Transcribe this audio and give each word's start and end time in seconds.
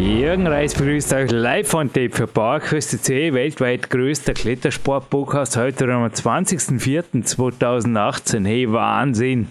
Jürgen 0.00 0.46
Reis 0.46 0.72
begrüßt 0.72 1.12
euch 1.12 1.30
live 1.30 1.68
von 1.68 1.92
Tape 1.92 2.08
für 2.08 2.26
PowerQuest 2.26 3.04
C, 3.04 3.34
weltweit 3.34 3.90
größter 3.90 4.32
Klettersport-Podcast, 4.32 5.58
heute 5.58 5.92
am 5.92 6.06
20.04.2018. 6.06 8.46
Hey, 8.46 8.72
Wahnsinn! 8.72 9.50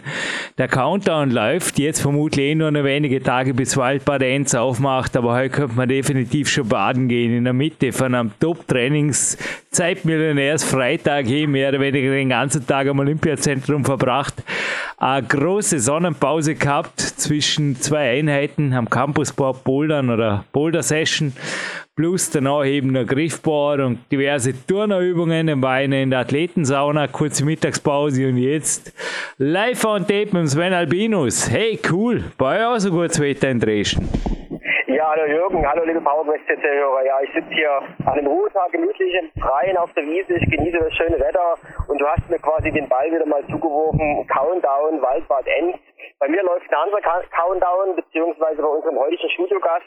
Der 0.58 0.68
Countdown 0.68 1.30
läuft, 1.30 1.78
jetzt 1.78 2.02
vermutlich 2.02 2.48
eh 2.48 2.56
nur 2.56 2.72
noch 2.72 2.84
wenige 2.84 3.22
Tage 3.22 3.54
bis 3.54 3.78
Waldbad 3.78 4.24
Enz 4.24 4.56
aufmacht, 4.56 5.16
aber 5.16 5.36
heute 5.36 5.52
könnte 5.52 5.76
man 5.76 5.88
definitiv 5.88 6.50
schon 6.50 6.68
baden 6.68 7.10
gehen, 7.10 7.32
in 7.32 7.44
der 7.44 7.54
Mitte 7.54 7.92
von 7.92 8.16
einem 8.16 8.32
Top-Trainings-Zeitmillionärs 8.40 10.64
Freitag, 10.64 11.28
hey, 11.28 11.46
mehr 11.46 11.70
oder 11.70 11.80
weniger 11.80 12.10
den 12.10 12.30
ganzen 12.30 12.66
Tag 12.66 12.88
am 12.88 12.98
Olympiazentrum 12.98 13.86
verbracht 13.86 14.42
eine 15.00 15.26
große 15.26 15.80
Sonnenpause 15.80 16.56
gehabt 16.56 17.00
zwischen 17.00 17.78
zwei 17.78 18.20
Einheiten 18.20 18.74
am 18.74 18.90
Campusboard 18.90 19.64
Bouldern 19.64 20.10
oder 20.10 20.44
Boulder 20.52 20.84
Session 20.84 21.34
plus 21.96 22.30
danach 22.30 22.66
eben 22.66 22.96
ein 22.96 23.08
Griffboard 23.08 23.80
und 23.80 24.00
diverse 24.12 24.54
Turnerübungen 24.68 25.48
im 25.48 25.62
Beine 25.62 26.02
in 26.02 26.10
der 26.10 26.20
Athletensauna, 26.20 27.08
kurze 27.08 27.46
Mittagspause 27.46 28.28
und 28.28 28.38
jetzt 28.38 28.94
live 29.38 29.84
on 29.86 30.02
tape 30.02 30.30
mit 30.32 30.50
Sven 30.50 30.74
Albinus. 30.74 31.50
Hey, 31.50 31.80
cool, 31.90 32.24
bei 32.38 32.60
euch 32.60 32.66
auch 32.66 32.80
so 32.80 32.92
gutes 32.92 33.20
Wetter 33.20 33.50
in 33.50 33.60
Dresden. 33.60 34.08
Ja, 34.90 35.12
hallo 35.12 35.26
Jürgen, 35.26 35.70
hallo 35.70 35.84
liebe 35.84 36.02
PowerQuest-hörer. 36.02 37.06
Ja, 37.06 37.22
ich 37.22 37.32
sitze 37.32 37.54
hier 37.54 37.80
an 38.08 38.18
einem 38.18 38.26
Ruhetag 38.26 38.72
gemütlich 38.72 39.14
im 39.14 39.30
Freien 39.40 39.78
auf 39.78 39.94
der 39.94 40.04
Wiese. 40.04 40.34
Ich 40.34 40.50
genieße 40.50 40.80
das 40.80 40.92
schöne 40.96 41.20
Wetter 41.20 41.60
und 41.88 42.02
du 42.02 42.08
hast 42.08 42.28
mir 42.28 42.40
quasi 42.40 42.72
den 42.72 42.90
Ball 42.90 43.12
wieder 43.12 43.28
mal 43.28 43.46
zugeworfen. 43.46 44.26
Countdown, 44.26 45.00
Waldbad 45.00 45.46
Enz. 45.46 45.78
Bei 46.18 46.28
mir 46.28 46.42
läuft 46.42 46.68
ein 46.72 46.74
anderer 46.74 47.02
Countdown, 47.02 47.98
beziehungsweise 47.98 48.64
bei 48.64 48.68
unserem 48.68 48.98
heutigen 48.98 49.30
Studiogast. 49.30 49.86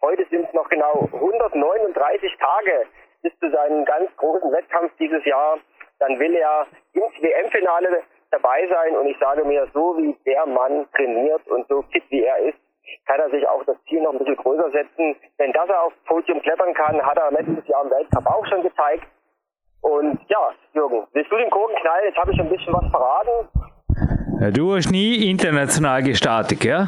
Heute 0.00 0.24
sind 0.30 0.46
es 0.46 0.54
noch 0.54 0.68
genau 0.68 1.08
139 1.12 2.36
Tage 2.38 2.86
bis 3.22 3.36
zu 3.40 3.50
seinem 3.50 3.84
ganz 3.84 4.08
großen 4.18 4.52
Wettkampf 4.52 4.92
dieses 5.00 5.24
Jahr. 5.24 5.58
Dann 5.98 6.16
will 6.20 6.36
er 6.36 6.68
ins 6.92 7.20
WM-Finale 7.20 8.04
dabei 8.30 8.68
sein 8.68 8.96
und 8.96 9.08
ich 9.08 9.18
sage 9.18 9.44
mir, 9.44 9.66
so 9.74 9.96
wie 9.98 10.14
der 10.24 10.46
Mann 10.46 10.86
trainiert 10.94 11.44
und 11.48 11.66
so 11.66 11.82
fit 11.90 12.04
wie 12.10 12.22
er 12.22 12.38
ist, 12.38 12.63
kann 13.06 13.20
er 13.20 13.30
sich 13.30 13.46
auch 13.48 13.64
das 13.64 13.76
Ziel 13.88 14.02
noch 14.02 14.12
ein 14.12 14.18
bisschen 14.18 14.36
größer 14.36 14.70
setzen. 14.70 15.16
Denn 15.38 15.52
dass 15.52 15.68
er 15.68 15.82
aufs 15.82 15.96
Podium 16.06 16.40
klettern 16.42 16.74
kann, 16.74 17.00
hat 17.00 17.18
er 17.18 17.30
letztes 17.30 17.66
Jahr 17.68 17.84
im 17.84 17.90
Weltcup 17.90 18.26
auch 18.26 18.46
schon 18.46 18.62
gezeigt. 18.62 19.04
Und 19.80 20.18
ja, 20.28 20.50
Jürgen, 20.72 21.06
willst 21.12 21.30
du 21.30 21.36
den 21.36 21.50
Kurven 21.50 21.76
knallen? 21.76 22.04
Jetzt 22.06 22.18
habe 22.18 22.32
ich 22.32 22.40
ein 22.40 22.48
bisschen 22.48 22.72
was 22.72 22.90
verraten. 22.90 23.48
Ja, 24.40 24.50
du 24.50 24.74
hast 24.74 24.90
nie 24.90 25.30
international 25.30 26.02
gestartet, 26.02 26.64
ja? 26.64 26.86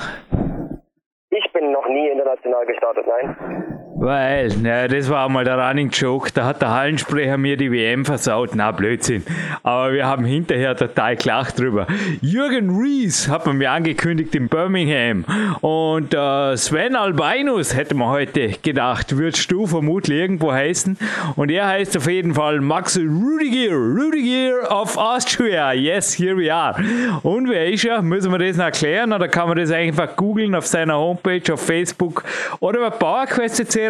Ich 1.31 1.53
bin 1.53 1.73
noch 1.73 1.87
nie 1.89 2.09
international 2.09 2.65
gestartet, 2.67 3.07
nein. 3.07 3.76
Weil, 3.99 4.51
na, 4.61 4.89
das 4.89 5.09
war 5.09 5.27
mal 5.31 5.45
der 5.45 5.57
Running 5.57 5.89
Joke, 5.89 6.31
da 6.33 6.45
hat 6.45 6.61
der 6.61 6.71
Hallensprecher 6.71 7.39
mir 7.39 7.57
die 7.57 7.73
WM 7.73 8.05
versaut. 8.05 8.51
Na, 8.55 8.71
Blödsinn. 8.71 9.25
Aber 9.63 9.95
wir 9.95 10.07
haben 10.07 10.27
hinterher 10.27 10.77
total 10.77 11.17
gelacht 11.17 11.59
drüber. 11.59 11.87
Jürgen 12.21 12.79
Rees 12.79 13.29
hat 13.29 13.47
man 13.47 13.57
mir 13.57 13.71
angekündigt 13.71 14.35
in 14.35 14.49
Birmingham. 14.49 15.25
Und 15.63 16.13
äh, 16.13 16.57
Sven 16.59 16.95
Albinus 16.95 17.75
hätte 17.75 17.95
man 17.95 18.11
heute 18.11 18.51
gedacht, 18.63 19.17
würdest 19.17 19.51
du 19.51 19.67
vermutlich 19.67 20.19
irgendwo 20.19 20.53
heißen. 20.53 20.99
Und 21.37 21.51
er 21.51 21.67
heißt 21.67 21.97
auf 21.97 22.07
jeden 22.07 22.35
Fall 22.35 22.61
Max 22.61 22.99
Rudiger, 22.99 23.75
Rudiger 23.75 24.71
of 24.79 24.99
Austria. 24.99 25.73
Yes, 25.73 26.13
here 26.13 26.37
we 26.37 26.53
are. 26.53 26.77
Und 27.23 27.49
wer 27.49 27.73
ist 27.73 27.87
er? 27.87 28.03
Müssen 28.03 28.31
wir 28.31 28.39
das 28.39 28.59
noch 28.59 28.67
erklären 28.67 29.15
oder 29.15 29.29
kann 29.29 29.49
man 29.49 29.57
das 29.57 29.71
einfach 29.71 30.17
googeln 30.17 30.55
auf 30.55 30.67
seiner 30.67 30.99
Homepage, 30.99 31.51
auf 31.51 31.65
Facebook 31.65 32.25
oder 32.61 32.91
bei 32.91 32.97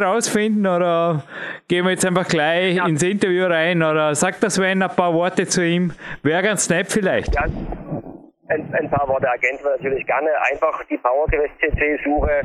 Rausfinden 0.02 0.66
oder 0.66 1.22
gehen 1.68 1.84
wir 1.84 1.92
jetzt 1.92 2.04
einfach 2.04 2.28
gleich 2.28 2.76
ja. 2.76 2.86
ins 2.86 3.02
Interview 3.02 3.46
rein 3.46 3.82
oder 3.82 4.14
sagt 4.14 4.42
das 4.42 4.54
Sven 4.54 4.82
ein 4.82 4.90
paar 4.90 5.14
Worte 5.14 5.46
zu 5.46 5.64
ihm? 5.64 5.92
Wäre 6.22 6.42
ganz 6.42 6.68
nett 6.68 6.86
vielleicht. 6.90 7.34
Ja. 7.34 7.44
Ein, 8.48 8.72
ein, 8.74 8.88
paar 8.90 9.08
Worte 9.08 9.26
ergänzen 9.26 9.64
wir 9.64 9.72
natürlich 9.72 10.06
gerne. 10.06 10.28
Einfach 10.52 10.84
die 10.84 10.96
PowerQuest 10.98 11.54
CC-Suche 11.58 12.42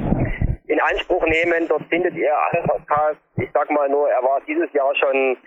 in 0.72 0.80
Anspruch 0.80 1.24
nehmen. 1.26 1.68
Dort 1.68 1.84
findet 1.90 2.16
ihr 2.16 2.34
alles, 2.34 2.64
was 2.68 2.86
passt. 2.86 3.20
Ich 3.38 3.50
sag 3.54 3.70
mal 3.70 3.90
nur, 3.90 4.10
er 4.10 4.24
war 4.24 4.40
dieses 4.48 4.72
Jahr 4.74 4.96
schon 4.96 5.38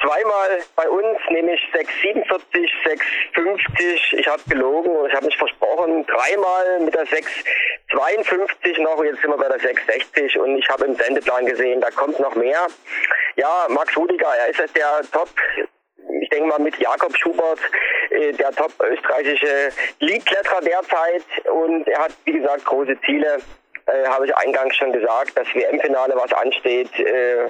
zweimal 0.00 0.58
bei 0.74 0.88
uns, 0.88 1.18
nämlich 1.30 1.60
647, 1.72 2.70
650. 2.84 4.16
Ich 4.18 4.26
habe 4.26 4.42
gelogen 4.48 4.90
und 4.90 5.08
ich 5.08 5.14
habe 5.14 5.26
mich 5.26 5.36
versprochen. 5.36 6.04
Dreimal 6.06 6.80
mit 6.80 6.94
der 6.94 7.06
652 7.06 8.78
noch, 8.78 9.02
jetzt 9.04 9.20
sind 9.20 9.30
wir 9.30 9.38
bei 9.38 9.48
der 9.48 9.60
660 9.60 10.38
und 10.40 10.58
ich 10.58 10.68
habe 10.68 10.86
im 10.86 10.94
Sendeplan 10.96 11.46
gesehen, 11.46 11.80
da 11.80 11.90
kommt 11.90 12.18
noch 12.18 12.34
mehr. 12.34 12.66
Ja, 13.36 13.66
Max 13.68 13.96
Rudiger, 13.96 14.28
er 14.40 14.48
ist 14.48 14.58
jetzt 14.58 14.76
der 14.76 15.02
Top 15.12 15.28
ich 16.20 16.28
denke 16.28 16.48
mal 16.48 16.58
mit 16.58 16.76
Jakob 16.78 17.16
Schubert, 17.16 17.58
äh, 18.10 18.32
der 18.32 18.50
top 18.52 18.72
österreichische 18.82 19.70
Leadkletterer 20.00 20.60
derzeit 20.60 21.24
und 21.50 21.88
er 21.88 22.04
hat, 22.04 22.12
wie 22.24 22.32
gesagt, 22.32 22.64
große 22.64 22.98
Ziele 23.06 23.38
äh, 23.86 24.06
habe 24.08 24.26
ich 24.26 24.36
eingangs 24.36 24.76
schon 24.76 24.92
gesagt, 24.92 25.32
das 25.36 25.46
WM-Finale, 25.54 26.14
was 26.16 26.32
ansteht. 26.32 26.90
Äh, 26.98 27.48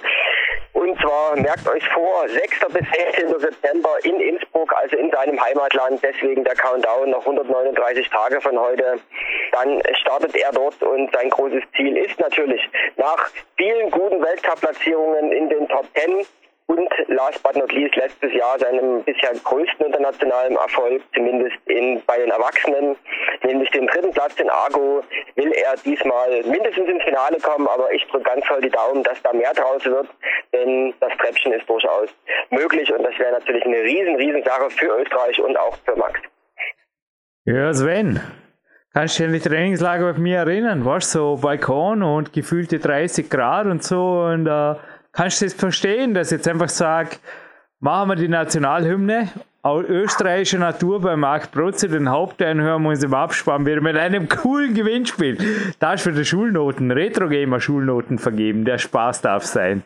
und 0.72 1.00
zwar, 1.00 1.36
merkt 1.36 1.68
euch 1.68 1.86
vor, 1.90 2.28
6. 2.28 2.60
bis 2.72 2.86
16. 3.14 3.38
September 3.38 3.90
in 4.02 4.18
Innsbruck, 4.18 4.74
also 4.74 4.96
in 4.96 5.10
seinem 5.12 5.40
Heimatland, 5.40 6.02
deswegen 6.02 6.42
der 6.42 6.56
Countdown, 6.56 7.10
noch 7.10 7.20
139 7.20 8.10
Tage 8.10 8.40
von 8.40 8.58
heute. 8.58 8.98
Dann 9.52 9.80
startet 10.00 10.34
er 10.34 10.50
dort 10.50 10.82
und 10.82 11.12
sein 11.12 11.30
großes 11.30 11.62
Ziel 11.76 11.96
ist 11.96 12.18
natürlich 12.18 12.60
nach 12.96 13.30
vielen 13.56 13.90
guten 13.90 14.20
Weltcup-Platzierungen 14.20 15.30
in 15.30 15.48
den 15.48 15.68
Top 15.68 15.86
10 15.94 16.26
und 16.66 16.88
last 17.08 17.42
but 17.42 17.56
not 17.56 17.70
least 17.72 17.94
letztes 17.96 18.32
Jahr 18.32 18.58
seinem 18.58 19.02
bisher 19.04 19.32
größten 19.44 19.86
internationalen 19.86 20.56
Erfolg, 20.56 21.02
zumindest 21.14 21.56
in, 21.66 22.02
bei 22.06 22.18
den 22.18 22.30
Erwachsenen, 22.30 22.96
nämlich 23.42 23.70
den 23.70 23.86
dritten 23.86 24.12
Platz 24.12 24.34
in 24.40 24.48
Argo, 24.48 25.02
will 25.36 25.52
er 25.52 25.74
diesmal 25.84 26.42
mindestens 26.44 26.88
ins 26.88 27.04
Finale 27.04 27.38
kommen, 27.40 27.68
aber 27.68 27.92
ich 27.92 28.06
drücke 28.06 28.24
ganz 28.24 28.46
voll 28.46 28.62
die 28.62 28.70
Daumen, 28.70 29.02
dass 29.02 29.20
da 29.22 29.32
mehr 29.32 29.52
draus 29.52 29.84
wird, 29.84 30.08
denn 30.52 30.94
das 31.00 31.12
Treppchen 31.18 31.52
ist 31.52 31.68
durchaus 31.68 32.08
möglich 32.50 32.90
und 32.92 33.02
das 33.02 33.18
wäre 33.18 33.32
natürlich 33.32 33.64
eine 33.64 33.82
riesen, 33.82 34.16
riesen 34.16 34.42
Sache 34.42 34.70
für 34.70 35.00
Österreich 35.00 35.40
und 35.40 35.56
auch 35.58 35.76
für 35.84 35.96
Max. 35.96 36.20
Ja, 37.44 37.74
Sven, 37.74 38.20
Kannst 38.94 39.18
du 39.18 39.24
dich 39.24 39.26
an 39.26 39.34
die 39.34 39.48
Trainingslager 39.48 40.12
bei 40.12 40.20
mir 40.20 40.38
erinnern? 40.38 40.84
Warst 40.84 41.10
so 41.10 41.36
Balkon 41.42 42.04
und 42.04 42.32
gefühlte 42.32 42.78
30 42.78 43.28
Grad 43.28 43.66
und 43.66 43.82
so 43.82 44.20
und 44.20 44.46
uh, 44.46 44.76
Kannst 45.14 45.40
du 45.40 45.46
das 45.46 45.54
verstehen, 45.54 46.12
dass 46.12 46.32
ich 46.32 46.38
jetzt 46.38 46.48
einfach 46.48 46.68
sage, 46.68 47.10
machen 47.78 48.08
wir 48.10 48.16
die 48.16 48.26
Nationalhymne, 48.28 49.28
österreichische 49.64 50.58
Natur 50.58 51.00
bei 51.00 51.16
Marc 51.16 51.52
Protze, 51.52 51.88
den 51.88 52.04
wir 52.04 52.76
uns 52.76 53.04
im 53.04 53.14
Abspann 53.14 53.64
wieder 53.64 53.80
mit 53.80 53.96
einem 53.96 54.28
coolen 54.28 54.74
Gewinnspiel. 54.74 55.38
Da 55.78 55.94
ist 55.94 56.02
für 56.02 56.12
die 56.12 56.24
Schulnoten, 56.24 56.90
Retro-Gamer 56.90 57.60
Schulnoten 57.60 58.18
vergeben, 58.18 58.64
der 58.64 58.78
Spaß 58.78 59.22
darf 59.22 59.44
sein. 59.44 59.84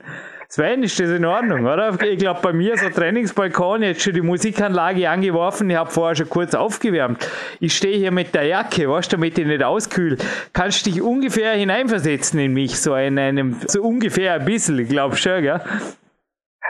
Sven, 0.50 0.82
ist 0.82 0.98
das 0.98 1.10
in 1.10 1.26
Ordnung, 1.26 1.66
oder? 1.66 1.94
Ich 2.02 2.18
glaube, 2.18 2.40
bei 2.40 2.54
mir 2.54 2.78
so 2.78 2.88
Trainingsbalkon, 2.88 3.82
jetzt 3.82 4.00
schon 4.00 4.14
die 4.14 4.22
Musikanlage 4.22 5.10
angeworfen, 5.10 5.68
ich 5.68 5.76
habe 5.76 5.90
vorher 5.90 6.16
schon 6.16 6.30
kurz 6.30 6.54
aufgewärmt. 6.54 7.30
Ich 7.60 7.76
stehe 7.76 7.98
hier 7.98 8.10
mit 8.10 8.34
der 8.34 8.44
Jacke, 8.44 8.88
weißt 8.88 9.12
du, 9.12 9.16
damit 9.16 9.36
ich 9.36 9.44
nicht 9.44 9.62
auskühle. 9.62 10.16
Kannst 10.54 10.86
dich 10.86 11.02
ungefähr 11.02 11.52
hineinversetzen 11.52 12.40
in 12.40 12.54
mich, 12.54 12.80
so 12.80 12.94
in 12.96 13.18
einem, 13.18 13.60
so 13.66 13.82
ungefähr 13.82 14.34
ein 14.34 14.46
bisschen, 14.46 14.78
ich 14.78 14.88
glaube 14.88 15.16
schon, 15.16 15.42
gell? 15.42 15.60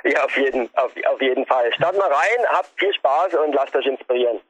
Ja, 0.05 0.25
auf 0.25 0.37
jeden, 0.37 0.69
auf, 0.75 0.93
auf 1.13 1.23
jeden 1.23 1.47
Fall. 1.47 1.73
Starten 1.75 1.99
mal 1.99 2.09
rein, 2.09 2.47
habt 2.49 2.71
viel 2.77 2.93
Spaß 2.95 3.35
und 3.35 3.55
lasst 3.55 3.77
euch 3.77 3.87
inspirieren. 3.87 4.41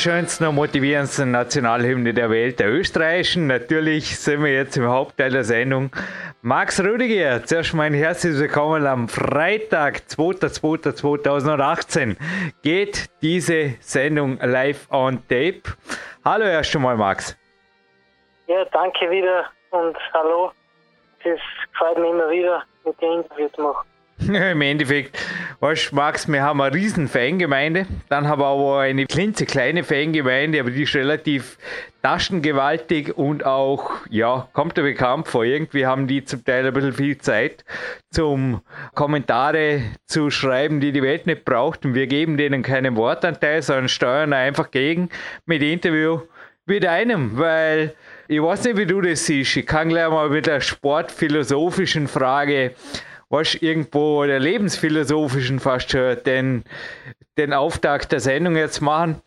Schönsten 0.00 0.46
und 0.46 0.54
motivierendsten 0.54 1.30
Nationalhymne 1.30 2.14
der 2.14 2.30
Welt, 2.30 2.58
der 2.58 2.72
österreichischen. 2.72 3.46
Natürlich 3.46 4.18
sind 4.18 4.42
wir 4.42 4.50
jetzt 4.52 4.78
im 4.78 4.88
Hauptteil 4.88 5.30
der 5.30 5.44
Sendung 5.44 5.90
Max 6.40 6.82
Rudiger, 6.82 7.44
zuerst 7.44 7.74
mal 7.74 7.82
ein 7.82 7.92
herzliches 7.92 8.40
Willkommen 8.40 8.86
am 8.86 9.08
Freitag, 9.08 10.04
2.2.2018 10.08 12.16
geht 12.62 13.10
diese 13.20 13.74
Sendung 13.80 14.38
live 14.40 14.90
on 14.90 15.18
tape. 15.28 15.64
Hallo 16.24 16.46
erst 16.46 16.74
einmal 16.74 16.96
Max. 16.96 17.36
Ja, 18.46 18.64
danke 18.72 19.10
wieder 19.10 19.44
und 19.70 19.98
hallo. 20.14 20.50
Es 21.24 21.40
freut 21.76 21.98
mich 21.98 22.10
immer 22.10 22.30
wieder, 22.30 22.62
mit 22.86 22.98
dir 23.02 23.12
Interview 23.12 23.48
zu 23.48 23.60
machen. 23.60 23.86
Im 24.28 24.60
Endeffekt, 24.60 25.18
weißt 25.60 25.92
du, 25.92 25.96
Max, 25.96 26.28
wir 26.28 26.42
haben 26.42 26.60
eine 26.60 26.74
riesen 26.74 27.08
Fangemeinde, 27.08 27.86
dann 28.08 28.28
haben 28.28 28.40
wir 28.40 28.46
aber 28.46 28.80
eine 28.80 29.06
klitzekleine 29.06 29.82
Fangemeinde, 29.82 30.60
aber 30.60 30.70
die 30.70 30.82
ist 30.82 30.94
relativ 30.94 31.56
taschengewaltig 32.02 33.16
und 33.16 33.44
auch, 33.46 33.92
ja, 34.10 34.48
kommt 34.52 34.76
dir 34.76 34.82
bekannt 34.82 35.28
vor. 35.28 35.44
Irgendwie 35.44 35.86
haben 35.86 36.06
die 36.06 36.24
zum 36.24 36.44
Teil 36.44 36.66
ein 36.66 36.72
bisschen 36.72 36.92
viel 36.92 37.18
Zeit 37.18 37.64
zum 38.10 38.60
Kommentare 38.94 39.82
zu 40.06 40.30
schreiben, 40.30 40.80
die 40.80 40.92
die 40.92 41.02
Welt 41.02 41.26
nicht 41.26 41.44
braucht 41.44 41.84
und 41.84 41.94
wir 41.94 42.06
geben 42.06 42.36
denen 42.36 42.62
keinen 42.62 42.96
Wortanteil, 42.96 43.62
sondern 43.62 43.88
steuern 43.88 44.32
einfach 44.32 44.70
gegen 44.70 45.08
mit 45.46 45.62
Interview 45.62 46.20
mit 46.66 46.86
einem, 46.86 47.38
weil 47.38 47.94
ich 48.28 48.40
weiß 48.40 48.64
nicht, 48.64 48.76
wie 48.76 48.86
du 48.86 49.00
das 49.00 49.26
siehst. 49.26 49.56
Ich 49.56 49.66
kann 49.66 49.88
gleich 49.88 50.08
mal 50.08 50.28
mit 50.30 50.46
der 50.46 50.60
sportphilosophischen 50.60 52.06
Frage 52.06 52.74
was 53.30 53.54
irgendwo 53.54 54.24
der 54.24 54.40
lebensphilosophischen 54.40 55.60
fast 55.60 55.92
schon 55.92 56.16
den, 56.26 56.64
den 57.38 57.54
Auftakt 57.54 58.12
der 58.12 58.20
Sendung 58.20 58.56
jetzt 58.56 58.82
machen. 58.82 59.22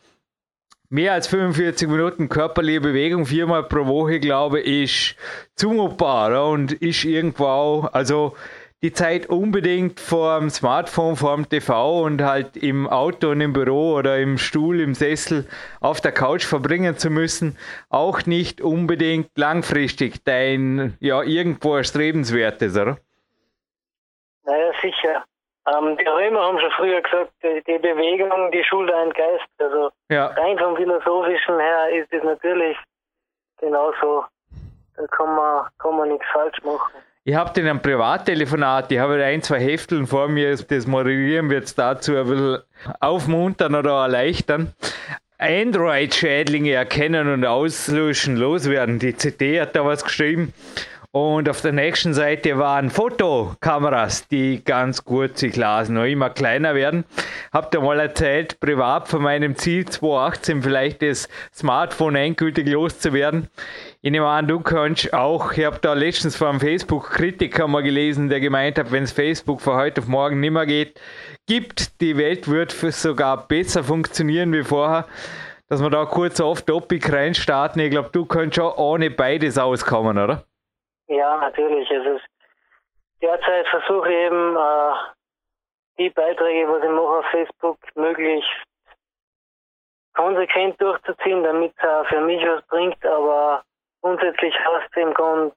Mehr 0.89 1.13
als 1.13 1.27
45 1.27 1.87
Minuten 1.87 2.29
körperliche 2.29 2.81
Bewegung 2.81 3.25
viermal 3.25 3.63
pro 3.63 3.87
Woche, 3.87 4.19
glaube 4.19 4.59
ich, 4.59 5.15
zumutbar 5.55 6.51
und 6.51 6.73
ist 6.73 7.03
irgendwo 7.05 7.45
auch, 7.45 7.93
also 7.93 8.35
die 8.83 8.91
Zeit 8.91 9.27
unbedingt 9.27 10.01
vor 10.01 10.37
dem 10.37 10.49
Smartphone, 10.49 11.15
vor 11.15 11.37
dem 11.37 11.47
TV 11.47 12.03
und 12.03 12.21
halt 12.21 12.57
im 12.57 12.85
Auto 12.85 13.29
und 13.29 13.39
im 13.39 13.53
Büro 13.53 13.93
oder 13.93 14.19
im 14.19 14.37
Stuhl, 14.37 14.81
im 14.81 14.93
Sessel 14.93 15.47
auf 15.79 16.01
der 16.01 16.11
Couch 16.11 16.43
verbringen 16.43 16.97
zu 16.97 17.09
müssen, 17.09 17.57
auch 17.89 18.25
nicht 18.25 18.59
unbedingt 18.59 19.29
langfristig 19.35 20.25
dein, 20.25 20.97
ja, 20.99 21.23
irgendwo 21.23 21.77
erstrebenswertes, 21.77 22.75
oder? 22.75 22.99
Naja, 24.45 24.71
sicher. 24.81 25.23
Ähm, 25.65 25.97
die 25.97 26.05
Römer 26.05 26.41
haben 26.41 26.59
schon 26.59 26.71
früher 26.71 27.01
gesagt, 27.01 27.31
die, 27.41 27.63
die 27.65 27.77
Bewegung, 27.79 28.51
die 28.51 28.63
schult 28.63 28.91
einen 28.91 29.13
Geist. 29.13 29.47
Also 29.59 29.91
ja. 30.09 30.27
rein 30.27 30.57
vom 30.57 30.75
Philosophischen 30.75 31.59
her 31.59 31.89
ist 31.89 32.11
es 32.11 32.23
natürlich 32.23 32.77
genauso. 33.59 34.25
Da 34.97 35.07
kann 35.07 35.35
man, 35.35 35.67
kann 35.79 35.97
man 35.97 36.09
nichts 36.09 36.25
falsch 36.33 36.61
machen. 36.63 36.93
Ich 37.25 37.35
habe 37.35 37.53
den 37.53 37.69
am 37.69 37.81
Privattelefonat, 37.81 38.91
ich 38.91 38.99
habe 38.99 39.23
ein, 39.23 39.41
zwei 39.41 39.59
Hefteln 39.59 40.07
vor 40.07 40.27
mir, 40.27 40.57
das 40.57 40.87
moderieren 40.87 41.49
wir 41.49 41.59
jetzt 41.59 41.79
dazu 41.79 42.17
ein 42.17 42.27
bisschen 42.27 42.63
aufmuntern 42.99 43.75
oder 43.75 44.01
erleichtern. 44.01 44.73
Android-Schädlinge 45.37 46.73
erkennen 46.73 47.31
und 47.31 47.45
auslöschen, 47.45 48.35
loswerden. 48.35 48.99
Die 48.99 49.15
CD 49.15 49.61
hat 49.61 49.75
da 49.75 49.85
was 49.85 50.03
geschrieben. 50.03 50.53
Und 51.15 51.47
auf 51.47 51.61
der 51.61 51.73
nächsten 51.73 52.15
Seite 52.15 52.57
waren 52.57 52.89
Fotokameras, 52.89 54.27
die 54.29 54.63
ganz 54.63 55.05
gut 55.05 55.37
sich 55.37 55.55
lasen, 55.55 55.93
noch 55.93 56.05
immer 56.05 56.31
kleiner 56.31 56.73
werden. 56.73 57.03
Habt 57.51 57.75
ihr 57.75 57.81
mal 57.81 57.99
erzählt, 57.99 58.59
privat 58.59 59.07
von 59.07 59.21
meinem 59.21 59.55
Ziel 59.55 59.85
2018 59.85 60.63
vielleicht 60.63 61.03
das 61.03 61.29
Smartphone 61.53 62.15
endgültig 62.15 62.67
loszuwerden. 62.67 63.47
Ich 64.01 64.09
nehme 64.09 64.25
an, 64.25 64.47
du 64.47 64.59
kannst 64.59 65.13
auch, 65.13 65.51
ich 65.51 65.63
habe 65.63 65.77
da 65.79 65.93
letztens 65.93 66.35
vor 66.35 66.49
einem 66.49 66.59
Facebook-Kritiker 66.59 67.67
mal 67.67 67.83
gelesen, 67.83 68.29
der 68.29 68.39
gemeint 68.39 68.79
hat, 68.79 68.91
wenn 68.91 69.03
es 69.03 69.11
Facebook 69.11 69.61
von 69.61 69.75
heute 69.75 70.01
auf 70.01 70.07
morgen 70.07 70.39
nicht 70.39 70.49
mehr 70.49 70.65
geht, 70.65 70.99
gibt, 71.45 72.01
die 72.01 72.17
Welt 72.17 72.47
wird 72.47 72.71
sogar 72.71 73.47
besser 73.47 73.83
funktionieren 73.83 74.51
wie 74.51 74.63
vorher, 74.63 75.05
dass 75.69 75.79
wir 75.79 75.91
da 75.91 76.05
kurz 76.05 76.41
auf 76.41 76.63
Topic 76.63 77.07
reinstarten. 77.07 77.83
Ich 77.83 77.91
glaube, 77.91 78.09
du 78.11 78.25
kannst 78.25 78.55
schon 78.55 78.71
ohne 78.71 79.11
beides 79.11 79.59
auskommen, 79.59 80.17
oder? 80.17 80.43
Ja, 81.07 81.37
natürlich. 81.37 81.89
Es 81.91 82.05
ist 82.05 82.25
derzeit 83.23 83.67
versuche 83.67 84.09
ich 84.09 84.15
eben 84.15 84.55
äh, 84.55 84.93
die 85.97 86.09
Beiträge, 86.09 86.67
was 86.67 86.83
ich 86.83 86.89
mache 86.89 87.19
auf 87.19 87.25
Facebook, 87.31 87.77
möglichst 87.95 88.49
konsequent 90.13 90.79
durchzuziehen, 90.79 91.43
damit 91.43 91.73
es 91.77 91.83
äh, 91.83 92.05
für 92.05 92.21
mich 92.21 92.43
was 92.45 92.65
bringt, 92.67 93.03
aber 93.05 93.63
grundsätzlich 94.01 94.53
hast 94.65 94.95
du 94.95 94.99
im 95.01 95.13
Grunde 95.13 95.55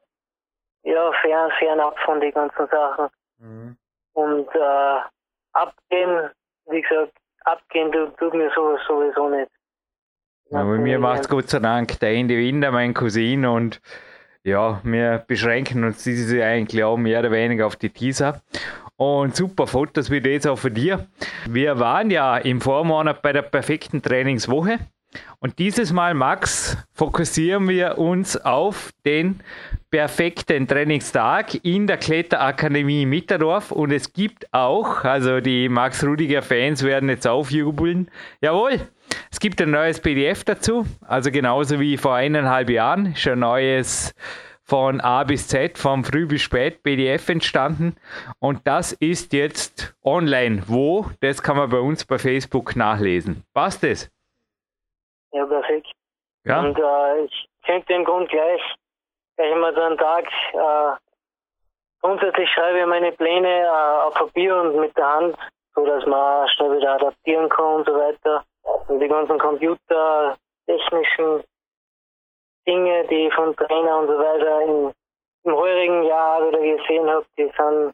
ja 0.85 1.13
fern, 1.21 1.51
fernab 1.59 1.99
von 2.01 2.21
den 2.21 2.33
ganzen 2.33 2.67
Sachen. 2.69 3.09
Mhm. 3.39 3.77
Und 4.15 4.49
äh, 4.55 5.01
abgehen, 5.53 6.31
wie 6.67 6.81
gesagt, 6.81 7.13
abgehen 7.45 7.93
tut, 7.93 8.17
tut 8.17 8.35
mir 8.35 8.51
sowas 8.55 8.81
sowieso 8.87 9.29
nicht. 9.29 9.51
Ja, 10.51 10.63
bei 10.63 10.79
mir 10.79 10.99
macht 11.01 11.23
es 11.23 11.29
Gott 11.29 11.49
sei 11.49 11.59
Dank 11.59 11.99
der 11.99 12.13
Ende 12.13 12.37
Winder, 12.37 12.71
mein 12.71 12.95
Cousin, 12.95 13.45
und 13.47 13.81
ja, 14.47 14.81
wir 14.85 15.25
beschränken 15.27 15.83
uns 15.83 16.05
diese 16.05 16.45
eigentlich 16.45 16.85
auch 16.85 16.97
mehr 16.97 17.19
oder 17.19 17.33
weniger 17.33 17.67
auf 17.67 17.75
die 17.75 17.91
Teaser. 17.91 18.43
Und 18.95 19.35
super 19.35 19.67
Fotos 19.67 20.09
wie 20.09 20.21
das 20.21 20.47
auch 20.47 20.57
von 20.57 20.73
dir. 20.73 21.09
Wir 21.49 21.81
waren 21.81 22.11
ja 22.13 22.37
im 22.39 22.61
Vormonat 22.61 23.23
bei 23.23 23.33
der 23.33 23.43
perfekten 23.43 24.01
Trainingswoche. 24.01 24.79
Und 25.39 25.59
dieses 25.59 25.93
Mal, 25.93 26.15
Max, 26.15 26.77
fokussieren 26.93 27.69
wir 27.69 27.99
uns 27.99 28.37
auf 28.37 28.91
den 29.05 29.41
perfekten 29.91 30.67
Trainingstag 30.67 31.65
in 31.65 31.87
der 31.87 31.97
Kletterakademie 31.97 33.07
Mitterdorf. 33.07 33.71
Und 33.71 33.93
es 33.93 34.13
gibt 34.13 34.53
auch, 34.53 35.05
also 35.05 35.41
die 35.41 35.69
Max 35.69 36.05
Rudiger 36.05 36.43
Fans 36.43 36.83
werden 36.83 37.09
jetzt 37.09 37.27
aufjubeln. 37.27 38.11
Jawohl, 38.41 38.81
es 39.31 39.41
gibt 39.41 39.61
ein 39.63 39.71
neues 39.71 40.01
PDF 40.01 40.45
dazu, 40.45 40.87
also 41.01 41.31
genauso 41.31 41.81
wie 41.81 41.97
vor 41.97 42.15
eineinhalb 42.15 42.71
Jahren 42.71 43.13
ist 43.13 43.27
ein 43.29 43.39
neues 43.39 44.15
von 44.63 45.01
A 45.01 45.23
bis 45.23 45.47
Z, 45.47 45.79
von 45.79 46.05
früh 46.05 46.27
bis 46.27 46.43
spät 46.43 46.83
PDF 46.83 47.29
entstanden 47.29 47.95
und 48.41 48.61
das 48.65 48.93
ist 48.93 49.33
jetzt 49.33 49.95
online. 50.03 50.65
Wo? 50.67 51.09
Das 51.21 51.43
kann 51.43 51.57
man 51.57 51.71
bei 51.71 51.79
uns 51.79 52.05
bei 52.05 52.19
Facebook 52.19 52.75
nachlesen. 52.75 53.45
Passt 53.55 53.85
das? 53.85 54.11
Ja, 55.37 55.45
perfekt. 55.45 55.93
Ja? 56.45 56.61
Und 56.61 56.79
äh, 56.79 57.25
ich 57.25 57.49
könnte 57.67 57.93
im 57.93 58.07
Grunde 58.07 58.29
gleich, 58.29 58.63
gleich 59.37 59.53
immer 59.53 59.75
so 59.75 59.83
einen 59.83 59.99
Tag, 59.99 60.27
äh, 60.55 60.97
grundsätzlich 62.01 62.49
schreibe 62.51 62.81
ich 62.81 62.87
meine 62.87 63.13
Pläne 63.13 63.65
äh, 63.65 64.07
auf 64.07 64.15
Papier 64.15 64.57
und 64.57 64.77
mit 64.77 64.97
der 64.97 65.07
Hand, 65.07 65.37
so 65.75 65.85
dass 65.85 66.07
man 66.07 66.49
schnell 66.49 66.79
wieder 66.79 66.95
adaptieren 66.95 67.51
kann 67.51 67.75
und 67.77 67.87
so 67.87 67.95
weiter. 67.95 68.45
Und 68.89 68.99
die 68.99 69.09
ganzen 69.09 69.39
computertechnischen 69.39 71.45
Dinge, 72.67 73.07
die 73.09 73.27
ich 73.27 73.35
von 73.35 73.55
Trainer 73.57 73.99
und 73.99 74.07
so 74.07 74.19
weiter 74.19 74.63
im, 74.63 74.93
im 75.45 75.55
heurigen 75.55 76.03
Jahr 76.05 76.49
wieder 76.49 76.61
gesehen 76.61 77.11
habe, 77.11 77.27
die 77.37 77.45
sind, 77.45 77.93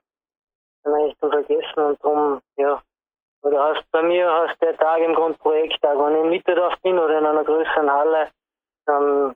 sind 0.84 0.94
eigentlich 0.94 1.18
zum 1.18 1.32
Vergessen 1.32 1.80
und 1.80 2.04
darum, 2.04 2.40
ja. 2.56 2.80
Oder 3.42 3.74
hast 3.74 3.84
bei 3.90 4.02
mir 4.02 4.30
hast 4.30 4.60
der 4.62 4.76
Tag 4.76 5.00
im 5.00 5.14
Grundprojekttag, 5.14 5.98
wenn 5.98 6.16
ich 6.16 6.22
in 6.22 6.30
Mitterdorf 6.30 6.74
bin 6.82 6.98
oder 6.98 7.18
in 7.18 7.26
einer 7.26 7.44
größeren 7.44 7.90
Halle, 7.90 8.28
dann 8.86 9.34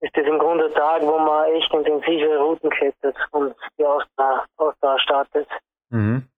ist 0.00 0.16
das 0.16 0.26
im 0.26 0.38
Grunde 0.38 0.68
der 0.68 0.76
Tag, 0.76 1.02
wo 1.02 1.18
man 1.18 1.52
echt 1.52 1.72
intensive 1.72 2.38
Routen 2.38 2.70
klettert 2.70 3.16
und 3.32 3.54
die 3.78 3.84
Ausdauer 3.84 4.98
startet. 5.00 5.48
Mhm. 5.90 6.28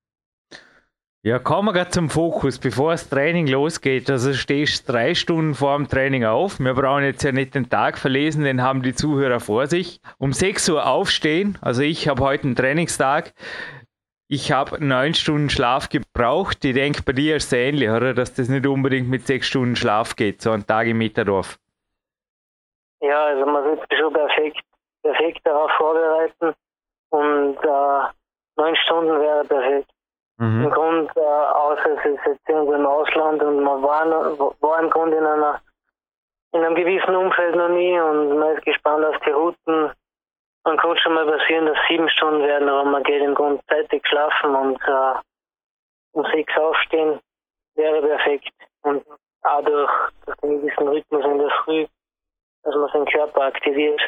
Ja, 1.23 1.41
kommen 1.41 1.67
wir 1.67 1.73
gerade 1.73 1.91
zum 1.91 2.11
Fokus, 2.11 2.61
bevor 2.61 2.93
das 2.93 3.09
Training 3.09 3.49
losgeht. 3.49 4.09
Also 4.09 4.33
stehst 4.35 4.89
drei 4.89 5.17
Stunden 5.17 5.55
vor 5.55 5.77
dem 5.77 5.89
Training 5.89 6.25
auf. 6.25 6.61
Wir 6.61 6.75
brauchen 6.75 7.03
jetzt 7.03 7.25
ja 7.25 7.33
nicht 7.33 7.57
den 7.57 7.69
Tag 7.69 7.99
verlesen, 7.99 8.45
den 8.45 8.63
haben 8.63 8.83
die 8.83 8.95
Zuhörer 8.95 9.41
vor 9.41 9.67
sich. 9.67 10.01
Um 10.19 10.33
6 10.33 10.69
Uhr 10.71 10.87
aufstehen, 10.87 11.59
also 11.61 11.83
ich 11.83 12.09
habe 12.09 12.23
heute 12.23 12.45
einen 12.45 12.57
Trainingstag. 12.57 13.35
Ich 14.30 14.52
habe 14.52 14.85
neun 14.85 15.14
Stunden 15.14 15.49
Schlaf 15.49 15.88
gebraucht. 15.88 16.62
Ich 16.64 16.75
denke, 16.75 17.02
bei 17.02 17.12
dir 17.12 17.37
ist 17.37 17.47
es 17.47 17.52
ähnlich, 17.54 17.88
oder? 17.88 18.12
Dass 18.12 18.35
das 18.35 18.50
nicht 18.50 18.66
unbedingt 18.66 19.08
mit 19.08 19.26
sechs 19.26 19.47
Stunden 19.47 19.75
Schlaf 19.75 20.16
geht, 20.16 20.42
so 20.42 20.50
ein 20.50 20.66
Tag 20.66 20.87
im 20.87 20.99
Mitterdorf. 20.99 21.58
Ja, 23.00 23.25
also 23.26 23.47
man 23.47 23.64
wird 23.64 23.80
sich 23.88 23.99
schon 23.99 24.12
perfekt, 24.12 24.61
perfekt 25.02 25.40
darauf 25.44 25.70
vorbereiten. 25.78 26.54
Und 27.11 27.56
äh, 27.56 28.02
neun 28.56 28.76
Stunden 28.76 29.18
wäre 29.18 29.44
perfekt. 29.44 29.90
Mhm. 30.37 30.64
Im 30.64 30.70
Grunde, 30.70 31.11
äh, 31.16 31.20
außer 31.20 31.99
es 31.99 32.12
ist 32.12 32.26
jetzt 32.26 32.49
irgendwo 32.49 32.75
im 32.75 32.87
Ausland 32.87 33.42
und 33.42 33.62
man 33.62 33.82
war, 33.82 34.04
war 34.61 34.82
im 34.82 34.90
Grunde 34.90 35.16
in 35.16 35.26
einer 35.26 35.61
in 36.52 36.64
einem 36.64 36.75
gewissen 36.75 37.14
Umfeld 37.14 37.56
noch 37.56 37.68
nie 37.68 37.99
und 37.99 38.38
man 38.38 38.56
ist 38.56 38.64
gespannt 38.64 39.04
auf 39.04 39.16
die 39.26 39.30
Routen. 39.30 39.92
Man 40.65 40.77
kann 40.77 40.99
schon 40.99 41.15
mal 41.15 41.27
passieren, 41.27 41.67
dass 41.67 41.79
sieben 41.88 42.09
Stunden 42.11 42.43
werden, 42.43 42.69
aber 42.69 42.85
man 42.85 43.03
geht 43.03 43.23
im 43.23 43.35
Grunde 43.35 43.62
zeitig 43.69 44.07
schlafen 44.07 44.55
und 44.55 44.81
äh, 44.83 45.15
um 46.12 46.25
sechs 46.33 46.57
aufstehen 46.57 47.21
wäre 47.75 48.03
perfekt. 48.03 48.53
Und 48.83 49.05
auch 49.43 49.65
durch, 49.65 49.91
den 50.43 50.61
gewissen 50.61 50.88
Rhythmus 50.88 51.25
in 51.25 51.38
der 51.38 51.50
Früh, 51.65 51.87
dass 52.65 52.75
man 52.75 52.91
seinen 52.93 53.07
Körper 53.07 53.43
aktiviert. 53.43 54.00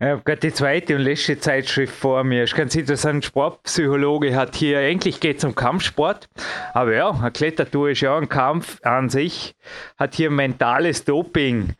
Ich 0.00 0.10
habe 0.10 0.22
gerade 0.22 0.40
die 0.40 0.52
zweite 0.52 0.96
und 0.96 1.02
letzte 1.02 1.38
Zeitschrift 1.38 1.94
vor 1.94 2.24
mir. 2.24 2.44
Ist 2.44 2.56
ganz 2.56 2.74
interessant. 2.74 3.24
Sportpsychologe 3.24 4.34
hat 4.34 4.56
hier, 4.56 4.80
eigentlich 4.80 5.20
geht 5.20 5.38
es 5.38 5.44
um 5.44 5.54
Kampfsport. 5.54 6.26
Aber 6.74 6.92
ja, 6.92 7.10
eine 7.10 7.30
Klettertour 7.30 7.90
ist 7.90 8.00
ja 8.00 8.16
ein 8.16 8.28
Kampf 8.28 8.80
an 8.84 9.08
sich. 9.08 9.54
Hat 9.96 10.14
hier 10.14 10.30
mentales 10.30 11.04
Doping 11.04 11.74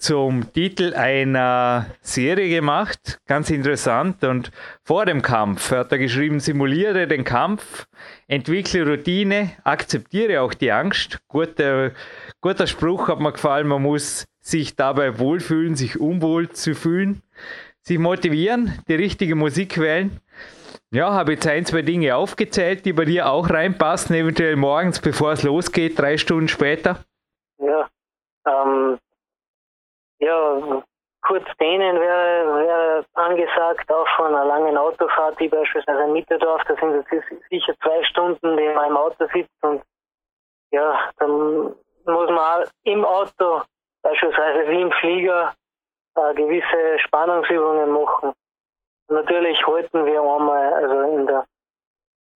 zum 0.00 0.50
Titel 0.52 0.94
einer 0.94 1.86
Serie 2.00 2.48
gemacht. 2.48 3.20
Ganz 3.26 3.50
interessant. 3.50 4.24
Und 4.24 4.50
vor 4.82 5.04
dem 5.04 5.20
Kampf 5.20 5.70
hat 5.70 5.92
er 5.92 5.98
geschrieben, 5.98 6.40
simuliere 6.40 7.06
den 7.06 7.22
Kampf, 7.22 7.86
entwickle 8.26 8.86
Routine, 8.86 9.52
akzeptiere 9.62 10.40
auch 10.40 10.54
die 10.54 10.72
Angst. 10.72 11.20
Guter, 11.28 11.92
guter 12.40 12.66
Spruch 12.66 13.08
hat 13.08 13.20
mir 13.20 13.32
gefallen. 13.32 13.68
Man 13.68 13.82
muss 13.82 14.26
sich 14.40 14.74
dabei 14.74 15.18
wohlfühlen, 15.18 15.76
sich 15.76 16.00
unwohl 16.00 16.48
zu 16.48 16.74
fühlen, 16.74 17.22
sich 17.82 17.98
motivieren, 17.98 18.78
die 18.88 18.94
richtige 18.94 19.34
Musik 19.34 19.78
wählen. 19.78 20.18
Ja, 20.90 21.12
habe 21.12 21.32
jetzt 21.32 21.46
ein, 21.46 21.66
zwei 21.66 21.82
Dinge 21.82 22.16
aufgezählt, 22.16 22.84
die 22.84 22.92
bei 22.92 23.04
dir 23.04 23.28
auch 23.28 23.50
reinpassen, 23.50 24.16
eventuell 24.16 24.56
morgens, 24.56 24.98
bevor 24.98 25.32
es 25.32 25.42
losgeht, 25.42 25.98
drei 25.98 26.16
Stunden 26.16 26.48
später. 26.48 27.04
Ja, 27.58 27.88
ähm, 28.46 28.98
ja, 30.20 30.82
kurz 31.22 31.44
dehnen 31.58 32.00
wäre, 32.00 32.54
wäre 32.54 33.04
angesagt, 33.14 33.90
auch 33.92 34.08
von 34.16 34.26
einer 34.26 34.44
langen 34.44 34.76
Autofahrt, 34.76 35.38
wie 35.40 35.48
beispielsweise 35.48 36.04
in 36.04 36.12
Mitterdorf, 36.12 36.62
da 36.66 36.76
sind 36.76 37.04
es 37.10 37.24
sicher 37.50 37.74
zwei 37.82 38.02
Stunden, 38.04 38.56
die 38.56 38.68
man 38.68 38.90
im 38.90 38.96
Auto 38.96 39.26
sitzt 39.32 39.62
und 39.62 39.82
ja, 40.70 41.10
dann 41.18 41.74
muss 42.04 42.30
man 42.30 42.64
im 42.84 43.04
Auto, 43.04 43.62
beispielsweise 44.02 44.68
wie 44.68 44.80
im 44.82 44.92
Flieger, 44.92 45.54
äh, 46.16 46.34
gewisse 46.34 46.98
Spannungsübungen 47.00 47.90
machen. 47.90 48.32
Natürlich 49.08 49.66
halten 49.66 50.06
wir 50.06 50.22
einmal, 50.22 50.72
also 50.72 51.00
in 51.16 51.26
der, 51.26 51.44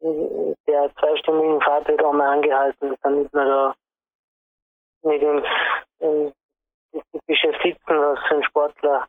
in 0.00 0.54
der 0.66 0.90
zweistündigen 0.96 1.60
Fahrt 1.60 1.88
wird 1.88 2.04
einmal 2.04 2.28
angehalten, 2.28 2.96
damit 3.02 3.32
man 3.32 3.46
da 3.46 3.74
nicht 5.02 5.22
ins, 5.22 5.46
ins 6.00 6.34
typische 7.12 7.52
Sitzen, 7.62 8.00
was 8.00 8.18
für 8.28 8.34
einen 8.34 8.44
Sportler 8.44 9.06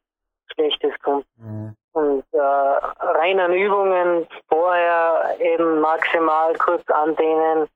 Schlechtes 0.54 0.94
kommt. 1.02 1.26
Mhm. 1.38 1.76
Und 1.94 2.26
äh, 2.34 2.38
reinen 2.38 3.54
Übungen 3.54 4.28
vorher 4.50 5.36
eben 5.40 5.80
maximal 5.80 6.54
kurz 6.56 6.88
andehnen 6.90 7.68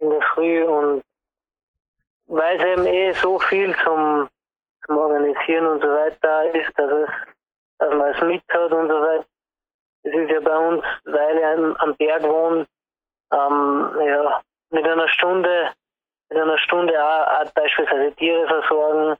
in 0.00 0.10
der 0.10 0.20
Früh 0.34 0.64
und 0.64 1.02
weil 2.26 2.56
es 2.56 2.64
eben 2.64 2.86
eh 2.86 3.12
so 3.12 3.38
viel 3.38 3.74
zum, 3.84 4.28
zum 4.86 4.98
Organisieren 4.98 5.66
und 5.66 5.82
so 5.82 5.88
weiter 5.88 6.54
ist, 6.54 6.70
dass 6.78 6.90
es, 6.90 7.10
dass 7.78 7.94
man 7.94 8.14
es 8.14 8.20
mit 8.22 8.42
hat 8.50 8.72
und 8.72 8.88
so 8.88 9.00
weiter. 9.00 9.24
Es 10.02 10.14
ist 10.14 10.30
ja 10.30 10.40
bei 10.40 10.56
uns, 10.56 10.84
weil 11.04 11.38
ich 11.38 11.44
am, 11.44 11.76
am 11.76 11.94
Berg 11.96 12.22
wohne, 12.22 12.66
ähm, 13.32 13.90
ja, 14.06 14.42
mit 14.70 14.86
einer 14.86 15.08
Stunde, 15.08 15.70
mit 16.28 16.38
einer 16.38 16.58
Stunde 16.58 16.92
auch, 17.02 17.40
auch 17.40 17.50
beispielsweise 17.52 18.12
Tiere 18.14 18.46
versorgen, 18.46 19.16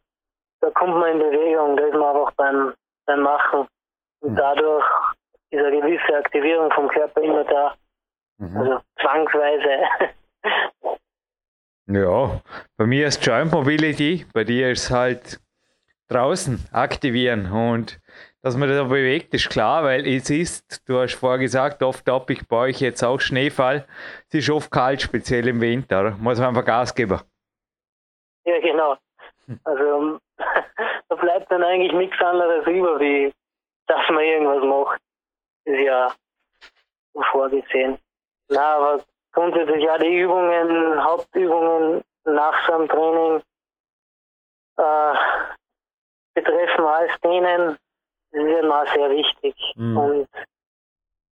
da 0.65 0.71
kommt 0.71 0.97
man 0.97 1.13
in 1.13 1.19
Bewegung, 1.19 1.77
da 1.77 1.85
ist 1.85 1.93
man 1.93 2.17
einfach 2.17 2.33
beim, 2.33 2.75
beim 3.07 3.21
Machen. 3.21 3.69
Und 4.21 4.33
mhm. 4.33 4.37
dadurch 4.37 4.85
ist 5.51 5.63
eine 5.63 5.81
gewisse 5.81 6.17
Aktivierung 6.17 6.73
vom 6.73 6.89
Körper 6.89 7.21
immer 7.21 7.45
da. 7.45 7.75
Mhm. 8.39 8.57
Also 8.57 8.81
zwangsweise. 9.01 9.85
ja, 11.87 12.41
bei 12.79 12.87
mir 12.87 13.09
ist 13.09 13.25
Joint 13.25 13.53
Mobility, 13.53 14.27
bei 14.33 14.45
dir 14.45 14.71
ist 14.71 14.91
halt 14.91 15.39
draußen 16.09 16.67
aktivieren 16.73 17.51
und 17.51 18.01
dass 18.41 18.57
man 18.57 18.69
da 18.69 18.85
bewegt, 18.85 19.33
ist 19.35 19.49
klar, 19.49 19.85
weil 19.85 20.07
es 20.07 20.29
ist, 20.29 20.87
du 20.89 20.99
hast 20.99 21.15
vorher 21.15 21.39
gesagt, 21.39 21.83
oft 21.83 22.09
ab 22.09 22.29
ich 22.31 22.47
bei 22.47 22.57
euch 22.57 22.81
jetzt 22.81 23.03
auch 23.03 23.19
Schneefall. 23.19 23.87
Es 24.29 24.35
ist 24.35 24.51
oft 24.51 24.71
kalt, 24.71 25.01
speziell 25.01 25.49
im 25.49 25.63
Winter. 25.63 26.11
Muss 26.19 26.39
man 26.39 26.49
einfach 26.49 26.65
Gas 26.65 26.95
geben. 26.95 27.21
Ja, 28.45 28.61
genau. 28.61 28.99
Also 29.65 30.19
da 31.09 31.15
bleibt 31.17 31.51
dann 31.51 31.63
eigentlich 31.63 31.93
nichts 31.93 32.21
anderes 32.21 32.67
über, 32.67 32.99
wie 33.01 33.33
dass 33.87 34.09
man 34.09 34.25
irgendwas 34.25 34.65
macht. 34.65 35.01
Ist 35.65 35.81
ja 35.81 36.13
vorgesehen. 37.31 37.99
Na, 38.49 38.77
aber 38.77 39.05
grundsätzlich 39.33 39.83
ja 39.83 39.99
die 39.99 40.21
Übungen, 40.21 41.03
Hauptübungen 41.03 42.03
nach 42.25 42.67
so 42.67 42.73
einem 42.75 42.89
Training 42.89 43.43
äh, 44.77 45.15
betreffen 46.35 46.85
als 46.85 47.21
denen, 47.21 47.79
das 48.33 48.43
ist 48.43 48.63
immer 48.63 48.87
sehr 48.87 49.11
wichtig. 49.11 49.55
Mhm. 49.77 49.97
Und 49.97 50.29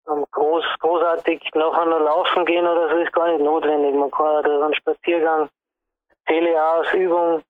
um, 0.05 0.25
groß, 0.31 0.65
großartig 0.79 1.51
nachher 1.53 1.85
noch 1.85 1.99
laufen 1.99 2.45
gehen 2.45 2.67
oder 2.67 2.89
so 2.89 2.97
ist 2.97 3.13
gar 3.13 3.31
nicht 3.31 3.43
notwendig. 3.43 3.93
Man 3.93 4.11
kann 4.11 4.43
da 4.43 4.65
einen 4.65 4.73
Spaziergang, 4.73 5.49
aus 6.27 6.93
Übung, 6.93 7.41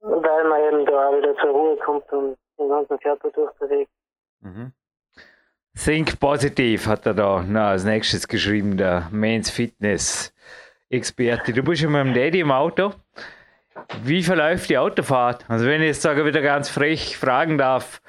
weil 0.00 0.44
man 0.44 0.60
eben 0.62 0.86
da 0.86 1.16
wieder 1.16 1.36
zur 1.36 1.50
Ruhe 1.50 1.76
kommt 1.78 2.12
und 2.12 2.36
den 2.58 2.68
ganzen 2.68 2.98
Körper 2.98 3.30
durchbewegt. 3.30 3.90
Mhm. 4.40 4.72
Think 5.76 6.18
Positive 6.18 6.88
hat 6.88 7.06
er 7.06 7.14
da 7.14 7.44
na, 7.46 7.70
als 7.70 7.84
nächstes 7.84 8.26
geschrieben, 8.26 8.76
der 8.76 9.08
Men's 9.10 9.50
Fitness 9.50 10.32
Experte. 10.88 11.52
Du 11.52 11.62
bist 11.62 11.82
ja 11.82 11.88
mit 11.88 12.04
dem 12.04 12.14
Daddy 12.14 12.40
im 12.40 12.50
Auto. 12.50 12.92
Wie 14.02 14.22
verläuft 14.22 14.70
die 14.70 14.78
Autofahrt? 14.78 15.44
Also 15.48 15.66
wenn 15.66 15.82
ich 15.82 15.88
jetzt 15.88 16.02
sage, 16.02 16.24
wieder 16.24 16.40
ganz 16.40 16.70
frech 16.70 17.16
fragen 17.18 17.58
darf, 17.58 18.00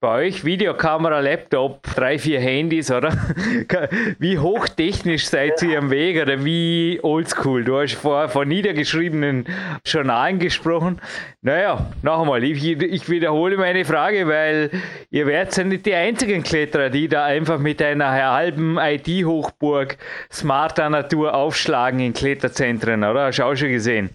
bei 0.00 0.26
euch 0.26 0.44
Videokamera, 0.44 1.18
Laptop, 1.18 1.82
drei, 1.82 2.20
vier 2.20 2.38
Handys, 2.38 2.90
oder? 2.90 3.10
Wie 4.20 4.38
hochtechnisch 4.38 5.26
seid 5.26 5.60
ihr 5.62 5.78
am 5.78 5.90
Weg 5.90 6.22
oder 6.22 6.44
wie 6.44 7.00
oldschool? 7.02 7.64
Du 7.64 7.80
hast 7.80 7.94
vorher 7.94 8.28
von 8.28 8.46
niedergeschriebenen 8.46 9.46
Journalen 9.84 10.38
gesprochen. 10.38 11.00
Naja, 11.42 11.90
noch 12.02 12.20
einmal, 12.20 12.44
ich, 12.44 12.64
ich 12.64 13.10
wiederhole 13.10 13.56
meine 13.56 13.84
Frage, 13.84 14.28
weil 14.28 14.70
ihr 15.10 15.26
werdet 15.26 15.56
ja 15.56 15.64
nicht 15.64 15.84
die 15.84 15.94
einzigen 15.94 16.44
Kletterer, 16.44 16.90
die 16.90 17.08
da 17.08 17.24
einfach 17.24 17.58
mit 17.58 17.82
einer 17.82 18.12
halben 18.12 18.78
IT-Hochburg 18.78 19.96
smarter 20.30 20.90
Natur 20.90 21.34
aufschlagen 21.34 21.98
in 21.98 22.12
Kletterzentren, 22.12 23.02
oder? 23.02 23.26
Hast 23.26 23.40
du 23.40 23.44
auch 23.44 23.56
schon 23.56 23.70
gesehen? 23.70 24.10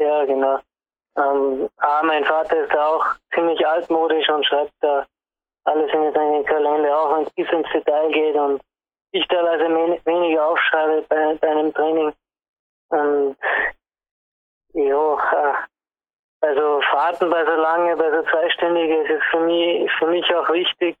Ja, 0.00 0.24
genau. 0.24 0.58
Ähm, 1.16 1.68
ah, 1.76 2.02
mein 2.04 2.24
Vater 2.24 2.64
ist 2.64 2.74
auch 2.74 3.04
ziemlich 3.34 3.51
altmodisch 3.72 4.28
und 4.28 4.46
schreibt 4.46 4.72
da 4.80 5.06
alles 5.64 5.92
in 5.92 6.12
seinen 6.12 6.44
Kalender, 6.44 6.98
auch 6.98 7.16
wenn 7.16 7.24
es 7.24 7.32
bis 7.34 7.48
ins 7.50 7.70
Detail 7.72 8.10
geht 8.10 8.34
und 8.34 8.60
ich 9.12 9.26
teilweise 9.28 9.64
weniger 10.04 10.46
aufschreibe 10.46 11.04
bei, 11.08 11.34
bei 11.34 11.48
einem 11.48 11.72
Training. 11.74 12.12
Und 12.88 13.36
ja, 14.74 15.14
äh, 15.14 15.54
also 16.40 16.80
Fahrten 16.90 17.30
bei 17.30 17.44
so 17.44 17.52
lange, 17.52 17.96
bei 17.96 18.10
so 18.10 18.22
zweistündigen 18.30 19.04
ist 19.04 19.10
es 19.10 19.22
für 19.30 19.40
mich, 19.40 19.90
für 19.98 20.06
mich 20.06 20.34
auch 20.34 20.48
wichtig. 20.50 20.96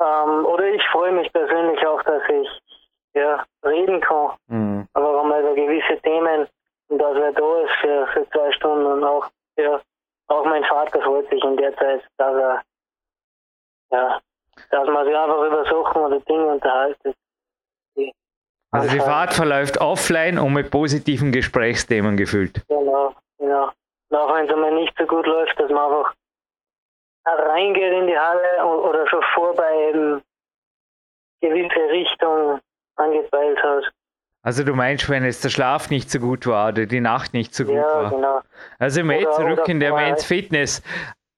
Ähm, 0.00 0.44
oder 0.46 0.64
ich 0.64 0.82
freue 0.88 1.12
mich 1.12 1.32
persönlich 1.32 1.86
auch, 1.86 2.02
dass 2.02 2.22
ich 2.28 2.48
ja, 3.14 3.44
reden 3.64 4.00
kann. 4.00 4.32
Mhm. 4.48 4.88
Aber 4.92 5.20
auch 5.20 5.24
mal 5.24 5.40
über 5.40 5.54
gewisse 5.54 6.00
Themen 6.02 6.48
und 6.88 6.98
dass 6.98 7.16
er 7.16 7.32
da 7.32 7.60
ist 7.60 7.74
für, 7.80 8.06
für 8.08 8.28
zwei 8.30 8.52
Stunden 8.52 8.86
und 8.86 9.04
auch, 9.04 9.28
ja, 9.56 9.80
auch 10.28 10.44
mein 10.44 10.64
Vater 10.64 11.00
freut 11.02 11.28
sich 11.30 11.42
in 11.42 11.56
der 11.56 11.76
Zeit, 11.76 12.02
dass 12.16 12.34
er, 12.34 12.62
ja, 13.90 14.20
dass 14.70 14.88
man 14.88 15.06
sich 15.06 15.16
einfach 15.16 15.42
über 15.42 15.64
Sachen 15.64 16.02
oder 16.02 16.20
Dinge 16.20 16.46
unterhaltet. 16.46 17.16
Die 17.96 18.12
also 18.72 18.88
die 18.90 19.00
Fahrt 19.00 19.32
verläuft 19.32 19.80
offline 19.80 20.38
und 20.38 20.52
mit 20.52 20.70
positiven 20.70 21.32
Gesprächsthemen 21.32 22.16
gefüllt. 22.16 22.62
Genau, 22.68 23.14
genau. 23.38 23.70
Und 24.08 24.16
auch 24.16 24.34
wenn 24.34 24.46
es 24.46 24.52
einmal 24.52 24.72
nicht 24.74 24.96
so 24.98 25.06
gut 25.06 25.26
läuft, 25.26 25.58
dass 25.58 25.70
man 25.70 25.92
einfach 25.92 26.14
reingeht 27.24 27.92
in 27.92 28.06
die 28.06 28.18
Halle 28.18 28.64
oder 28.64 29.08
schon 29.08 29.22
vorbei 29.34 29.88
eben 29.88 30.22
gewisse 31.40 31.90
Richtung 31.90 32.60
angepeilt 32.96 33.62
hat. 33.62 33.84
Also 34.46 34.62
du 34.62 34.74
meinst, 34.74 35.08
wenn 35.08 35.24
es 35.24 35.40
der 35.40 35.48
Schlaf 35.48 35.90
nicht 35.90 36.08
so 36.08 36.20
gut 36.20 36.46
war 36.46 36.68
oder 36.68 36.86
die 36.86 37.00
Nacht 37.00 37.34
nicht 37.34 37.52
so 37.52 37.64
gut 37.64 37.74
ja, 37.74 37.82
war. 37.82 38.10
Genau. 38.10 38.40
Also 38.78 39.02
mehr 39.02 39.22
oder, 39.22 39.32
zurück 39.32 39.58
oder 39.62 39.68
in 39.68 39.80
der 39.80 39.92
Men's 39.92 40.24
Fitness. 40.24 40.84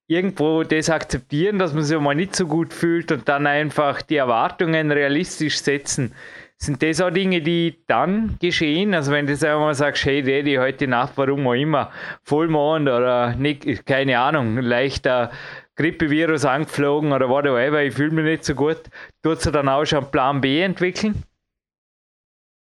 Irgendwo 0.08 0.62
das 0.62 0.90
akzeptieren, 0.90 1.58
dass 1.58 1.72
man 1.72 1.84
sich 1.84 1.98
mal 1.98 2.14
nicht 2.14 2.36
so 2.36 2.46
gut 2.46 2.74
fühlt 2.74 3.10
und 3.10 3.26
dann 3.26 3.46
einfach 3.46 4.02
die 4.02 4.16
Erwartungen 4.16 4.92
realistisch 4.92 5.58
setzen. 5.58 6.12
Sind 6.58 6.82
das 6.82 7.00
auch 7.00 7.08
Dinge, 7.08 7.40
die 7.40 7.78
dann 7.86 8.36
geschehen? 8.42 8.92
Also 8.92 9.10
wenn 9.10 9.24
du 9.24 9.32
jetzt 9.32 9.44
einmal 9.44 9.72
sagst, 9.72 10.04
hey 10.04 10.22
Daddy, 10.22 10.56
heute 10.56 10.86
Nacht, 10.86 11.14
warum 11.16 11.46
auch 11.46 11.54
immer, 11.54 11.90
Vollmond 12.24 12.90
oder 12.90 13.34
nicht, 13.36 13.86
keine 13.86 14.18
Ahnung, 14.18 14.58
leichter 14.58 15.30
Grippevirus 15.76 16.44
angeflogen 16.44 17.12
oder 17.12 17.30
whatever, 17.30 17.82
ich 17.82 17.94
fühle 17.94 18.10
mich 18.10 18.24
nicht 18.26 18.44
so 18.44 18.54
gut, 18.54 18.82
tut 19.22 19.46
du 19.46 19.50
dann 19.50 19.70
auch 19.70 19.86
schon 19.86 20.10
Plan 20.10 20.42
B 20.42 20.60
entwickeln? 20.60 21.22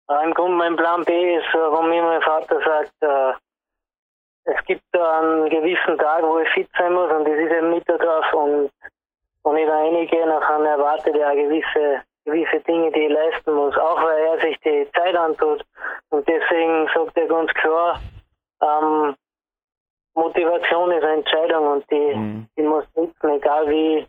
Im 0.08 0.34
Grunde 0.34 0.56
mein 0.56 0.76
Plan 0.76 1.04
B 1.04 1.36
ist, 1.36 1.46
warum 1.52 1.88
mir 1.88 2.02
mein 2.02 2.22
Vater 2.22 2.60
sagt, 2.60 2.92
äh, 3.00 3.32
es 4.44 4.64
gibt 4.66 4.82
einen 4.96 5.48
gewissen 5.48 5.96
Tag, 5.98 6.22
wo 6.22 6.38
ich 6.38 6.48
fit 6.50 6.68
sein 6.76 6.92
muss 6.92 7.10
und 7.12 7.24
das 7.26 7.38
ist 7.38 7.52
eben 7.52 7.70
Mittag 7.70 8.00
drauf 8.00 8.32
und 8.34 8.70
wenn 9.44 9.56
ich 9.56 9.66
da 9.66 9.76
reingehe, 9.76 10.26
dann 10.26 10.64
erwartet 10.64 11.16
er 11.16 11.34
gewisse, 11.34 12.02
gewisse 12.24 12.60
Dinge, 12.60 12.92
die 12.92 13.06
ich 13.06 13.12
leisten 13.12 13.52
muss, 13.54 13.76
auch 13.76 14.02
weil 14.02 14.18
er 14.18 14.40
sich 14.40 14.58
die 14.60 14.88
Zeit 14.92 15.16
antut. 15.16 15.64
Und 16.10 16.26
deswegen 16.28 16.88
sagt 16.94 17.16
er 17.16 17.26
ganz 17.26 17.52
klar, 17.54 18.00
ähm, 18.60 19.14
Motivation 20.14 20.92
ist 20.92 21.02
eine 21.02 21.14
Entscheidung 21.14 21.66
und 21.68 21.90
die, 21.90 22.14
mhm. 22.14 22.48
die 22.56 22.62
muss 22.62 22.84
nutzen, 22.94 23.30
egal 23.30 23.68
wie, 23.68 24.06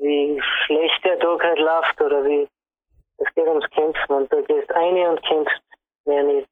wie 0.00 0.40
schlecht 0.64 1.04
der 1.04 1.18
Tag 1.18 1.42
halt 1.44 1.58
läuft 1.58 2.00
oder 2.00 2.24
wie, 2.24 2.48
es 3.20 3.34
geht 3.34 3.46
ums 3.46 3.68
Kämpfen 3.70 4.12
und 4.12 4.32
du 4.32 4.42
gehst 4.44 4.72
eine 4.72 5.10
und 5.10 5.22
kämpfst 5.22 5.62
mehr 6.06 6.22
nicht. 6.22 6.48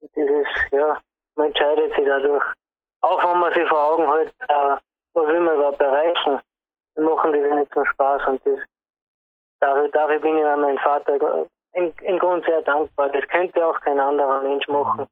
Und 0.00 0.16
dieses, 0.16 0.46
ja, 0.70 0.98
man 1.36 1.48
entscheidet 1.48 1.94
sich 1.94 2.04
dadurch. 2.04 2.44
Auch 3.02 3.22
wenn 3.24 3.38
man 3.38 3.52
sich 3.52 3.68
vor 3.68 3.92
Augen 3.92 4.10
hält, 4.12 4.34
äh, 4.48 4.76
was 5.14 5.26
will 5.26 5.40
man 5.40 5.56
überhaupt 5.56 5.80
erreichen, 5.80 6.40
dann 6.94 7.04
machen 7.04 7.32
sich 7.32 7.54
nicht 7.54 7.72
zum 7.72 7.84
Spaß 7.84 8.26
und 8.28 8.46
das, 8.46 8.60
dafür, 9.60 9.88
dafür 9.88 10.18
bin 10.20 10.38
ich 10.38 10.44
an 10.44 10.60
meinen 10.60 10.78
Vater 10.78 11.46
im, 11.74 11.92
im 12.02 12.18
Grunde 12.18 12.46
sehr 12.46 12.62
dankbar. 12.62 13.08
Das 13.10 13.26
könnte 13.28 13.64
auch 13.66 13.80
kein 13.80 14.00
anderer 14.00 14.42
Mensch 14.42 14.66
machen. 14.68 15.06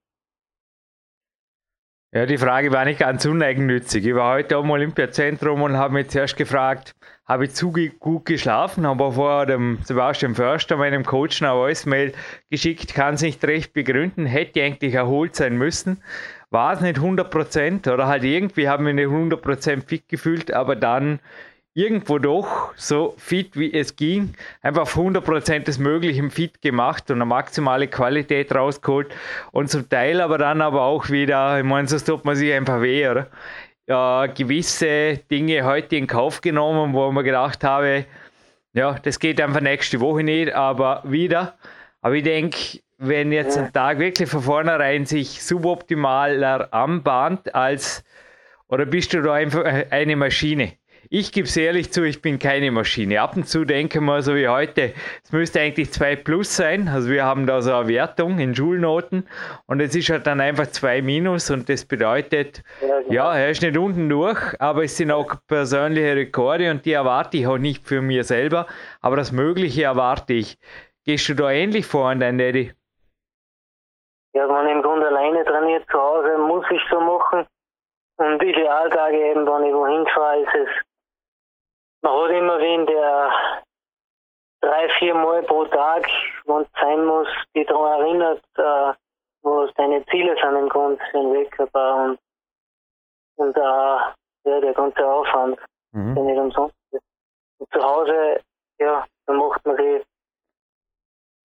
Ja, 2.13 2.27
die 2.27 2.39
Frage 2.39 2.73
war 2.73 2.85
nicht 2.85 2.99
ganz 2.99 3.25
uneigennützig. 3.25 4.05
Ich 4.05 4.17
war 4.17 4.35
heute 4.35 4.57
am 4.57 4.69
Olympiazentrum 4.69 5.63
und 5.63 5.77
habe 5.77 5.95
mich 5.95 6.09
zuerst 6.09 6.37
gefragt, 6.37 6.97
habe 7.25 7.45
ich 7.45 7.55
zu 7.55 7.73
gut 8.01 8.27
geschlafen, 8.27 8.85
aber 8.85 9.13
vor 9.13 9.47
dem 9.47 9.79
Sebastian 9.85 10.35
Förster, 10.35 10.77
meinem 10.77 11.05
Coach, 11.05 11.41
eine 11.41 11.55
Voicemail 11.55 12.13
geschickt, 12.51 12.95
kann 12.95 13.15
es 13.15 13.23
nicht 13.23 13.45
recht 13.45 13.73
begründen, 13.75 14.27
hätte 14.27 14.61
eigentlich 14.61 14.95
erholt 14.95 15.37
sein 15.37 15.57
müssen. 15.57 16.03
War 16.51 16.73
es 16.73 16.81
nicht 16.81 16.99
100% 16.99 17.93
oder 17.93 18.09
halt 18.09 18.25
irgendwie 18.25 18.69
haben 18.69 18.87
wir 18.87 18.93
nicht 18.93 19.07
100% 19.07 19.87
fit 19.87 20.09
gefühlt, 20.09 20.53
aber 20.53 20.75
dann 20.75 21.21
irgendwo 21.75 22.19
doch 22.19 22.73
so 22.77 23.15
fit 23.17 23.57
wie 23.57 23.73
es 23.73 23.95
ging, 23.97 24.35
einfach 24.61 24.83
auf 24.83 24.97
100% 24.97 25.61
des 25.61 25.79
Möglichen 25.79 26.31
fit 26.31 26.61
gemacht 26.63 27.11
und 27.11 27.19
eine 27.19 27.27
maximale 27.27 27.87
Qualität 27.87 28.55
rausgeholt 28.55 29.13
und 29.53 29.71
zum 29.71 29.89
Teil 29.89 30.21
aber 30.21 30.39
dann 30.39 30.61
aber 30.61 30.83
auch 30.83 31.11
wieder, 31.11 31.59
ich 31.59 31.65
meine, 31.65 31.87
sonst 31.87 32.05
tut 32.05 32.25
man 32.25 32.37
sich 32.37 32.53
einfach 32.53 32.81
weh, 32.81 33.09
oder? 33.09 33.29
Ja, 33.87 34.27
gewisse 34.27 35.19
Dinge 35.31 35.65
heute 35.65 35.97
in 35.97 36.07
Kauf 36.07 36.41
genommen, 36.41 36.93
wo 36.93 37.11
man 37.11 37.25
gedacht 37.25 37.65
habe, 37.65 38.05
ja, 38.73 38.95
das 39.03 39.19
geht 39.19 39.41
einfach 39.41 39.61
nächste 39.61 40.01
Woche 40.01 40.23
nicht, 40.23 40.55
aber 40.55 41.03
wieder. 41.05 41.59
Aber 42.01 42.15
ich 42.15 42.23
denke, 42.23 42.81
wenn 42.99 43.33
jetzt 43.33 43.59
ein 43.59 43.73
Tag 43.73 43.99
wirklich 43.99 44.29
von 44.29 44.43
vornherein 44.43 45.07
sich 45.07 45.43
suboptimaler 45.43 46.73
anbahnt 46.73 47.53
als, 47.55 48.05
oder 48.69 48.87
bist 48.87 49.13
du 49.13 49.23
da 49.23 49.35
einfach 49.35 49.65
eine 49.91 50.15
Maschine? 50.15 50.80
Ich 51.09 51.33
gebe 51.33 51.47
es 51.47 51.57
ehrlich 51.57 51.93
zu, 51.93 52.03
ich 52.05 52.21
bin 52.21 52.39
keine 52.39 52.71
Maschine. 52.71 53.21
Ab 53.21 53.37
und 53.37 53.49
zu 53.49 53.65
denke 53.65 54.01
mal 54.01 54.23
so 54.23 54.35
wie 54.35 54.49
heute, 54.49 54.93
es 55.25 55.33
müsste 55.33 55.61
eigentlich 55.61 55.93
2 55.93 56.17
plus 56.17 56.57
sein. 56.57 56.89
Also 56.89 57.09
wir 57.09 57.25
haben 57.25 57.47
da 57.47 57.63
so 57.63 57.73
eine 57.73 57.89
Wertung 57.89 58.39
in 58.39 58.55
Schulnoten 58.55 59.27
und 59.67 59.81
es 59.81 59.95
ist 59.95 60.11
halt 60.11 60.27
dann 60.27 60.41
einfach 60.41 60.67
2 60.67 61.03
minus 61.03 61.51
und 61.51 61.69
das 61.69 61.85
bedeutet, 61.85 62.63
ja, 62.81 63.01
genau. 63.01 63.13
ja, 63.13 63.37
er 63.37 63.51
ist 63.51 63.63
nicht 63.63 63.77
unten 63.77 64.09
durch, 64.09 64.39
aber 64.61 64.85
es 64.85 64.97
sind 64.97 65.11
auch 65.11 65.35
persönliche 65.47 66.15
Rekorde 66.15 66.71
und 66.71 66.85
die 66.85 66.93
erwarte 66.93 67.39
ich 67.39 67.47
auch 67.47 67.59
nicht 67.59 67.87
für 67.87 68.03
mir 68.03 68.25
selber, 68.25 68.67
aber 69.01 69.17
das 69.17 69.33
Mögliche 69.33 69.85
erwarte 69.85 70.35
ich. 70.35 70.59
Gehst 71.07 71.29
du 71.29 71.35
da 71.35 71.51
ähnlich 71.51 71.87
vor 71.87 72.11
an 72.11 72.21
dein 72.21 72.39
Daddy? 72.39 72.73
Ja, 74.33 74.49
wenn 74.49 74.67
ich 74.69 74.75
im 74.75 74.83
Grunde 74.83 75.09
alleine 75.09 75.45
trainiert 75.45 75.85
zu 75.91 75.99
Hause, 75.99 76.39
muss 76.39 76.65
ich 76.71 76.81
so 76.91 77.01
machen. 77.01 77.47
Und 78.19 78.43
Idealtage 78.43 79.17
eben, 79.31 79.47
wenn 79.47 79.65
ich 79.65 79.75
wohin 79.75 80.07
fahre, 80.15 80.43
ist 80.43 80.55
es 80.55 80.90
man 82.03 82.13
hat 82.13 82.31
immer 82.31 82.59
wen, 82.59 82.87
der 82.87 83.33
drei, 84.61 84.89
vier 84.99 85.15
Mal 85.15 85.43
pro 85.43 85.65
Tag, 85.67 86.07
wenn 86.45 86.63
es 86.63 86.69
sein 86.81 87.05
muss, 87.05 87.29
die 87.55 87.65
daran 87.65 88.01
erinnert, 88.01 88.43
äh, 88.57 88.93
was 89.43 89.73
deine 89.75 90.05
Ziele 90.07 90.37
sind 90.41 90.57
im 90.57 90.69
Grunde 90.69 91.03
für 91.11 91.19
den 91.19 91.33
Weltkörper 91.33 91.95
und, 92.05 92.19
und 93.37 93.57
äh, 93.57 93.61
ja, 93.61 94.61
der 94.61 94.75
ganze 94.75 95.07
Aufwand, 95.07 95.59
mhm. 95.93 96.15
der 96.15 96.25
nicht 96.25 96.39
umsonst 96.39 96.77
ist. 96.91 97.03
Und 97.59 97.73
zu 97.73 97.83
Hause, 97.83 98.41
ja, 98.79 99.07
da 99.27 99.33
macht 99.33 99.65
man 99.65 99.77
sich 99.77 100.05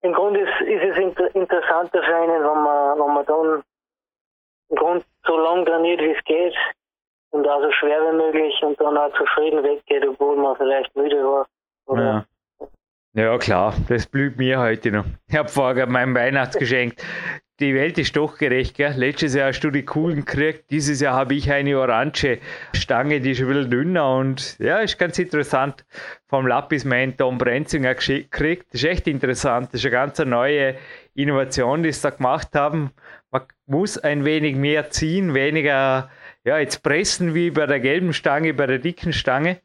im 0.05 0.13
Grunde 0.13 0.41
ist, 0.41 0.61
ist 0.61 0.83
es 0.83 0.97
inter 0.97 1.33
interessanter 1.35 2.03
für 2.03 2.15
einen, 2.15 2.43
wenn 2.43 2.63
man, 2.63 2.99
wenn 2.99 3.13
man 3.13 3.25
dann 3.25 3.63
im 4.69 4.75
Grunde 4.75 5.05
so 5.25 5.37
lang 5.37 5.65
trainiert, 5.65 5.99
wie 5.99 6.11
es 6.11 6.23
geht, 6.25 6.55
und 7.35 7.47
auch 7.49 7.61
so 7.61 7.71
schwer 7.71 7.99
wie 7.99 8.15
möglich 8.15 8.53
und 8.63 8.79
dann 8.79 8.97
auch 8.97 9.11
zufrieden 9.17 9.61
weggeht, 9.61 10.07
obwohl 10.07 10.37
man 10.37 10.55
vielleicht 10.55 10.95
müde 10.95 11.17
war. 11.17 11.45
Ja. 11.89 12.25
ja. 13.13 13.37
klar, 13.37 13.73
das 13.89 14.07
blüht 14.07 14.37
mir 14.37 14.59
heute 14.59 14.91
noch. 14.91 15.05
Ich 15.27 15.35
habe 15.35 15.49
vorher 15.49 15.85
mein 15.85 16.15
Weihnachtsgeschenk. 16.15 16.95
Die 17.59 17.73
Welt 17.73 17.97
ist 17.97 18.15
doch 18.17 18.37
gerecht, 18.37 18.75
gell? 18.75 18.93
Letztes 18.97 19.33
Jahr 19.33 19.47
hast 19.47 19.61
du 19.61 19.69
die 19.69 19.85
coolen 19.85 20.25
gekriegt, 20.25 20.71
dieses 20.71 20.99
Jahr 20.99 21.15
habe 21.15 21.35
ich 21.35 21.49
eine 21.51 21.77
orange 21.77 22.39
Stange, 22.73 23.21
die 23.21 23.31
ist 23.31 23.41
ein 23.41 23.47
bisschen 23.47 23.69
dünner 23.69 24.15
und 24.15 24.57
ja, 24.59 24.79
ist 24.79 24.97
ganz 24.97 25.19
interessant. 25.19 25.85
Vom 26.27 26.47
Lapis-Man 26.47 27.15
Tom 27.15 27.37
Brenzinger 27.37 27.95
gekriegt. 27.95 28.67
Das 28.73 28.81
ist 28.81 28.89
echt 28.89 29.07
interessant. 29.07 29.69
Das 29.71 29.81
ist 29.81 29.85
eine 29.85 29.91
ganz 29.91 30.19
neue 30.19 30.75
Innovation, 31.13 31.83
die 31.83 31.93
sie 31.93 32.01
da 32.01 32.09
gemacht 32.09 32.49
haben. 32.55 32.91
Man 33.31 33.43
muss 33.67 33.97
ein 33.97 34.25
wenig 34.25 34.55
mehr 34.55 34.89
ziehen, 34.89 35.33
weniger 35.33 36.09
ja, 36.45 36.60
jetzt 36.60 36.84
pressen 36.84 37.34
wie 37.34 37.49
bei 37.49 37.65
der 37.65 37.79
gelben 37.79 38.13
Stange, 38.13 38.53
bei 38.53 38.67
der 38.67 38.79
dicken 38.79 39.13
Stange. 39.13 39.60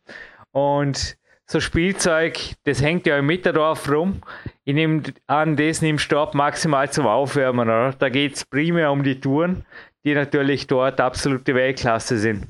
Und 0.51 1.17
so 1.47 1.61
Spielzeug, 1.61 2.39
das 2.65 2.83
hängt 2.83 3.07
ja 3.07 3.19
im 3.19 3.27
Mitterdorf 3.27 3.91
rum. 3.91 4.23
Ich 4.65 4.75
nehme 4.75 5.03
an, 5.27 5.57
das 5.57 5.83
nimmst 5.83 6.11
du 6.11 6.19
ab 6.19 6.35
maximal 6.35 6.91
zum 6.91 7.07
Aufwärmen, 7.07 7.69
oder? 7.69 7.93
Da 7.99 8.09
geht 8.09 8.37
es 8.37 8.45
primär 8.45 8.91
um 8.91 9.03
die 9.03 9.21
Touren, 9.21 9.67
die 10.05 10.15
natürlich 10.15 10.67
dort 10.67 11.01
absolute 11.01 11.55
Weltklasse 11.55 12.17
sind. 12.17 12.47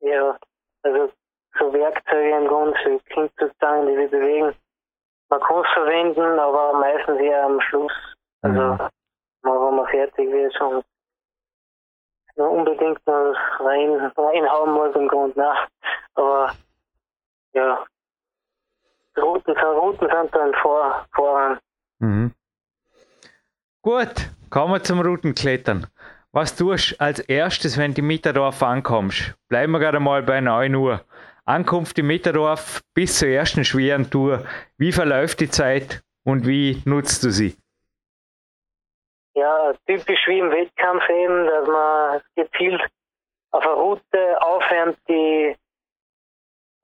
Ja, 0.00 0.38
also 0.82 1.12
so 1.58 1.72
Werkzeuge 1.72 2.36
im 2.36 2.46
Grunde 2.46 2.78
für 2.82 2.98
Kindzustangen, 3.12 3.88
die 3.88 3.98
wir 3.98 4.08
bewegen. 4.08 4.54
Man 5.28 5.40
kann 5.40 5.64
es 5.64 5.72
verwenden, 5.74 6.38
aber 6.38 6.78
meistens 6.78 7.20
eher 7.20 7.44
am 7.44 7.60
Schluss. 7.60 7.92
Also, 8.40 8.60
mhm. 8.60 8.78
wenn 9.42 9.76
man 9.76 9.86
fertig 9.88 10.30
wird 10.30 10.58
und 10.60 10.84
unbedingt 12.44 13.04
noch 13.06 13.34
rein, 13.60 14.12
reinhauen 14.16 14.72
muss 14.72 14.94
im 14.94 15.08
Grunde. 15.08 15.38
Ne? 15.38 15.54
Aber 16.14 16.52
ja, 17.52 17.84
Routen 19.16 19.56
Routen 19.56 20.08
sind 20.08 20.34
dann 20.34 20.54
vor, 20.62 21.06
voran. 21.14 21.58
Mhm. 21.98 22.32
Gut, 23.82 24.30
kommen 24.50 24.72
wir 24.74 24.82
zum 24.82 25.00
Routenklettern. 25.00 25.86
Was 26.32 26.54
tust 26.54 26.92
du 26.92 26.96
als 26.98 27.20
erstes, 27.20 27.78
wenn 27.78 27.94
du 27.94 28.00
in 28.00 28.06
Mitterdorf 28.06 28.62
ankommst? 28.62 29.34
Bleiben 29.48 29.72
wir 29.72 29.78
gerade 29.78 29.98
mal 29.98 30.22
bei 30.22 30.40
9 30.40 30.74
Uhr. 30.74 31.00
Ankunft 31.46 31.98
in 31.98 32.06
Mitterdorf 32.06 32.82
bis 32.92 33.18
zur 33.18 33.28
ersten 33.28 33.64
schweren 33.64 34.10
Tour. 34.10 34.44
Wie 34.76 34.92
verläuft 34.92 35.40
die 35.40 35.48
Zeit 35.48 36.02
und 36.24 36.46
wie 36.46 36.82
nutzt 36.84 37.24
du 37.24 37.30
sie? 37.30 37.56
Ja, 39.38 39.72
typisch 39.86 40.26
wie 40.26 40.38
im 40.38 40.50
Wettkampf 40.50 41.08
eben, 41.08 41.46
dass 41.46 41.66
man 41.66 42.20
gezielt 42.34 42.82
auf 43.50 43.64
eine 43.64 43.74
Route 43.74 44.40
aufwärmt, 44.42 44.98
die 45.08 45.56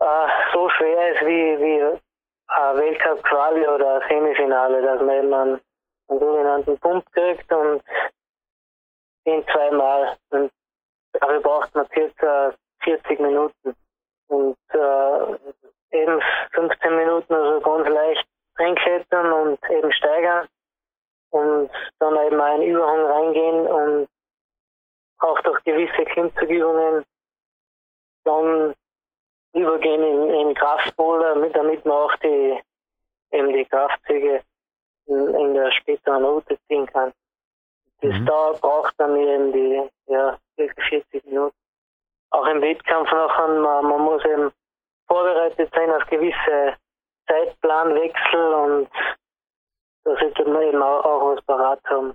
äh, 0.01 0.29
so 0.53 0.69
schwer 0.71 1.15
ist 1.15 1.21
wie, 1.27 1.59
wie 1.61 2.01
ein 2.47 2.77
Weltcup-Quali 2.79 3.67
oder 3.67 4.01
ein 4.01 4.09
Semifinale, 4.09 4.83
dass 4.83 5.01
man 5.01 5.17
eben 5.17 5.35
einen, 5.35 5.61
einen 6.09 6.21
sogenannten 6.21 6.79
Pump 6.79 7.05
kriegt 7.13 7.53
und 7.53 7.83
den 9.27 9.45
zweimal. 9.49 10.17
Und 10.31 10.53
dafür 11.13 11.41
braucht 11.41 11.75
man 11.75 11.87
circa 11.93 12.55
40 12.83 13.21
Minuten. 13.21 13.75
Und 14.29 14.57
äh, 14.71 15.97
eben 15.97 16.21
15 16.53 16.97
Minuten 16.97 17.35
also 17.35 17.61
ganz 17.61 17.89
leicht 17.89 18.27
reinklettern 18.57 19.33
und 19.33 19.71
eben 19.71 19.93
steigern 19.93 20.49
und 21.35 21.69
dann 21.99 22.17
eben 22.27 22.41
einen 22.41 22.63
Überhang 22.63 23.07
reingehen 23.07 23.67
und 23.67 24.09
auch 25.19 25.41
durch 25.41 25.63
gewisse 25.65 26.05
Klimmzugübungen 26.05 27.05
dann 28.25 28.75
übergehen 29.53 30.03
in, 30.03 30.31
in 30.31 30.55
Kraftboulder, 30.55 31.35
damit 31.51 31.85
man 31.85 31.97
auch 31.97 32.17
die, 32.17 32.61
eben 33.33 33.53
die 33.53 33.65
Kraftzüge 33.65 34.43
in, 35.07 35.35
in 35.35 35.55
der 35.55 35.73
späteren 35.73 36.25
Route 36.25 36.57
ziehen 36.69 36.87
kann. 36.87 37.13
Das 38.01 38.13
mhm. 38.13 38.27
Dauer 38.27 38.55
braucht 38.55 38.95
dann 38.99 39.17
eben 39.17 39.53
die 39.53 39.91
ja, 40.07 40.39
40 40.57 41.25
Minuten. 41.25 41.57
Auch 42.31 42.47
im 42.47 42.63
Wettkampf 42.63 43.11
nachher, 43.11 43.49
man, 43.49 43.87
man 43.87 44.01
muss 44.03 44.25
eben 44.25 44.53
vorbereitet 45.09 45.71
sein 45.75 45.91
auf 45.91 46.07
gewisse 46.07 46.77
Zeitplanwechsel 47.27 48.55
und 48.55 48.89
da 50.05 50.17
sollte 50.21 50.45
man 50.49 50.63
eben 50.63 50.83
auch, 50.83 51.05
auch 51.05 51.35
was 51.35 51.45
parat 51.45 51.81
haben. 51.87 52.15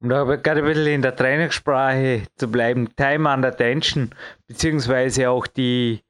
Um 0.00 0.10
da 0.10 0.24
gerade 0.24 0.60
ein 0.60 0.64
bisschen 0.66 0.86
in 0.86 1.02
der 1.02 1.16
Trainingssprache 1.16 2.22
zu 2.36 2.50
bleiben, 2.50 2.94
Time 2.96 3.32
under 3.32 3.56
Tension, 3.56 4.14
beziehungsweise 4.46 5.30
auch 5.30 5.46
die 5.46 6.02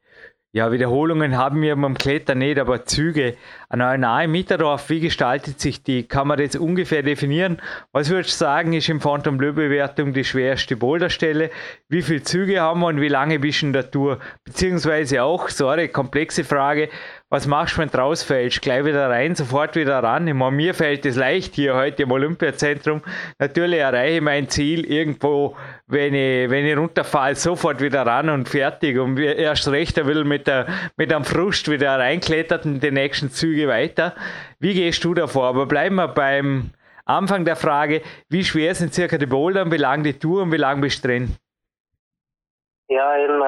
Ja, 0.53 0.73
Wiederholungen 0.73 1.37
haben 1.37 1.61
wir 1.61 1.77
beim 1.77 1.99
Klettern 1.99 2.39
nicht, 2.39 2.59
aber 2.59 2.87
Züge. 2.87 3.37
An 3.69 3.83
einer 3.83 4.25
im 4.25 4.33
Mitterdorf, 4.33 4.89
wie 4.89 5.01
gestaltet 5.01 5.61
sich 5.61 5.83
die? 5.83 6.09
Kann 6.09 6.29
man 6.29 6.39
das 6.39 6.57
ungefähr 6.57 7.03
definieren? 7.03 7.61
Was 7.93 8.09
würdest 8.09 8.41
du 8.41 8.45
sagen, 8.45 8.73
ist 8.73 8.89
im 8.89 9.03
Phantom 9.03 9.37
Bleu 9.37 9.53
Bewertung 9.53 10.15
die 10.15 10.25
schwerste 10.25 10.77
Boulderstelle? 10.77 11.51
Wie 11.89 12.01
viele 12.01 12.23
Züge 12.23 12.61
haben 12.61 12.81
wir 12.81 12.87
und 12.87 13.03
wie 13.03 13.09
lange 13.09 13.39
bist 13.39 13.61
du 13.61 13.67
in 13.67 13.73
der 13.75 13.91
Tour? 13.91 14.19
Beziehungsweise 14.45 15.23
auch, 15.25 15.51
sorry, 15.51 15.89
komplexe 15.89 16.43
Frage, 16.43 16.89
was 17.29 17.47
machst 17.47 17.77
du, 17.77 17.81
wenn 17.81 17.89
du 17.89 17.99
rausfällst? 17.99 18.63
Gleich 18.63 18.85
wieder 18.85 19.11
rein, 19.11 19.35
sofort 19.35 19.75
wieder 19.75 20.01
ran. 20.01 20.29
Ich 20.29 20.35
meine, 20.35 20.55
mir 20.55 20.75
fällt 20.75 21.05
es 21.07 21.17
leicht 21.17 21.55
hier 21.57 21.75
heute 21.75 22.05
im 22.05 22.13
Olympiazentrum. 22.13 23.03
Natürlich 23.39 23.81
erreiche 23.81 24.17
ich 24.17 24.21
mein 24.21 24.49
Ziel 24.49 24.85
irgendwo, 24.85 25.57
wenn 25.87 26.15
ich, 26.15 26.49
wenn 26.49 26.65
ich 26.65 26.77
runterfalle, 26.77 27.35
sofort 27.35 27.81
wieder 27.81 28.07
ran 28.07 28.29
und 28.29 28.49
fertig. 28.49 28.99
Und 28.99 29.19
erst 29.19 29.67
recht, 29.69 29.99
er 29.99 30.07
will 30.07 30.25
mit, 30.25 30.47
der, 30.47 30.67
mit 30.97 31.13
einem 31.13 31.25
Frust 31.25 31.69
wieder 31.69 31.99
reinklettert 31.99 32.65
und 32.65 32.81
die 32.81 32.93
nächsten 32.93 33.31
Züge 33.31 33.67
weiter. 33.67 34.15
Wie 34.61 34.75
gehst 34.75 35.03
du 35.03 35.13
davor? 35.13 35.49
Aber 35.49 35.67
bleiben 35.67 35.97
wir 35.97 36.09
beim 36.09 36.71
Anfang 37.07 37.45
der 37.45 37.57
Frage, 37.57 38.03
wie 38.29 38.45
schwer 38.45 38.75
sind 38.77 38.95
circa 38.95 39.19
die 39.19 39.27
Boulder, 39.27 39.71
wie 39.71 39.77
lang 39.77 40.05
die 40.05 40.17
Tour 40.19 40.43
und 40.43 40.53
wie 40.53 40.57
lang 40.59 40.81
bist 40.81 41.03
du 41.05 41.09
drin? 41.09 41.37
Ja, 42.89 43.19
eben 43.19 43.43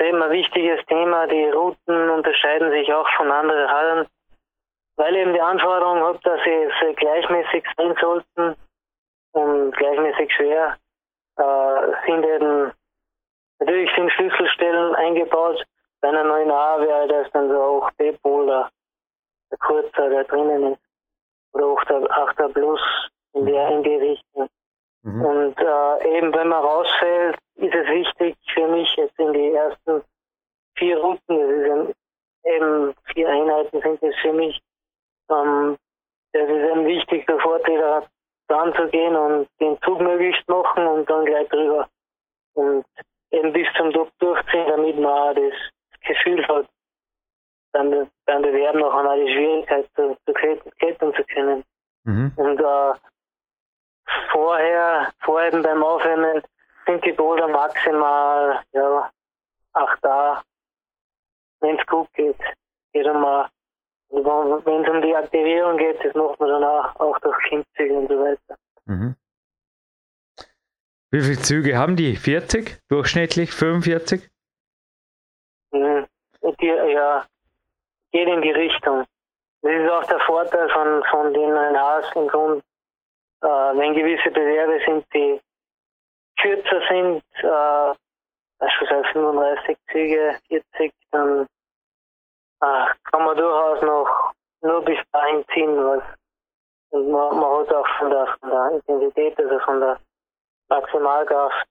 eben 0.00 0.22
ein 0.22 0.30
wichtiges 0.30 0.84
Thema. 0.86 1.26
Die 1.26 1.44
Routen 1.50 2.10
unterscheiden 2.10 2.70
sich 2.70 2.92
auch 2.92 3.08
von 3.16 3.30
anderen 3.30 3.70
Hallen, 3.70 4.06
weil 4.96 5.16
eben 5.16 5.32
die 5.32 5.40
Anforderung 5.40 6.02
hat, 6.02 6.24
dass 6.24 6.40
sie, 6.44 6.68
sie 6.80 6.94
gleichmäßig 6.94 7.64
sein 7.76 7.94
sollten 8.00 8.56
und 9.32 9.72
gleichmäßig 9.76 10.32
schwer 10.34 10.76
äh, 11.36 12.06
sind 12.06 12.24
eben 12.24 12.72
natürlich 13.58 13.90
sind 13.94 14.10
Schlüsselstellen 14.12 14.94
eingebaut. 14.94 15.64
Bei 16.00 16.08
einer 16.08 16.24
neuen 16.24 16.50
A 16.50 16.80
wäre 16.80 17.08
das 17.08 17.30
dann 17.32 17.48
so 17.48 17.60
auch 17.60 17.90
B-Poler, 17.92 18.70
der 19.50 19.58
kurzer, 19.58 20.08
der 20.08 20.24
drinnen 20.24 20.72
ist, 20.72 20.80
oder 21.52 21.66
auch 21.66 21.84
der 21.84 22.00
8er 22.00 22.52
Plus 22.52 22.80
in 23.34 23.46
der 23.46 23.68
in 23.68 23.82
die 23.82 23.96
Richtung. 23.96 24.48
Mhm. 25.02 25.24
Und 25.24 25.58
äh, 25.58 26.18
eben 26.18 26.34
wenn 26.34 26.48
man 26.48 26.62
rausfällt, 26.62 27.38
ist 27.56 27.74
es 27.74 27.88
wichtig 27.88 28.36
für 28.52 28.68
mich 28.68 28.94
jetzt 28.96 29.18
in 29.18 29.32
die 29.32 29.52
ersten 29.52 30.02
vier 30.76 30.98
Routen, 30.98 31.20
das 31.28 31.88
ist 31.88 31.96
eben 32.44 32.94
vier 33.12 33.28
Einheiten 33.28 33.80
sind 33.80 34.02
es 34.02 34.16
für 34.20 34.32
mich. 34.32 34.60
Ähm, 35.30 35.76
das 36.32 36.42
ist 36.42 36.70
eben 36.70 36.86
wichtig, 36.86 37.24
sofort 37.28 37.66
wieder 37.66 38.06
dran 38.48 38.74
zu 38.74 38.88
gehen 38.88 39.16
und 39.16 39.48
den 39.60 39.80
Zug 39.82 40.00
möglichst 40.00 40.48
machen 40.48 40.86
und 40.86 41.08
dann 41.08 41.24
gleich 41.24 41.48
drüber. 41.48 41.88
Und 42.54 42.84
eben 43.30 43.52
bis 43.52 43.66
zum 43.76 43.92
Top 43.92 44.10
durchziehen, 44.18 44.66
damit 44.68 44.98
man 44.98 45.12
auch 45.12 45.34
das 45.34 45.54
Gefühl 46.00 46.46
hat, 46.48 46.66
dann 47.72 48.10
beim 48.26 48.42
Bewerben 48.42 48.80
noch 48.80 48.94
einmal 48.94 49.24
die 49.24 49.32
Schwierigkeit 49.32 49.88
zu, 49.94 50.16
zu 50.26 50.32
klettern 50.32 51.14
zu 51.14 51.24
können. 51.24 51.64
Mhm. 52.04 52.32
Und 52.36 52.60
äh, 52.60 52.92
vorher, 54.32 55.12
vorher 55.20 55.52
eben 55.52 55.62
beim 55.62 55.82
Aufwärmen 55.82 56.42
sind 56.86 57.04
die 57.04 57.12
Boulder 57.12 57.48
maximal 57.48 58.62
ja, 58.72 59.10
acht 59.72 59.98
da, 60.02 60.42
wenn 61.60 61.78
es 61.78 61.86
gut 61.86 62.12
geht. 62.14 62.38
Geht 62.92 63.06
einmal, 63.06 63.48
wenn 64.08 64.84
es 64.84 64.88
um 64.88 65.02
die 65.02 65.14
Aktivierung 65.14 65.76
geht, 65.76 66.04
das 66.04 66.14
macht 66.14 66.40
man 66.40 66.48
dann 66.48 66.64
auch, 66.64 66.96
auch 66.96 67.18
durch 67.20 67.36
Klimmzüge 67.44 67.94
und 67.94 68.08
so 68.08 68.18
weiter. 68.18 68.56
Mhm. 68.86 69.14
Wie 71.12 71.20
viele 71.22 71.38
Züge 71.38 71.76
haben 71.76 71.96
die? 71.96 72.16
40 72.16 72.80
durchschnittlich? 72.88 73.52
45? 73.52 74.28
Mhm. 75.72 76.06
Die, 76.60 76.66
ja, 76.66 77.26
geht 78.12 78.28
in 78.28 78.42
die 78.42 78.52
Richtung. 78.52 79.04
Das 79.62 79.72
ist 79.72 79.90
auch 79.90 80.04
der 80.04 80.20
Vorteil 80.20 80.68
von, 80.70 81.04
von 81.10 81.34
den 81.34 81.50
NAs 81.52 82.06
im 82.14 82.28
Grund. 82.28 82.62
Äh, 83.42 83.46
wenn 83.46 83.94
gewisse 83.94 84.30
Bewerbe 84.30 84.80
sind, 84.84 85.06
die 85.14 85.40
kürzer 86.40 86.82
sind, 86.88 87.22
äh, 87.42 87.94
beispielsweise 88.58 89.08
35 89.12 89.76
Züge, 89.90 90.38
40, 90.48 90.92
dann 91.10 91.46
äh, 92.62 92.86
kann 93.10 93.24
man 93.24 93.36
durchaus 93.36 93.82
noch 93.82 94.32
nur 94.62 94.84
bis 94.84 94.98
dahin 95.12 95.44
ziehen, 95.54 95.76
was 95.76 96.02
und 96.90 97.10
man, 97.10 97.36
man 97.36 97.60
hat 97.60 97.72
auch 97.72 97.86
von 97.98 98.10
der, 98.10 98.26
von 98.40 98.50
der 98.50 98.70
Intensität, 98.72 99.38
also 99.38 99.58
von 99.60 99.80
der 99.80 99.98
Maximalkraft, 100.68 101.66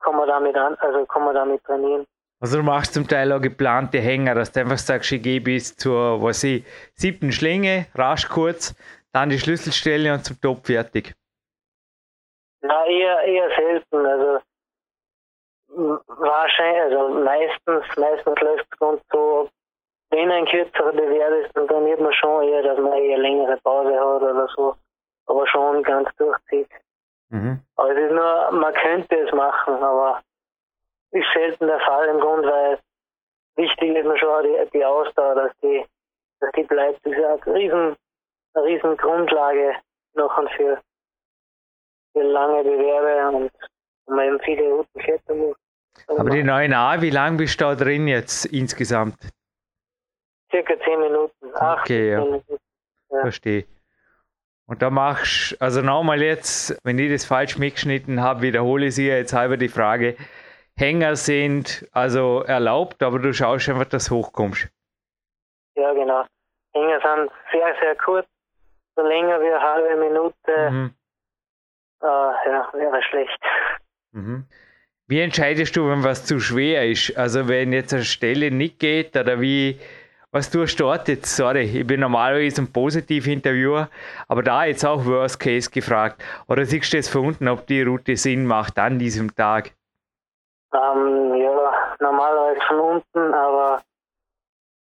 kann 0.00 0.16
man 0.16 0.28
damit 0.28 0.56
an, 0.56 0.76
also 0.76 1.04
kann 1.06 1.24
man 1.24 1.34
damit 1.34 1.62
trainieren. 1.64 2.06
Also 2.40 2.56
du 2.56 2.62
machst 2.64 2.94
zum 2.94 3.06
Teil 3.06 3.32
auch 3.32 3.40
geplante 3.40 3.98
Hänger, 3.98 4.34
dass 4.34 4.50
du 4.50 4.60
einfach 4.60 4.78
sagst, 4.78 5.12
ich 5.12 5.22
gehe 5.22 5.40
bis 5.40 5.76
zur, 5.76 6.22
was 6.22 6.42
ich, 6.42 6.64
siebten 6.94 7.30
Schlinge, 7.30 7.86
rasch 7.94 8.28
kurz, 8.28 8.74
dann 9.12 9.30
die 9.30 9.38
Schlüsselstelle 9.38 10.12
und 10.12 10.24
zum 10.24 10.40
Top 10.40 10.66
fertig. 10.66 11.14
Na, 12.62 12.86
eher, 12.86 13.20
eher 13.22 13.48
selten. 13.56 14.06
Also 14.06 14.40
wahrscheinlich, 16.06 16.96
also 16.96 17.14
meistens, 17.20 17.96
meistens 17.96 18.40
läuft 18.40 18.66
es 18.70 18.78
ganz 18.78 19.02
so, 19.10 19.48
wenn 20.10 20.30
ein 20.30 20.44
kürzerer 20.44 20.92
Bewerb 20.92 21.44
ist, 21.44 21.56
dann 21.56 21.66
trainiert 21.66 22.00
man 22.00 22.12
schon 22.12 22.44
eher, 22.44 22.62
dass 22.62 22.78
man 22.78 22.92
eher 22.92 23.18
längere 23.18 23.56
Pause 23.58 23.98
hat 23.98 24.22
oder 24.22 24.48
so, 24.54 24.74
aber 25.26 25.46
schon 25.48 25.82
ganz 25.82 26.08
durchzieht. 26.16 26.68
Mhm. 27.30 27.60
Aber 27.76 27.90
es 27.90 27.98
ist 27.98 28.12
nur, 28.12 28.50
man 28.52 28.74
könnte 28.74 29.16
es 29.16 29.32
machen, 29.32 29.74
aber 29.82 30.20
ist 31.12 31.32
selten 31.32 31.66
der 31.66 31.80
Fall 31.80 32.08
im 32.08 32.20
Grund, 32.20 32.44
weil 32.44 32.78
wichtig 33.56 33.96
ist 33.96 34.04
mir 34.04 34.18
schon 34.18 34.44
die, 34.44 34.70
die 34.72 34.84
Ausdauer, 34.84 35.34
dass 35.34 35.52
die, 35.62 35.84
dass 36.40 36.52
die 36.52 36.64
bleibt. 36.64 37.00
Das 37.04 37.12
ist 37.12 37.24
eine 37.24 37.56
riesen, 37.56 37.96
eine 38.54 38.64
riesen 38.64 38.96
Grundlage 38.96 39.74
noch 40.14 40.34
für, 40.56 40.80
für 42.12 42.22
lange 42.22 42.62
Bewerbe 42.62 43.36
und 43.36 43.52
man 44.06 44.26
eben 44.26 44.40
viele 44.40 44.68
Routen 44.70 45.00
klettern 45.00 45.38
muss. 45.38 45.56
Aber 46.06 46.30
die 46.30 46.42
9a, 46.42 47.00
wie 47.00 47.10
lange 47.10 47.38
bist 47.38 47.60
du 47.60 47.64
da 47.64 47.74
drin 47.74 48.08
jetzt 48.08 48.46
insgesamt? 48.46 49.16
Circa 50.50 50.74
10 50.78 51.00
Minuten. 51.00 51.46
Okay, 51.54 52.12
ja. 52.12 52.20
Minuten. 52.20 52.58
ja. 53.10 53.20
Verstehe. 53.20 53.64
Und 54.66 54.80
da 54.80 54.90
machst 54.90 55.60
also 55.60 55.82
nochmal 55.82 56.22
jetzt, 56.22 56.78
wenn 56.84 56.98
ich 56.98 57.10
das 57.10 57.24
falsch 57.24 57.58
mitgeschnitten 57.58 58.22
habe, 58.22 58.42
wiederhole 58.42 58.86
ich 58.86 58.94
sie 58.94 59.08
jetzt 59.08 59.32
halber 59.32 59.56
die 59.56 59.68
Frage. 59.68 60.16
Hänger 60.76 61.16
sind 61.16 61.86
also 61.92 62.42
erlaubt, 62.42 63.02
aber 63.02 63.18
du 63.18 63.34
schaust 63.34 63.68
einfach, 63.68 63.84
dass 63.84 64.06
du 64.06 64.16
hochkommst. 64.16 64.68
Ja, 65.74 65.92
genau. 65.92 66.24
Hänger 66.72 67.00
sind 67.00 67.30
sehr, 67.52 67.74
sehr 67.80 67.96
kurz. 67.96 68.26
So 68.94 69.02
länger 69.02 69.40
wie 69.40 69.46
eine 69.46 69.60
halbe 69.60 69.96
Minute 69.96 70.70
mhm. 70.70 70.94
äh, 72.02 72.06
ja, 72.06 72.70
wäre 72.72 73.02
schlecht. 73.02 73.40
Mhm. 74.12 74.46
Wie 75.08 75.20
entscheidest 75.20 75.76
du, 75.76 75.88
wenn 75.88 76.04
was 76.04 76.24
zu 76.24 76.40
schwer 76.40 76.88
ist? 76.88 77.16
Also 77.16 77.48
wenn 77.48 77.72
jetzt 77.72 77.92
eine 77.92 78.04
Stelle 78.04 78.50
nicht 78.50 78.78
geht 78.78 79.16
oder 79.16 79.40
wie, 79.40 79.78
was 80.30 80.50
tust 80.50 80.78
du 80.80 80.84
dort 80.84 81.08
jetzt? 81.08 81.36
Sorry, 81.36 81.62
ich 81.62 81.86
bin 81.86 82.00
normalerweise 82.00 82.62
ein 82.62 82.72
Positiv-Interviewer, 82.72 83.88
aber 84.28 84.42
da 84.42 84.64
jetzt 84.64 84.84
auch 84.84 85.04
Worst 85.04 85.40
Case 85.40 85.70
gefragt. 85.70 86.22
Oder 86.48 86.64
siehst 86.64 86.92
du 86.92 86.96
jetzt 86.96 87.10
von 87.10 87.26
unten, 87.26 87.48
ob 87.48 87.66
die 87.66 87.82
Route 87.82 88.16
Sinn 88.16 88.46
macht 88.46 88.78
an 88.78 88.98
diesem 88.98 89.34
Tag? 89.34 89.72
Ähm, 90.72 91.34
ja, 91.34 91.96
normalerweise 92.00 92.60
von 92.66 92.80
unten, 92.80 93.34
aber 93.34 93.82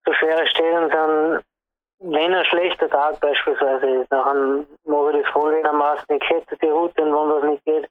so 0.05 0.13
schwere 0.13 0.47
Stellen 0.47 0.89
dann, 0.89 1.41
wenn 2.03 2.33
ein 2.33 2.45
schlechter 2.45 2.89
Tag 2.89 3.19
beispielsweise 3.21 4.01
ist, 4.01 4.11
dann 4.11 4.67
mache 4.85 5.17
ich 5.17 5.23
das 5.23 5.31
folgendermaßen, 5.31 6.05
ich 6.09 6.29
hätte 6.29 6.57
die 6.57 6.67
Route 6.67 7.01
und 7.01 7.13
wenn 7.13 7.29
was 7.29 7.43
nicht 7.43 7.65
geht, 7.65 7.89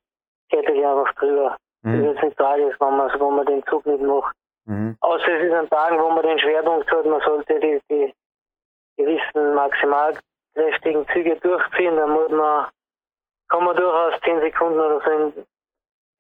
hätte 0.51 0.73
ich 0.73 0.87
einfach 0.87 1.13
drüber. 1.15 1.57
Mhm. 1.83 2.05
Das 2.05 2.17
ist 2.17 2.23
nicht 2.23 2.37
tragisch, 2.37 2.77
wenn 2.79 2.97
man, 2.97 3.11
wenn 3.21 3.37
man 3.37 3.47
den 3.47 3.65
Zug 3.65 3.87
nicht 3.87 4.03
macht. 4.03 4.37
Mhm. 4.67 4.97
Außer 5.01 5.29
es 5.29 5.45
ist 5.45 5.55
an 5.55 5.69
Tagen, 5.71 5.99
wo 5.99 6.11
man 6.11 6.23
den 6.23 6.39
Schwerpunkt 6.39 6.91
hat, 6.91 7.07
man 7.07 7.21
sollte 7.23 7.59
die, 7.59 7.81
die 7.91 8.13
gewissen 8.97 9.55
maximalkräftigen 9.55 11.07
Züge 11.09 11.37
durchziehen, 11.37 11.97
dann 11.97 12.11
muss 12.11 12.31
man, 12.31 12.69
kann 13.49 13.65
man 13.65 13.77
durchaus 13.77 14.21
10 14.25 14.41
Sekunden 14.41 14.79
oder 14.79 15.01
so 15.01 15.33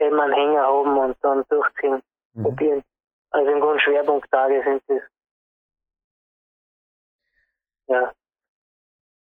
eben 0.00 0.20
einen 0.20 0.33
Hänger 0.33 0.62
haben 0.62 0.98
und 0.98 1.16
dann 1.20 1.44
durchziehen, 1.50 2.00
mhm. 2.33 2.42
probieren. 2.42 2.83
Also 3.31 3.50
im 3.50 3.61
Grunde 3.61 3.81
Schwerpunkttage 3.81 4.62
sind 4.64 4.83
das. 4.88 5.12
Ja. 7.92 8.12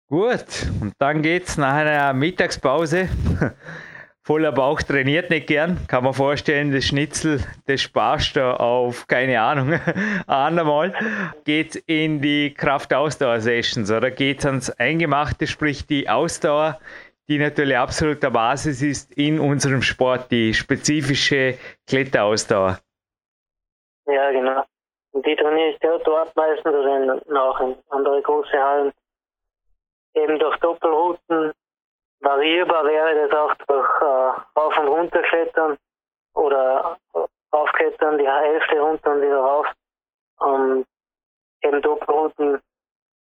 Gut, 0.08 0.66
und 0.80 0.94
dann 0.98 1.22
geht's 1.22 1.56
nach 1.56 1.74
einer 1.74 2.12
Mittagspause 2.12 3.08
voller 4.28 4.52
Bauch 4.52 4.82
trainiert 4.82 5.30
nicht 5.30 5.46
gern. 5.46 5.78
Kann 5.86 6.04
man 6.04 6.12
vorstellen, 6.12 6.72
das 6.72 6.84
Schnitzel, 6.84 7.40
das 7.66 7.80
sparst 7.80 8.36
du 8.36 8.60
auf, 8.60 9.06
keine 9.06 9.40
Ahnung, 9.40 9.80
andermal. 10.26 10.92
Geht 11.44 11.76
in 11.86 12.20
die 12.20 12.52
Kraft-Ausdauer-Sessions 12.52 13.90
oder 13.90 14.10
geht 14.10 14.44
ans 14.44 14.70
Eingemachte, 14.70 15.46
sprich 15.46 15.86
die 15.86 16.10
Ausdauer, 16.10 16.78
die 17.28 17.38
natürlich 17.38 17.78
absolut 17.78 18.22
der 18.22 18.30
Basis 18.30 18.82
ist 18.82 19.12
in 19.14 19.40
unserem 19.40 19.80
Sport, 19.80 20.30
die 20.30 20.52
spezifische 20.52 21.56
Kletterausdauer. 21.86 22.80
Ja, 24.06 24.30
genau. 24.32 24.64
Und 25.12 25.26
die 25.26 25.36
trainiere 25.36 25.70
ich 25.70 25.78
dort 25.80 26.36
meistens 26.36 26.74
oder 26.74 26.96
in, 26.96 27.36
auch 27.36 27.60
in 27.60 27.76
andere 27.90 28.22
große 28.22 28.62
Hallen. 28.62 28.92
Eben 30.14 30.38
durch 30.38 30.56
Doppelrouten. 30.58 31.52
Variierbar 32.20 32.84
wäre 32.84 33.28
das 33.28 33.38
auch 33.38 33.54
durch 33.66 33.88
äh, 34.00 34.58
Rauf- 34.58 34.78
und 34.78 34.88
Runterklettern 34.88 35.78
oder 36.34 36.98
raufklettern, 37.52 38.18
die 38.18 38.28
Hälfte 38.28 38.80
runter 38.80 39.12
und 39.12 39.22
wieder 39.22 39.40
rauf. 39.40 39.66
Und 40.38 40.86
eben 41.62 41.82
Doppelrouten 41.82 42.60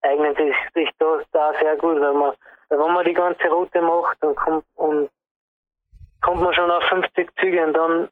eignen 0.01 0.35
sich, 0.35 0.55
sich 0.73 0.89
da, 0.99 1.21
da 1.31 1.53
sehr 1.59 1.77
gut, 1.77 1.99
weil 1.99 2.13
man, 2.13 2.33
wenn 2.69 2.79
man 2.79 3.05
die 3.05 3.13
ganze 3.13 3.47
Route 3.47 3.81
macht, 3.81 4.17
dann 4.21 4.35
kommt, 4.35 4.65
und 4.75 5.09
kommt 6.21 6.41
man 6.41 6.53
schon 6.53 6.71
auf 6.71 6.83
50 6.83 7.29
Züge 7.39 7.65
und 7.65 7.73
dann 7.73 8.09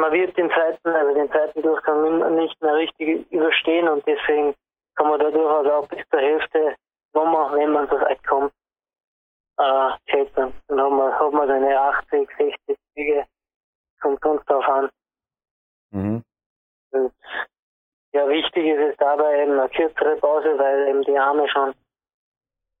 man 0.00 0.12
wird 0.12 0.36
den 0.36 0.50
zweiten, 0.50 0.88
also 0.88 1.14
den 1.14 1.30
zweiten 1.30 1.62
Durchgang 1.62 2.36
nicht 2.36 2.60
mehr 2.62 2.74
richtig 2.74 3.30
überstehen 3.30 3.88
und 3.88 4.06
deswegen 4.06 4.54
kann 4.96 5.08
man 5.08 5.20
da 5.20 5.30
durchaus 5.30 5.66
auch 5.66 5.88
bis 5.88 6.06
zur 6.08 6.20
Hälfte, 6.20 6.76
wenn 7.12 7.30
man, 7.30 7.54
wenn 7.56 7.72
man 7.72 7.88
so 7.88 8.00
weit 8.00 8.24
kommt, 8.26 8.52
äh, 9.58 9.90
klettern. 10.06 10.54
Dann 10.68 10.80
hat 10.80 10.90
man, 10.90 11.18
hat 11.18 11.32
man 11.32 11.48
seine 11.48 11.80
80, 11.80 12.28
60 12.36 12.78
Züge, 12.94 13.26
kommt 14.00 14.24
uns 14.24 14.44
drauf 14.46 14.68
an. 14.68 14.90
Mhm. 15.90 16.22
Und, 16.92 17.12
ja, 18.12 18.28
wichtig 18.28 18.66
ist 18.66 18.92
es 18.92 18.96
dabei 18.96 19.42
eben 19.42 19.58
eine 19.58 19.68
kürzere 19.68 20.16
Pause, 20.16 20.58
weil 20.58 20.88
eben 20.88 21.02
die 21.02 21.18
Arme 21.18 21.48
schon 21.48 21.74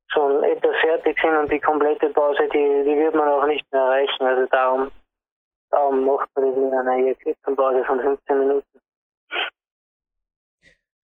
schon 0.08 0.42
etwas 0.44 0.76
fertig 0.80 1.18
sind 1.20 1.36
und 1.36 1.50
die 1.50 1.60
komplette 1.60 2.08
Pause, 2.10 2.48
die, 2.52 2.84
die 2.84 2.96
wird 2.96 3.14
man 3.14 3.28
auch 3.28 3.46
nicht 3.46 3.70
mehr 3.72 3.82
erreichen. 3.82 4.24
Also 4.24 4.46
darum 4.46 4.90
Darum 5.70 6.04
macht 6.04 6.28
man 6.34 6.46
das 6.46 6.56
in 6.56 6.72
einer 6.72 7.14
kurzen 7.14 7.56
Pause 7.56 7.84
von 7.84 8.00
15 8.00 8.38
Minuten. 8.38 8.80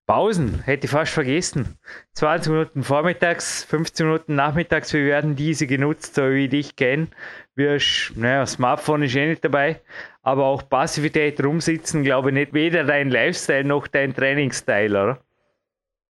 Pausen, 0.07 0.63
hätte 0.65 0.87
ich 0.87 0.91
fast 0.91 1.15
vergessen. 1.15 1.79
20 2.15 2.53
Minuten 2.53 2.83
vormittags, 2.83 3.65
15 3.65 4.07
Minuten 4.07 4.35
nachmittags, 4.35 4.93
wir 4.93 5.05
werden 5.05 5.37
diese 5.37 5.67
genutzt, 5.67 6.17
so 6.17 6.23
wie 6.23 6.45
ich 6.45 6.51
dich 6.51 6.77
kenne. 6.77 7.09
naja, 7.57 8.45
Smartphone 8.47 9.05
ist 9.05 9.15
eh 9.15 9.29
nicht 9.29 9.45
dabei, 9.45 9.81
aber 10.23 10.45
auch 10.45 10.69
Passivität 10.69 11.43
rumsitzen, 11.43 12.03
glaube 12.03 12.31
ich 12.31 12.35
nicht, 12.35 12.53
weder 12.53 12.85
dein 12.85 13.11
Lifestyle 13.11 13.65
noch 13.65 13.87
dein 13.87 14.15
Trainingsstyle, 14.15 15.03
oder? 15.03 15.19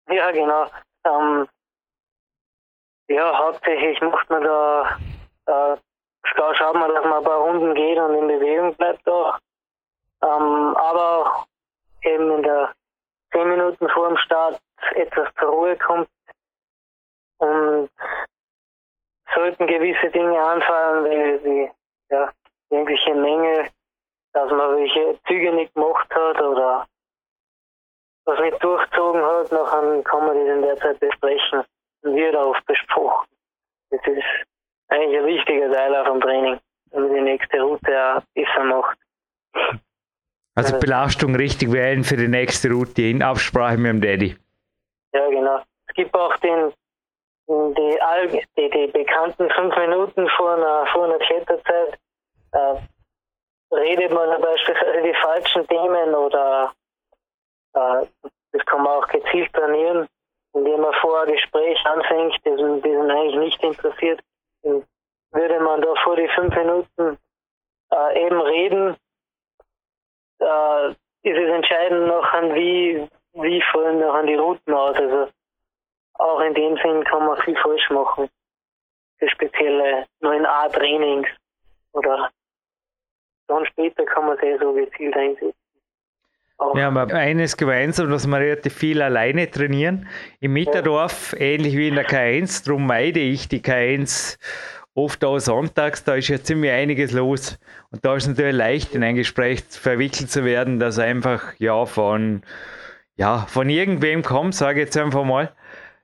Ja, 0.10 0.32
genau. 0.32 0.66
Ähm, 1.06 1.48
ja, 3.08 3.38
hauptsächlich 3.38 4.00
macht 4.02 4.30
man 4.30 4.44
da 4.44 4.98
äh, 5.46 5.52
da 5.52 5.78
schaut 6.36 6.76
man, 6.76 6.94
dass 6.94 7.04
man 7.04 7.14
ein 7.14 7.24
paar 7.24 7.40
Runden 7.40 7.74
geht 7.74 7.98
und 7.98 8.16
in 8.16 8.28
Bewegung 8.28 8.76
bleibt 8.76 9.08
auch. 9.08 9.38
Ähm, 10.24 10.76
aber 10.78 11.18
auch 11.18 11.46
eben 12.04 12.32
in 12.32 12.44
der 12.44 12.74
10 13.32 13.50
Minuten 13.50 13.90
vor 13.90 14.10
dem 14.10 14.18
Start 14.18 14.60
etwas 14.96 15.30
zur 15.40 15.50
Ruhe 15.50 15.78
kommt 15.78 16.10
und 17.40 17.90
sollten 19.34 19.68
gewisse 19.68 20.10
Dinge 20.12 20.40
anfallen, 20.42 21.06
wie, 21.06 21.46
wie 21.46 21.72
ja, 22.10 22.32
irgendwelche 22.70 23.16
Menge, 23.16 23.70
dass 24.34 24.50
man 24.52 24.76
welche 24.78 25.20
Züge 25.28 25.54
nicht 25.54 25.74
gemacht 25.74 26.08
hat 26.14 26.42
oder 26.42 26.88
was 28.26 28.40
nicht 28.40 28.64
durchzogen 28.64 29.24
hat, 29.24 29.52
dann 29.52 30.04
kann 30.04 30.26
man 30.26 30.38
das 30.38 30.56
in 30.56 30.62
der 30.62 30.78
Zeit 30.78 31.00
besprechen 31.00 31.64
wird 32.04 32.36
auch 32.36 32.60
besprochen. 32.62 33.28
Das 33.90 34.02
ist 34.06 34.24
eigentlich 34.92 35.20
ein 35.20 35.26
wichtiger 35.26 35.72
Teil 35.72 35.96
auch 35.96 36.06
vom 36.06 36.22
Training, 36.22 36.60
damit 36.92 37.16
die 37.16 37.22
nächste 37.22 37.62
Route 37.62 38.18
auch 38.18 38.22
besser 38.34 38.64
macht. 38.64 38.98
Also 40.56 40.80
Belastung 40.80 41.36
richtig 41.36 41.72
wählen 41.72 42.04
für 42.04 42.18
die 42.18 42.28
nächste 42.28 42.70
Route 42.70 43.02
in 43.04 43.24
Absprache 43.24 43.78
mit 43.78 43.90
dem 43.90 44.02
Daddy. 44.02 44.36
Ja, 45.14 45.30
genau. 45.30 45.62
Es 45.88 45.94
gibt 45.94 46.14
auch 46.14 46.36
den, 46.38 46.74
die, 47.48 48.40
die, 48.58 48.70
die 48.70 48.88
bekannten 48.88 49.50
fünf 49.50 49.76
Minuten 49.78 50.28
vor 50.30 50.56
einer, 50.56 50.86
vor 50.88 51.06
einer 51.06 51.20
Kletterzeit. 51.20 51.98
Äh, 52.52 52.76
redet 53.74 54.12
man 54.12 54.42
beispielsweise 54.42 55.02
die 55.04 55.14
falschen 55.22 55.68
Themen 55.68 56.14
oder 56.14 56.74
äh, 57.74 58.06
das 58.52 58.66
kann 58.66 58.84
man 58.84 59.02
auch 59.02 59.08
gezielt 59.08 59.54
trainieren, 59.54 60.08
indem 60.54 60.82
man 60.82 60.94
vor 60.96 61.22
ein 61.22 61.32
Gespräch 61.32 61.80
anfängt, 61.86 62.36
das, 62.44 62.58
das 62.58 63.10
eigentlich 63.10 63.36
nicht 63.38 63.64
interessiert 63.64 64.22
würde 64.64 65.60
man 65.60 65.82
da 65.82 65.94
vor 66.04 66.16
die 66.16 66.28
fünf 66.30 66.56
Minuten 66.56 67.18
äh, 67.92 68.26
eben 68.26 68.42
reden, 68.42 68.98
äh, 70.40 70.90
ist 71.24 71.38
es 71.38 71.50
entscheidend 71.50 72.08
noch 72.08 72.26
an 72.34 72.54
wie, 72.56 73.08
wie 73.34 73.64
fallen 73.72 74.00
noch 74.00 74.14
an 74.14 74.28
die 74.28 74.36
Routen 74.36 74.74
aus. 74.74 74.96
Also 74.96 75.32
auch 76.16 76.40
in 76.42 76.54
dem 76.54 76.78
Sinn 76.78 77.04
kann 77.06 77.26
man 77.26 77.42
viel 77.42 77.58
falsch 77.58 77.90
machen. 77.90 78.30
Für 79.18 79.30
spezielle 79.30 80.08
9a-Trainings 80.22 81.28
oder 81.94 82.32
dann 83.48 83.66
später 83.66 84.06
kann 84.06 84.26
man 84.26 84.38
sehr 84.38 84.58
so 84.60 84.74
gezielt 84.74 85.16
einsetzen. 85.16 85.61
Wir 86.74 86.86
haben 86.86 86.98
eines 87.12 87.58
gemeinsam, 87.58 88.10
dass 88.10 88.28
wir 88.28 88.38
relativ 88.38 88.74
viel 88.74 89.02
alleine 89.02 89.50
trainieren. 89.50 90.08
Im 90.40 90.54
Mitterdorf, 90.54 91.36
ähnlich 91.38 91.76
wie 91.76 91.90
in 91.90 91.96
der 91.96 92.08
K1, 92.08 92.66
darum 92.66 92.88
meide 92.88 93.20
ich 93.20 93.50
die 93.50 93.62
K1 93.62 94.38
oft 94.94 95.24
auch 95.24 95.40
sonntags, 95.40 96.04
da 96.04 96.16
ist 96.16 96.28
ja 96.28 96.42
ziemlich 96.42 96.72
einiges 96.72 97.12
los. 97.12 97.60
Und 97.92 98.06
da 98.06 98.16
ist 98.16 98.24
es 98.24 98.30
natürlich 98.30 98.56
leicht, 98.56 98.96
in 98.96 99.04
ein 99.04 99.16
Gespräch 99.16 99.64
verwickelt 99.70 100.30
zu 100.30 100.46
werden, 100.46 100.80
das 100.80 101.00
einfach 101.00 101.54
ja 101.58 101.86
von, 101.86 102.42
ja, 103.16 103.46
von 103.48 103.70
irgendwem 103.70 104.22
kommt, 104.22 104.56
sage 104.56 104.82
ich 104.82 104.86
jetzt 104.86 104.98
einfach 104.98 105.24
mal. 105.24 105.52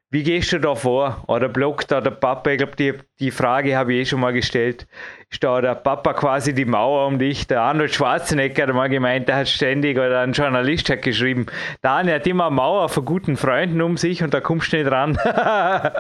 Wie 0.10 0.24
gehst 0.24 0.54
du 0.54 0.60
da 0.60 0.74
vor? 0.74 1.18
Oder 1.28 1.50
blockt 1.50 1.92
da 1.92 2.00
der 2.00 2.12
Papa? 2.12 2.52
Ich 2.52 2.60
glaube, 2.60 2.78
die, 2.78 2.94
die 3.20 3.30
Frage 3.30 3.76
habe 3.76 3.94
ich 3.94 4.00
eh 4.00 4.06
schon 4.06 4.22
mal 4.22 4.32
gestellt. 4.32 4.88
Ist 5.30 5.44
da 5.44 5.60
der 5.60 5.76
Papa 5.76 6.14
quasi 6.14 6.54
die 6.54 6.64
Mauer 6.64 7.08
um 7.08 7.20
dich? 7.20 7.46
Der 7.48 7.60
Arnold 7.60 7.94
Schwarzenegger 7.94 8.68
hat 8.68 8.74
mal 8.74 8.88
gemeint, 8.88 9.28
der 9.28 9.36
hat 9.36 9.50
ständig, 9.50 9.98
oder 9.98 10.22
ein 10.22 10.32
Journalist 10.32 10.90
hat 10.90 11.02
geschrieben, 11.02 11.48
Daniel 11.82 12.16
hat 12.16 12.28
immer 12.28 12.46
eine 12.46 12.56
Mauer 12.56 12.88
von 12.88 13.04
guten 13.04 13.36
Freunden 13.36 13.82
um 13.82 13.98
sich 13.98 14.24
und 14.24 14.34
da 14.34 14.40
kommst 14.40 14.72
du 14.72 14.78
nicht 14.78 14.90
ran. 14.90 15.18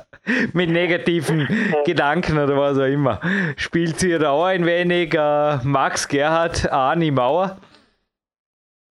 Mit 0.53 0.69
negativen 0.69 1.45
Gedanken 1.83 2.37
oder 2.37 2.55
was 2.55 2.79
auch 2.79 2.85
immer. 2.85 3.19
Spielt 3.57 3.99
sie 3.99 4.17
da 4.17 4.31
auch 4.31 4.45
ein 4.45 4.65
wenig 4.65 5.13
äh, 5.15 5.57
Max 5.65 6.07
Gerhard 6.07 6.71
Arni 6.71 7.11
Mauer? 7.11 7.57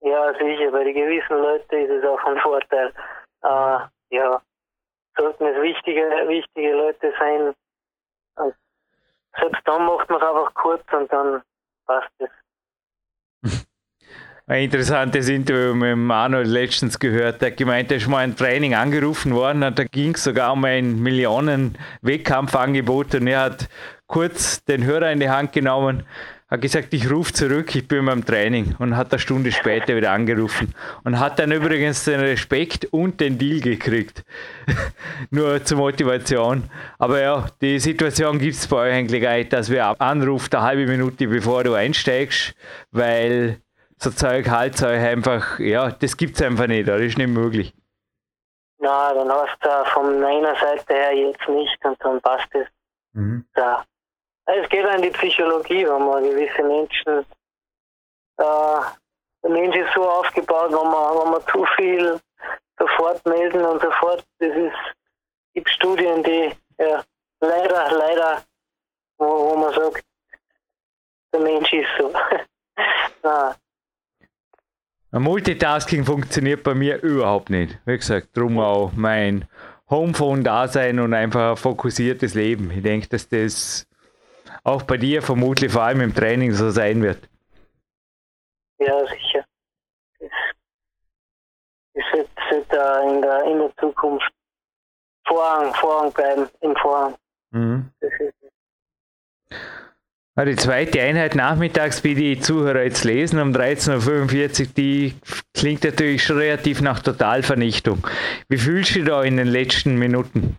Ja, 0.02 0.32
sicher. 0.34 0.70
Bei 0.72 0.84
gewissen 0.84 1.38
Leuten 1.38 1.74
ist 1.74 1.90
es 1.90 2.04
auch 2.04 2.22
ein 2.26 2.38
Vorteil. 2.38 2.92
Äh, 3.42 3.95
wichtige, 5.66 6.00
wichtige 6.28 6.72
Leute 6.72 7.12
sein. 7.18 7.52
Und 8.36 8.54
selbst 9.38 9.60
dann 9.64 9.84
macht 9.84 10.08
man 10.08 10.20
es 10.20 10.28
einfach 10.28 10.54
kurz 10.54 10.84
und 10.92 11.12
dann 11.12 11.42
passt 11.86 12.12
es. 12.18 12.30
Ein 14.48 14.62
interessantes 14.64 15.28
Interview 15.28 15.74
mit 15.74 15.96
Manuel 15.96 16.46
letztens 16.46 17.00
gehört. 17.00 17.42
Der 17.42 17.50
gemeint, 17.50 17.90
er 17.90 17.96
ist 17.96 18.06
mal 18.06 18.18
ein 18.18 18.36
Training 18.36 18.76
angerufen 18.76 19.34
worden 19.34 19.64
und 19.64 19.76
da 19.76 19.82
ging 19.82 20.14
es 20.14 20.22
sogar 20.22 20.52
um 20.52 20.64
ein 20.64 21.02
Millionen-Wettkampfangebot 21.02 23.16
und 23.16 23.26
er 23.26 23.40
hat 23.40 23.68
kurz 24.06 24.64
den 24.64 24.84
Hörer 24.84 25.10
in 25.10 25.18
die 25.18 25.30
Hand 25.30 25.52
genommen 25.52 26.06
hat 26.48 26.60
gesagt, 26.60 26.94
ich 26.94 27.10
rufe 27.10 27.32
zurück, 27.32 27.74
ich 27.74 27.88
bin 27.88 28.06
beim 28.06 28.24
Training 28.24 28.76
und 28.78 28.96
hat 28.96 29.12
eine 29.12 29.18
Stunde 29.18 29.50
später 29.50 29.96
wieder 29.96 30.12
angerufen 30.12 30.74
und 31.02 31.18
hat 31.18 31.38
dann 31.38 31.50
übrigens 31.50 32.04
den 32.04 32.20
Respekt 32.20 32.84
und 32.92 33.20
den 33.20 33.36
Deal 33.36 33.60
gekriegt. 33.60 34.24
Nur 35.30 35.64
zur 35.64 35.78
Motivation. 35.78 36.70
Aber 36.98 37.20
ja, 37.20 37.46
die 37.60 37.80
Situation 37.80 38.38
gibt 38.38 38.54
es 38.54 38.66
bei 38.68 38.76
euch 38.76 38.94
eigentlich 38.94 39.26
auch, 39.26 39.48
dass 39.48 39.70
wir 39.70 40.00
anruft 40.00 40.54
eine 40.54 40.64
halbe 40.64 40.86
Minute 40.86 41.26
bevor 41.26 41.64
du 41.64 41.74
einsteigst, 41.74 42.54
weil 42.92 43.60
so 43.98 44.10
Zeug 44.10 44.48
halt 44.48 44.80
euch 44.82 45.00
einfach, 45.00 45.58
ja, 45.58 45.90
das 45.90 46.16
gibt 46.16 46.36
es 46.36 46.42
einfach 46.42 46.68
nicht, 46.68 46.86
das 46.86 47.00
ist 47.00 47.18
nicht 47.18 47.28
möglich. 47.28 47.74
Na, 48.78 49.12
dann 49.14 49.30
hast 49.30 49.56
du 49.62 49.68
von 49.92 50.20
meiner 50.20 50.54
Seite 50.54 50.94
her 50.94 51.12
jetzt 51.12 51.48
nicht 51.48 51.84
und 51.84 51.96
dann 52.04 52.20
passt 52.20 52.54
es. 52.54 52.66
Mhm. 53.14 53.46
Da 53.54 53.84
es 54.46 54.68
geht 54.68 54.86
an 54.86 55.02
die 55.02 55.10
Psychologie, 55.10 55.86
wenn 55.86 56.06
man 56.06 56.22
gewisse 56.22 56.62
Menschen, 56.62 57.26
äh, 58.38 58.80
der 59.42 59.50
Mensch 59.50 59.76
ist 59.76 59.92
so 59.94 60.08
aufgebaut, 60.08 60.70
wenn 60.70 60.90
man, 60.90 61.18
wenn 61.18 61.30
man 61.32 61.42
zu 61.52 61.64
viel 61.76 62.20
sofort 62.78 63.24
melden 63.26 63.64
und 63.64 63.80
sofort, 63.80 64.24
das 64.38 64.54
ist, 64.56 64.76
gibt 65.54 65.68
Studien, 65.70 66.22
die, 66.22 66.52
ja, 66.78 67.02
leider, 67.40 67.96
leider, 67.96 68.42
wo, 69.18 69.26
wo 69.26 69.56
man 69.56 69.74
sagt, 69.74 70.04
der 71.32 71.40
Mensch 71.40 71.72
ist 71.72 71.88
so. 71.98 72.12
ah. 73.28 73.54
Multitasking 75.12 76.04
funktioniert 76.04 76.62
bei 76.62 76.74
mir 76.74 77.02
überhaupt 77.02 77.48
nicht. 77.48 77.78
Wie 77.86 77.96
gesagt, 77.96 78.28
darum 78.34 78.58
auch 78.58 78.92
mein 78.94 79.48
Homephone-Dasein 79.88 80.98
und 80.98 81.14
einfach 81.14 81.52
ein 81.52 81.56
fokussiertes 81.56 82.34
Leben. 82.34 82.70
Ich 82.70 82.82
denke, 82.82 83.08
dass 83.08 83.28
das 83.28 83.86
auch 84.66 84.82
bei 84.82 84.96
dir 84.96 85.22
vermutlich 85.22 85.72
vor 85.72 85.82
allem 85.82 86.00
im 86.00 86.14
Training 86.14 86.52
so 86.52 86.70
sein 86.70 87.00
wird. 87.02 87.28
Ja, 88.78 89.06
sicher. 89.06 89.44
Das 91.94 92.04
wird, 92.12 92.28
wird 92.50 92.72
uh, 92.72 93.08
in, 93.08 93.22
der, 93.22 93.44
in 93.44 93.58
der 93.58 93.70
Zukunft 93.80 94.30
Vorrang, 95.26 95.72
Vorrang 95.74 96.12
bleiben, 96.12 96.48
im 96.60 96.76
Vorrang. 96.76 97.14
Mhm. 97.50 97.90
Die 100.38 100.56
zweite 100.56 101.00
Einheit 101.00 101.34
nachmittags, 101.34 102.04
wie 102.04 102.14
die 102.14 102.38
Zuhörer 102.38 102.82
jetzt 102.82 103.04
lesen, 103.04 103.40
um 103.40 103.52
13.45 103.52 104.60
Uhr, 104.60 104.72
die 104.76 105.14
klingt 105.54 105.82
natürlich 105.82 106.24
schon 106.24 106.36
relativ 106.36 106.82
nach 106.82 107.00
Totalvernichtung. 107.00 108.06
Wie 108.48 108.58
fühlst 108.58 108.90
du 108.90 108.98
dich 108.98 109.08
da 109.08 109.22
in 109.22 109.38
den 109.38 109.46
letzten 109.46 109.96
Minuten? 109.96 110.58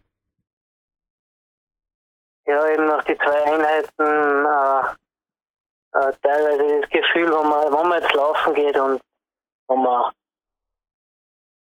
Ja, 2.47 2.67
eben 2.69 2.85
nach 2.87 3.03
die 3.03 3.17
zwei 3.17 3.43
Einheiten, 3.43 4.45
äh, 4.45 5.99
äh, 5.99 6.13
teilweise 6.21 6.81
das 6.81 6.89
Gefühl, 6.89 7.31
wo 7.31 7.43
man, 7.43 7.71
wo 7.71 7.83
man 7.83 8.01
jetzt 8.01 8.13
laufen 8.13 8.53
geht 8.53 8.79
und 8.79 9.01
wo 9.67 9.75
man, 9.75 10.11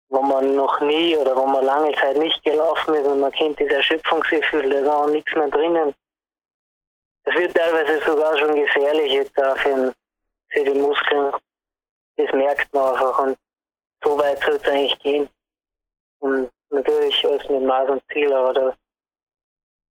wo 0.09 0.21
man 0.21 0.55
noch 0.55 0.79
nie 0.81 1.15
oder 1.15 1.35
wo 1.35 1.45
man 1.45 1.63
lange 1.63 1.93
Zeit 1.95 2.17
nicht 2.17 2.43
gelaufen 2.43 2.95
ist 2.95 3.05
und 3.05 3.19
man 3.19 3.31
kennt 3.31 3.59
dieses 3.59 3.73
Erschöpfungsgefühl, 3.73 4.69
da 4.69 4.79
ist 4.79 4.87
auch 4.87 5.07
nichts 5.07 5.33
mehr 5.35 5.49
drinnen 5.49 5.93
es 7.23 7.35
wird 7.35 7.55
teilweise 7.55 8.03
sogar 8.03 8.37
schon 8.37 8.55
gefährlich 8.55 9.11
jetzt 9.13 9.37
auch 9.41 9.57
für, 9.57 9.93
für 10.49 10.63
die 10.63 10.79
Muskeln. 10.79 11.33
Das 12.17 12.31
merkt 12.33 12.73
man 12.73 12.93
einfach 12.93 13.19
und 13.19 13.37
so 14.03 14.17
weit 14.17 14.39
soll 14.43 14.55
es 14.55 14.63
eigentlich 14.65 14.99
gehen. 14.99 15.29
Und 16.19 16.49
natürlich 16.69 17.25
alles 17.25 17.47
mit 17.49 17.63
Maß 17.63 17.89
und 17.89 18.03
Ziel, 18.11 18.33
aber 18.33 18.53
da 18.53 18.75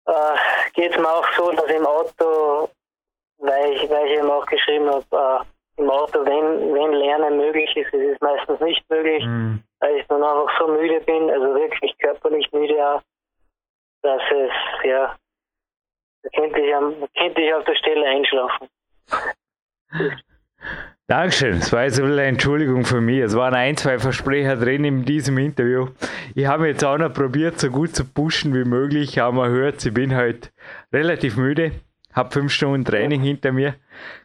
äh, 0.06 0.36
geht 0.74 0.92
es 0.92 0.98
mir 0.98 1.08
auch 1.08 1.26
so, 1.36 1.50
dass 1.52 1.70
im 1.70 1.86
Auto, 1.86 2.68
weil 3.38 3.72
ich, 3.72 3.90
weil 3.90 4.06
ich 4.06 4.18
eben 4.18 4.30
auch 4.30 4.46
geschrieben 4.46 4.88
habe, 4.90 5.04
äh, 5.10 5.80
im 5.80 5.90
Auto, 5.90 6.24
wenn, 6.24 6.74
wenn 6.74 6.92
Lernen 6.92 7.36
möglich 7.36 7.76
ist, 7.76 7.92
ist 7.92 8.14
es 8.14 8.20
meistens 8.20 8.60
nicht 8.60 8.88
möglich, 8.88 9.24
mhm. 9.24 9.62
weil 9.80 9.96
ich 9.96 10.06
dann 10.06 10.22
einfach 10.22 10.58
so 10.58 10.68
müde 10.68 11.00
bin, 11.00 11.30
also 11.30 11.54
wirklich 11.54 11.96
körperlich 11.98 12.50
müde 12.52 12.76
auch, 12.86 13.02
dass 14.02 14.22
es 14.30 14.52
ja 14.84 15.16
da 16.24 16.30
könnte 16.40 16.60
ich, 16.60 16.74
am, 16.74 16.94
könnte 17.16 17.42
ich 17.42 17.52
auf 17.52 17.64
der 17.64 17.74
Stelle 17.74 18.06
einschlafen. 18.06 18.68
Dankeschön. 21.06 21.58
Es 21.58 21.70
war 21.70 21.84
jetzt 21.84 22.00
eine 22.00 22.22
Entschuldigung 22.22 22.86
für 22.86 23.02
mich. 23.02 23.18
Es 23.18 23.36
waren 23.36 23.54
ein, 23.54 23.76
zwei 23.76 23.98
Versprecher 23.98 24.56
drin 24.56 24.84
in 24.84 25.04
diesem 25.04 25.36
Interview. 25.36 25.88
Ich 26.34 26.46
habe 26.46 26.66
jetzt 26.66 26.82
auch 26.82 26.96
noch 26.96 27.12
probiert, 27.12 27.60
so 27.60 27.68
gut 27.68 27.94
zu 27.94 28.06
pushen 28.06 28.54
wie 28.54 28.64
möglich, 28.64 29.20
aber 29.20 29.42
man 29.42 29.50
hört, 29.50 29.84
ich 29.84 29.92
bin 29.92 30.14
halt 30.14 30.50
relativ 30.94 31.36
müde. 31.36 31.72
Habe 32.14 32.30
fünf 32.30 32.52
Stunden 32.52 32.86
Training 32.86 33.20
hinter 33.20 33.52
mir. 33.52 33.74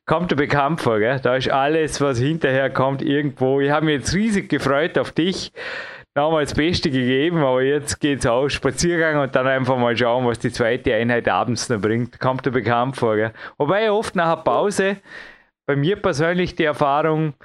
Kommt 0.06 0.32
dir 0.32 0.38
bekannt 0.38 0.80
vor, 0.80 1.00
gell? 1.00 1.20
Da 1.20 1.36
ist 1.36 1.50
alles, 1.50 2.00
was 2.00 2.20
hinterher 2.20 2.70
kommt, 2.70 3.02
irgendwo. 3.02 3.60
Ich 3.60 3.72
habe 3.72 3.88
mich 3.88 3.96
jetzt 3.96 4.14
riesig 4.14 4.48
gefreut 4.48 4.98
auf 4.98 5.12
dich 5.12 5.52
haben 6.20 6.34
wir 6.34 6.42
das 6.42 6.54
Beste 6.54 6.90
gegeben, 6.90 7.38
aber 7.38 7.62
jetzt 7.62 8.00
geht 8.00 8.20
es 8.20 8.26
auch 8.26 8.50
Spaziergang 8.50 9.22
und 9.22 9.36
dann 9.36 9.48
einfach 9.48 9.78
mal 9.78 9.96
schauen, 9.96 10.26
was 10.26 10.40
die 10.40 10.52
zweite 10.52 10.94
Einheit 10.94 11.28
abends 11.30 11.70
noch 11.70 11.80
bringt. 11.80 12.20
Kommt 12.20 12.46
dir 12.46 12.52
bekannt 12.52 12.98
vor. 12.98 13.16
Gell? 13.16 13.32
Wobei 13.58 13.92
oft 13.92 14.16
nach 14.16 14.36
der 14.36 14.44
Pause, 14.44 14.98
bei 15.70 15.76
mir 15.76 16.02
persönlich 16.02 16.56
die 16.56 16.64
Erfahrung, 16.64 17.36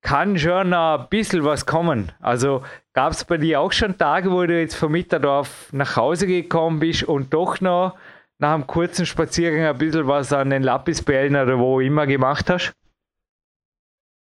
kann 0.00 0.38
schon 0.38 0.68
noch 0.68 1.00
ein 1.00 1.08
bisschen 1.08 1.44
was 1.44 1.66
kommen. 1.66 2.12
Also 2.22 2.62
gab 2.92 3.10
es 3.10 3.24
bei 3.24 3.36
dir 3.36 3.60
auch 3.60 3.72
schon 3.72 3.98
Tage, 3.98 4.30
wo 4.30 4.46
du 4.46 4.60
jetzt 4.60 4.76
vom 4.76 4.92
Mitterdorf 4.92 5.72
nach 5.72 5.96
Hause 5.96 6.28
gekommen 6.28 6.78
bist 6.78 7.02
und 7.02 7.34
doch 7.34 7.60
noch 7.60 7.98
nach 8.38 8.54
einem 8.54 8.68
kurzen 8.68 9.06
Spaziergang 9.06 9.64
ein 9.66 9.76
bisschen 9.76 10.06
was 10.06 10.32
an 10.32 10.50
den 10.50 10.62
Lapisbällen 10.62 11.34
oder 11.34 11.58
wo 11.58 11.80
immer 11.80 12.06
gemacht 12.06 12.48
hast? 12.48 12.72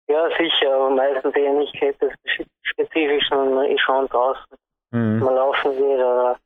Ja, 0.09 0.29
sicher, 0.39 0.91
meistens 0.91 1.35
eher 1.35 1.55
nicht 1.55 1.75
etwas 1.83 2.13
spezifisch, 2.63 3.29
sondern 3.29 3.55
man 3.55 3.67
ist 3.67 3.81
schon 3.81 4.07
draußen. 4.07 4.57
Mhm. 4.93 5.19
Man 5.19 5.35
laufen 5.35 5.73
geht 5.73 5.99
oder 5.99 6.37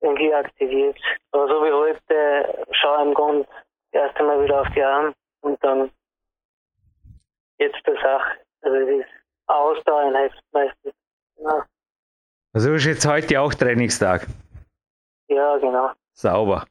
irgendwie 0.00 0.34
aktiviert. 0.34 0.98
Aber 1.30 1.46
so 1.46 1.62
wie 1.62 1.72
heute 1.72 2.66
schaue 2.72 2.96
ich 2.96 3.06
im 3.06 3.14
Grund 3.14 3.46
das 3.92 4.02
erste 4.02 4.24
Mal 4.24 4.42
wieder 4.42 4.62
auf 4.62 4.68
die 4.74 4.82
Arme 4.82 5.14
und 5.48 5.64
dann 5.64 5.90
jetzt 7.58 7.86
der 7.86 7.94
Sache. 7.94 8.38
Also 8.60 8.76
es 8.76 9.00
ist 9.00 9.08
Ausdauereinheit 9.46 10.32
meistens. 10.52 10.94
Ja. 11.38 11.66
Also 12.52 12.74
ist 12.74 12.84
jetzt 12.84 13.06
heute 13.06 13.40
auch 13.40 13.54
Trainingstag? 13.54 14.26
Ja, 15.28 15.56
genau. 15.58 15.90
Sauber. 16.12 16.66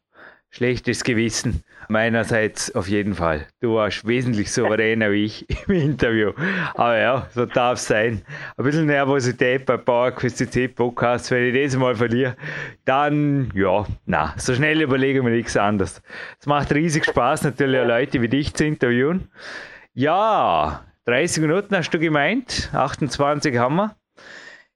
Schlechtes 0.58 1.04
Gewissen. 1.04 1.62
Meinerseits 1.88 2.74
auf 2.74 2.88
jeden 2.88 3.14
Fall. 3.14 3.46
Du 3.60 3.76
warst 3.76 4.08
wesentlich 4.08 4.52
souveräner 4.52 5.12
wie 5.12 5.26
ich 5.26 5.46
im 5.68 5.76
Interview. 5.76 6.32
Aber 6.74 6.98
ja, 6.98 7.28
so 7.30 7.46
darf 7.46 7.78
es 7.78 7.86
sein. 7.86 8.24
Ein 8.58 8.64
bisschen 8.66 8.88
Nervosität 8.88 9.68
bei 9.68 9.78
PowerQuest 9.78 10.36
CC 10.36 10.68
Podcast, 10.68 11.30
wenn 11.30 11.54
ich 11.54 11.64
das 11.64 11.78
mal 11.78 11.94
verliere, 11.94 12.36
dann, 12.86 13.52
ja, 13.54 13.86
na, 14.08 14.34
so 14.38 14.56
schnell 14.56 14.82
überlegen 14.82 15.24
wir 15.26 15.32
nichts 15.32 15.56
anderes. 15.56 16.02
Es 16.40 16.48
macht 16.48 16.74
riesig 16.74 17.06
Spaß, 17.06 17.44
natürlich 17.44 17.80
auch 17.80 17.86
Leute 17.86 18.20
wie 18.24 18.28
dich 18.28 18.52
zu 18.56 18.66
interviewen. 18.66 19.30
Ja, 19.94 20.86
30 21.06 21.44
Minuten 21.44 21.76
hast 21.76 21.92
du 21.92 22.00
gemeint, 22.00 22.72
28 22.74 23.56
haben 23.60 23.76
wir. 23.76 23.96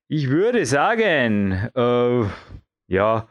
Ich 0.07 0.29
würde 0.29 0.63
sagen, 0.67 1.71
äh, 1.73 2.25
ja, 2.85 3.27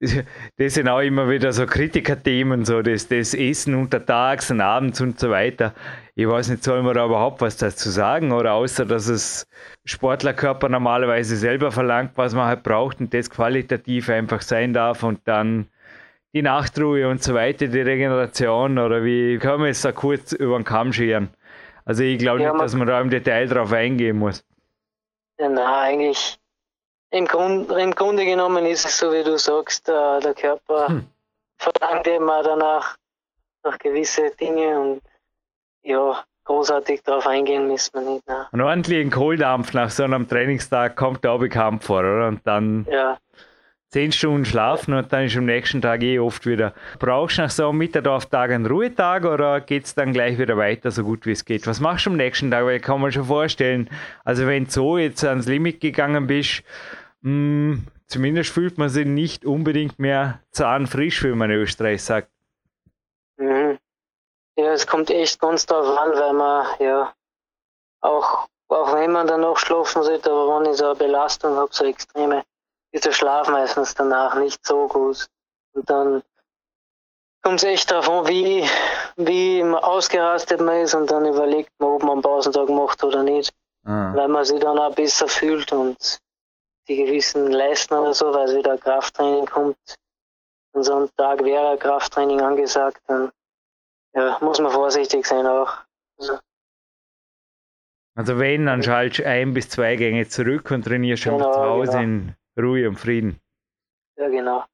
das 0.00 0.74
sind 0.74 0.88
auch 0.88 1.00
immer 1.00 1.28
wieder 1.28 1.52
so 1.52 1.66
Kritikerthemen, 1.66 2.64
so 2.64 2.82
das, 2.82 3.08
das 3.08 3.34
Essen 3.34 3.74
untertags 3.74 4.50
und 4.50 4.60
abends 4.60 5.00
und 5.00 5.18
so 5.18 5.30
weiter. 5.30 5.74
Ich 6.14 6.28
weiß 6.28 6.48
nicht, 6.50 6.62
soll 6.62 6.82
man 6.82 6.94
da 6.94 7.04
überhaupt 7.04 7.40
was 7.40 7.56
dazu 7.56 7.90
sagen 7.90 8.32
oder 8.32 8.52
außer, 8.52 8.84
dass 8.84 9.08
es 9.08 9.48
Sportlerkörper 9.84 10.68
normalerweise 10.68 11.36
selber 11.36 11.72
verlangt, 11.72 12.12
was 12.14 12.34
man 12.34 12.46
halt 12.46 12.62
braucht 12.62 13.00
und 13.00 13.12
das 13.12 13.28
qualitativ 13.28 14.08
einfach 14.08 14.42
sein 14.42 14.72
darf 14.72 15.02
und 15.02 15.20
dann 15.24 15.68
die 16.32 16.42
Nachtruhe 16.42 17.08
und 17.08 17.22
so 17.22 17.34
weiter, 17.34 17.66
die 17.66 17.80
Regeneration 17.80 18.78
oder 18.78 19.02
wie 19.02 19.38
können 19.38 19.62
wir 19.62 19.68
jetzt 19.68 19.84
da 19.84 19.92
kurz 19.92 20.32
über 20.32 20.58
den 20.58 20.64
Kamm 20.64 20.92
scheren? 20.92 21.30
Also 21.84 22.02
ich 22.04 22.18
glaube 22.18 22.42
ja, 22.42 22.52
nicht, 22.52 22.62
dass 22.62 22.74
man 22.74 22.86
da 22.86 23.00
im 23.00 23.10
Detail 23.10 23.48
drauf 23.48 23.72
eingehen 23.72 24.18
muss. 24.18 24.44
Ja, 25.40 25.48
nein, 25.48 25.64
eigentlich 25.66 26.38
im, 27.10 27.24
Grund, 27.26 27.70
Im 27.70 27.94
Grunde 27.94 28.24
genommen 28.24 28.66
ist 28.66 28.84
es 28.84 28.98
so, 28.98 29.12
wie 29.12 29.24
du 29.24 29.38
sagst, 29.38 29.88
äh, 29.88 30.20
der 30.20 30.34
Körper 30.34 30.88
hm. 30.88 31.06
verlangt 31.56 32.06
immer 32.06 32.42
danach 32.42 32.96
nach 33.64 33.78
gewisse 33.78 34.30
Dinge 34.30 34.78
und 34.78 35.02
ja, 35.82 36.22
großartig 36.44 37.02
darauf 37.02 37.26
eingehen 37.26 37.68
müssen 37.68 37.94
wir 37.94 38.10
nicht. 38.12 38.26
Ne? 38.26 38.46
Einen 38.52 38.62
ordentlichen 38.62 39.10
Kohldampf 39.10 39.72
nach 39.74 39.90
so 39.90 40.04
einem 40.04 40.28
Trainingstag 40.28 40.96
kommt 40.96 41.24
da 41.24 41.32
auch 41.32 41.38
bekannt 41.38 41.84
vor, 41.84 42.00
oder? 42.00 42.28
Und 42.28 42.40
dann 42.46 42.86
ja. 42.90 43.18
zehn 43.90 44.12
Stunden 44.12 44.44
schlafen 44.44 44.94
und 44.94 45.12
dann 45.12 45.24
ist 45.24 45.36
am 45.36 45.44
nächsten 45.44 45.82
Tag 45.82 46.02
eh 46.02 46.18
oft 46.18 46.46
wieder. 46.46 46.72
Brauchst 46.98 47.38
du 47.38 47.42
nach 47.42 47.50
so 47.50 47.68
einem 47.68 47.78
Mitterdorftag 47.78 48.50
einen 48.50 48.66
Ruhetag 48.66 49.24
oder 49.24 49.60
geht 49.60 49.84
es 49.84 49.94
dann 49.94 50.12
gleich 50.12 50.38
wieder 50.38 50.56
weiter, 50.56 50.90
so 50.90 51.04
gut 51.04 51.26
wie 51.26 51.32
es 51.32 51.44
geht? 51.44 51.66
Was 51.66 51.80
machst 51.80 52.06
du 52.06 52.10
am 52.10 52.16
nächsten 52.16 52.50
Tag? 52.50 52.64
Weil 52.64 52.76
ich 52.76 52.82
kann 52.82 53.00
mir 53.00 53.12
schon 53.12 53.24
vorstellen, 53.24 53.90
also 54.24 54.46
wenn 54.46 54.64
du 54.64 54.70
so 54.70 54.98
jetzt 54.98 55.24
ans 55.24 55.46
Limit 55.46 55.80
gegangen 55.80 56.26
bist, 56.26 56.62
mh, 57.22 57.30
hm, 57.30 57.86
zumindest 58.06 58.50
fühlt 58.50 58.78
man 58.78 58.88
sich 58.88 59.06
nicht 59.06 59.44
unbedingt 59.44 59.98
mehr 59.98 60.40
zahnfrisch, 60.50 61.22
wie 61.24 61.28
man 61.28 61.50
in 61.50 61.58
Österreich 61.58 62.02
sagt. 62.02 62.30
Mhm. 63.36 63.78
Ja, 64.56 64.72
es 64.72 64.86
kommt 64.86 65.10
echt 65.10 65.40
ganz 65.40 65.66
darauf 65.66 65.96
an, 65.96 66.10
weil 66.12 66.32
man 66.32 66.66
ja 66.80 67.14
auch, 68.00 68.48
auch 68.68 68.94
wenn 68.94 69.12
man 69.12 69.26
dann 69.26 69.42
noch 69.42 69.58
schlafen 69.58 70.02
sollte, 70.02 70.30
aber 70.30 70.60
wenn 70.60 70.70
ich 70.70 70.78
so 70.78 70.86
eine 70.86 70.94
Belastung 70.96 71.56
habe, 71.56 71.72
so 71.72 71.84
extreme, 71.84 72.44
ist 72.92 73.04
der 73.04 73.12
Schlaf 73.12 73.48
meistens 73.48 73.94
danach 73.94 74.34
nicht 74.34 74.66
so 74.66 74.88
gut. 74.88 75.26
Und 75.74 75.88
dann 75.88 76.22
kommt 77.42 77.58
es 77.58 77.64
echt 77.64 77.90
darauf 77.90 78.08
an, 78.08 78.28
wie, 78.28 78.64
wie 79.16 79.62
ausgerastet 79.62 80.60
man 80.60 80.82
ist 80.82 80.94
und 80.94 81.10
dann 81.10 81.26
überlegt 81.26 81.70
man, 81.78 81.90
ob 81.90 82.02
man 82.02 82.12
einen 82.12 82.22
Pausentag 82.22 82.68
macht 82.68 83.02
oder 83.04 83.22
nicht. 83.22 83.52
Ah. 83.84 84.12
Weil 84.14 84.28
man 84.28 84.44
sich 84.44 84.58
dann 84.58 84.78
auch 84.78 84.94
besser 84.94 85.28
fühlt 85.28 85.72
und 85.72 86.18
die 86.88 86.96
gewissen 86.96 87.50
leisten 87.52 87.94
oder 87.94 88.14
so, 88.14 88.32
weil 88.32 88.56
wieder 88.56 88.78
Krafttraining 88.78 89.46
kommt. 89.46 89.76
Und 90.72 90.82
so 90.82 90.94
ein 90.94 91.10
Tag 91.16 91.44
wäre 91.44 91.76
Krafttraining 91.78 92.40
angesagt, 92.40 93.00
dann 93.06 93.30
ja, 94.14 94.38
muss 94.40 94.60
man 94.60 94.72
vorsichtig 94.72 95.26
sein 95.26 95.46
auch. 95.46 95.72
Also, 96.18 96.38
also 98.16 98.38
wenn, 98.38 98.66
dann 98.66 98.82
schaltest 98.82 99.20
du 99.20 99.26
ein 99.26 99.54
bis 99.54 99.68
zwei 99.68 99.96
Gänge 99.96 100.26
zurück 100.28 100.70
und 100.70 100.82
trainierst 100.82 101.22
schon 101.22 101.38
genau, 101.38 101.52
zu 101.52 101.60
Hause 101.60 101.92
genau. 101.92 102.02
in 102.02 102.36
Ruhe 102.58 102.88
und 102.88 102.96
Frieden. 102.96 103.40
Ja, 104.16 104.28
genau. 104.28 104.64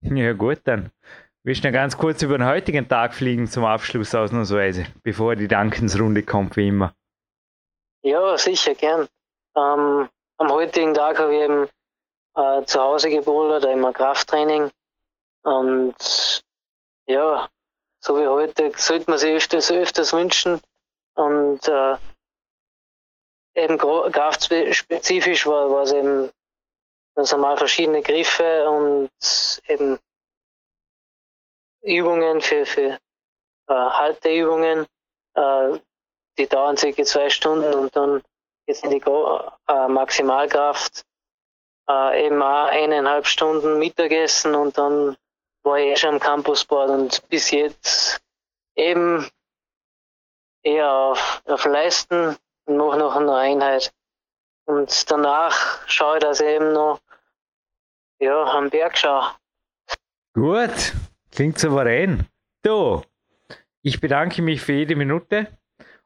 Ja 0.00 0.32
gut, 0.32 0.60
dann 0.64 0.90
willst 1.44 1.64
du 1.64 1.68
noch 1.68 1.74
ganz 1.74 1.96
kurz 1.96 2.22
über 2.22 2.38
den 2.38 2.46
heutigen 2.46 2.88
Tag 2.88 3.14
fliegen 3.14 3.46
zum 3.46 3.64
Abschluss 3.64 4.14
ausnahmsweise, 4.14 4.86
bevor 5.02 5.36
die 5.36 5.48
Dankensrunde 5.48 6.22
kommt, 6.22 6.56
wie 6.56 6.68
immer. 6.68 6.94
Ja, 8.08 8.38
sicher, 8.38 8.74
gern. 8.74 9.06
Ähm, 9.54 10.08
am 10.38 10.50
heutigen 10.50 10.94
Tag 10.94 11.18
habe 11.18 11.34
ich 11.34 11.42
eben 11.42 11.68
äh, 12.36 12.64
zu 12.64 12.80
Hause 12.80 13.10
gebouldert, 13.10 13.66
immer 13.66 13.92
Krafttraining. 13.92 14.70
Und 15.42 16.42
ja, 17.06 17.50
so 18.00 18.18
wie 18.18 18.26
heute 18.26 18.72
sollte 18.78 19.10
man 19.10 19.18
sich 19.18 19.34
öfters, 19.34 19.70
öfters 19.70 20.14
wünschen. 20.14 20.58
Und 21.16 21.68
äh, 21.68 21.96
eben 23.52 23.76
kraftspezifisch 23.76 25.46
war, 25.46 25.70
es 25.82 25.92
eben 25.92 26.30
ganz 27.14 27.30
normal 27.32 27.58
verschiedene 27.58 28.00
Griffe 28.00 28.70
und 28.70 29.10
eben 29.66 29.98
Übungen 31.82 32.40
für, 32.40 32.64
für 32.64 32.98
äh, 33.66 33.74
Halteübungen. 33.74 34.86
Äh, 35.34 35.78
die 36.38 36.46
dauern 36.46 36.76
circa 36.76 37.04
zwei 37.04 37.28
Stunden 37.28 37.74
und 37.74 37.94
dann 37.94 38.22
jetzt 38.66 38.84
in 38.84 38.90
die 38.90 39.02
äh, 39.02 39.88
Maximalkraft 39.88 41.04
äh, 41.88 42.26
eben 42.26 42.42
auch 42.42 42.68
eineinhalb 42.68 43.26
Stunden 43.26 43.78
Mittagessen 43.78 44.54
und 44.54 44.78
dann 44.78 45.16
war 45.62 45.78
ich 45.78 45.92
eh 45.92 45.96
schon 45.96 46.14
am 46.14 46.20
Campusboard 46.20 46.90
und 46.90 47.28
bis 47.28 47.50
jetzt 47.50 48.20
eben 48.76 49.28
eher 50.62 50.90
auf, 50.90 51.42
auf 51.46 51.64
Leisten 51.64 52.36
und 52.66 52.76
noch 52.76 52.96
noch 52.96 53.16
eine 53.16 53.34
Einheit. 53.34 53.92
Und 54.66 55.10
danach 55.10 55.86
schaue 55.88 56.18
ich, 56.18 56.22
dass 56.22 56.40
ich 56.40 56.46
eben 56.46 56.72
noch 56.72 57.00
ja, 58.20 58.44
am 58.44 58.68
Berg 58.68 58.98
schaue. 58.98 59.30
Gut, 60.34 60.92
klingt 61.30 61.58
souverän. 61.58 62.26
Du, 62.62 63.02
ich 63.82 64.00
bedanke 64.00 64.42
mich 64.42 64.60
für 64.60 64.74
jede 64.74 64.94
Minute. 64.94 65.46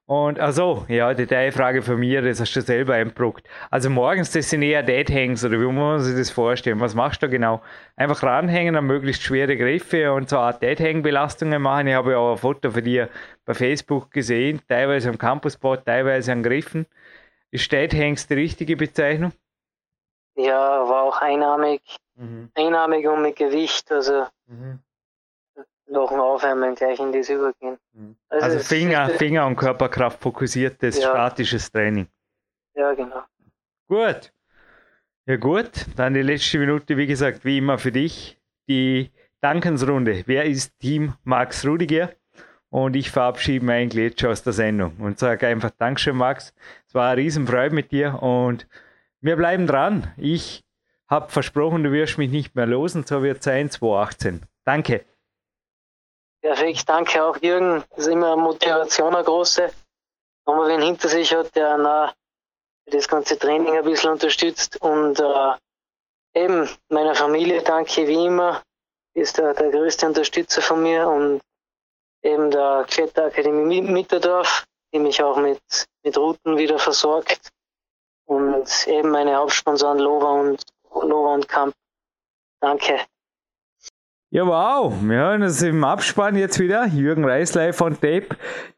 Und 0.07 0.41
also, 0.41 0.85
ja, 0.89 1.15
Detailfrage 1.15 1.81
von 1.81 1.99
mir, 1.99 2.23
das 2.23 2.41
hast 2.41 2.55
du 2.55 2.61
selber 2.61 2.95
eingebrockt. 2.95 3.47
Also 3.71 3.89
morgens, 3.89 4.33
das 4.33 4.51
sind 4.51 4.63
eher 4.63 4.83
Dead 4.83 5.09
Hangs, 5.09 5.45
oder 5.45 5.61
wie 5.61 5.65
muss 5.65 5.75
man 5.75 6.01
sich 6.01 6.17
das 6.17 6.31
vorstellen? 6.31 6.81
Was 6.81 6.95
machst 6.95 7.23
du 7.23 7.27
da 7.27 7.31
genau? 7.31 7.63
Einfach 7.95 8.23
ranhängen 8.23 8.75
an 8.75 8.85
möglichst 8.87 9.23
schwere 9.23 9.57
Griffe 9.57 10.13
und 10.13 10.29
so 10.29 10.39
Art 10.39 10.61
Dead 10.61 10.79
Hang 10.81 11.03
Belastungen 11.03 11.63
machen. 11.63 11.87
Ich 11.87 11.95
habe 11.95 12.13
ja 12.13 12.19
auch 12.19 12.33
ein 12.33 12.39
Foto 12.39 12.71
von 12.71 12.83
dir 12.83 13.09
bei 13.45 13.55
Facebook 13.55 14.11
gesehen, 14.11 14.61
teilweise 14.69 15.09
am 15.09 15.19
Campuspot, 15.19 15.87
teilweise 15.87 16.33
an 16.33 16.43
Griffen. 16.43 16.87
Ist 17.53 17.71
Dead 17.71 17.95
Hangs 17.95 18.27
die 18.27 18.35
richtige 18.35 18.77
Bezeichnung? 18.77 19.33
Ja, 20.35 20.89
war 20.89 21.05
auch 21.05 21.21
einarmig. 21.21 21.81
Mhm. 22.17 22.51
Einarmig 22.55 23.07
und 23.07 23.23
mit 23.23 23.37
Gewicht, 23.37 23.93
also 23.93 24.27
mhm 24.47 24.81
nach 25.93 26.09
dem 26.09 26.21
Aufwärmen 26.21 26.75
gleich 26.75 26.99
in 26.99 27.13
das 27.13 27.29
übergehen. 27.29 27.79
Mhm. 27.93 28.17
Also, 28.29 28.45
also 28.47 28.59
Finger, 28.59 29.09
Finger 29.11 29.47
und 29.47 29.57
Körperkraft 29.57 30.21
fokussiertes, 30.21 30.99
ja. 30.99 31.11
statisches 31.11 31.71
Training. 31.71 32.09
Ja, 32.75 32.93
genau. 32.95 33.23
Gut. 33.89 34.33
Ja 35.27 35.37
gut, 35.37 35.87
dann 35.95 36.15
die 36.15 36.23
letzte 36.23 36.59
Minute, 36.59 36.97
wie 36.97 37.07
gesagt, 37.07 37.45
wie 37.45 37.59
immer 37.59 37.79
für 37.79 37.93
dich. 37.93 38.39
Die 38.69 39.13
Dankensrunde. 39.41 40.25
Wer 40.27 40.47
ist 40.47 40.77
Team 40.81 41.15
Max 41.25 41.65
Rudiger? 41.65 42.11
Und 42.71 42.97
ich 42.97 43.11
verabschiede 43.11 43.71
jetzt 43.73 44.21
schon 44.21 44.31
aus 44.31 44.43
der 44.43 44.55
Sendung 44.55 44.97
und 44.99 45.19
sage 45.19 45.47
einfach 45.47 45.71
Dankeschön, 45.79 46.17
Max. 46.17 46.55
Es 46.89 46.95
war 46.95 47.11
eine 47.11 47.21
Riesenfreude 47.21 47.75
mit 47.75 47.93
dir 47.93 48.23
und 48.23 48.67
wir 49.21 49.37
bleiben 49.37 49.67
dran. 49.67 50.11
Ich 50.17 50.65
habe 51.07 51.31
versprochen, 51.31 51.85
du 51.85 51.93
wirst 51.93 52.17
mich 52.17 52.31
nicht 52.31 52.57
mehr 52.57 52.67
losen, 52.67 53.05
so 53.05 53.23
wird 53.23 53.39
es 53.39 53.45
sein, 53.45 53.69
2018. 53.69 54.43
Danke. 54.65 55.05
Perfekt, 56.43 56.89
danke 56.89 57.23
auch 57.23 57.37
Jürgen. 57.41 57.85
Das 57.91 58.01
ist 58.01 58.13
immer 58.13 58.33
eine 58.33 58.43
Motivation, 58.43 59.15
eine 59.15 59.25
große. 59.25 59.73
Wenn 60.45 60.57
man 60.57 60.69
wen 60.69 60.83
hinter 60.83 61.09
sich 61.09 61.33
hat, 61.33 61.55
der 61.55 61.79
na, 61.79 62.13
das 62.87 63.07
ganze 63.07 63.39
Training 63.39 63.77
ein 63.77 63.85
bisschen 63.85 64.11
unterstützt. 64.11 64.81
Und 64.83 65.21
äh, 65.21 65.53
eben 66.35 66.69
meiner 66.89 67.15
Familie 67.15 67.63
danke 67.63 68.09
wie 68.09 68.27
immer. 68.27 68.61
Ist 69.15 69.39
der, 69.39 69.55
der 69.55 69.71
größte 69.71 70.07
Unterstützer 70.07 70.63
von 70.63 70.83
mir 70.83 71.07
und 71.07 71.43
eben 72.23 72.51
der 72.51 72.87
Kletterakademie 72.89 73.83
Mitterdorf, 73.83 74.65
die 74.93 74.99
mich 74.99 75.23
auch 75.23 75.37
mit, 75.37 75.61
mit 76.03 76.17
Routen 76.19 76.57
wieder 76.57 76.79
versorgt. 76.81 77.51
Und 78.27 78.89
eben 78.89 79.11
meine 79.11 79.37
Hauptsponsoren 79.37 79.99
Lova 80.01 80.31
und, 80.31 80.63
Lova 81.03 81.35
und 81.35 81.49
Kamp. 81.49 81.75
Danke. 82.61 83.07
Ja, 84.35 84.47
wow. 84.47 84.95
Wir 85.03 85.19
hören 85.19 85.43
uns 85.43 85.61
im 85.61 85.85
Abspann 85.85 86.37
jetzt 86.37 86.59
wieder. 86.59 86.87
Jürgen 86.87 87.23
Reisley 87.23 87.75
von 87.75 87.93
Tape. 87.93 88.29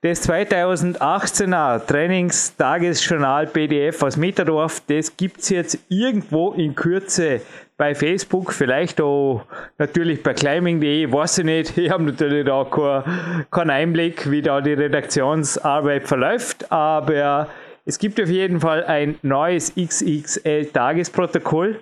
Das 0.00 0.28
2018er 0.28 1.86
Trainingstagesjournal 1.86 3.46
PDF 3.46 4.02
aus 4.02 4.16
Mitterdorf, 4.16 4.82
das 4.88 5.16
gibt 5.16 5.42
es 5.42 5.50
jetzt 5.50 5.78
irgendwo 5.88 6.54
in 6.54 6.74
Kürze 6.74 7.40
bei 7.76 7.94
Facebook, 7.94 8.52
vielleicht 8.52 9.00
auch 9.00 9.44
natürlich 9.78 10.24
bei 10.24 10.34
climbing.de, 10.34 11.12
weiß 11.12 11.38
ich 11.38 11.44
nicht. 11.44 11.78
Ich 11.78 11.88
habe 11.88 12.02
natürlich 12.02 12.46
da 12.46 12.64
keinen 12.64 13.46
kein 13.52 13.70
Einblick, 13.70 14.28
wie 14.28 14.42
da 14.42 14.60
die 14.60 14.72
Redaktionsarbeit 14.72 16.08
verläuft, 16.08 16.72
aber 16.72 17.46
es 17.84 18.00
gibt 18.00 18.20
auf 18.20 18.28
jeden 18.28 18.58
Fall 18.58 18.82
ein 18.86 19.20
neues 19.22 19.76
XXL-Tagesprotokoll. 19.76 21.78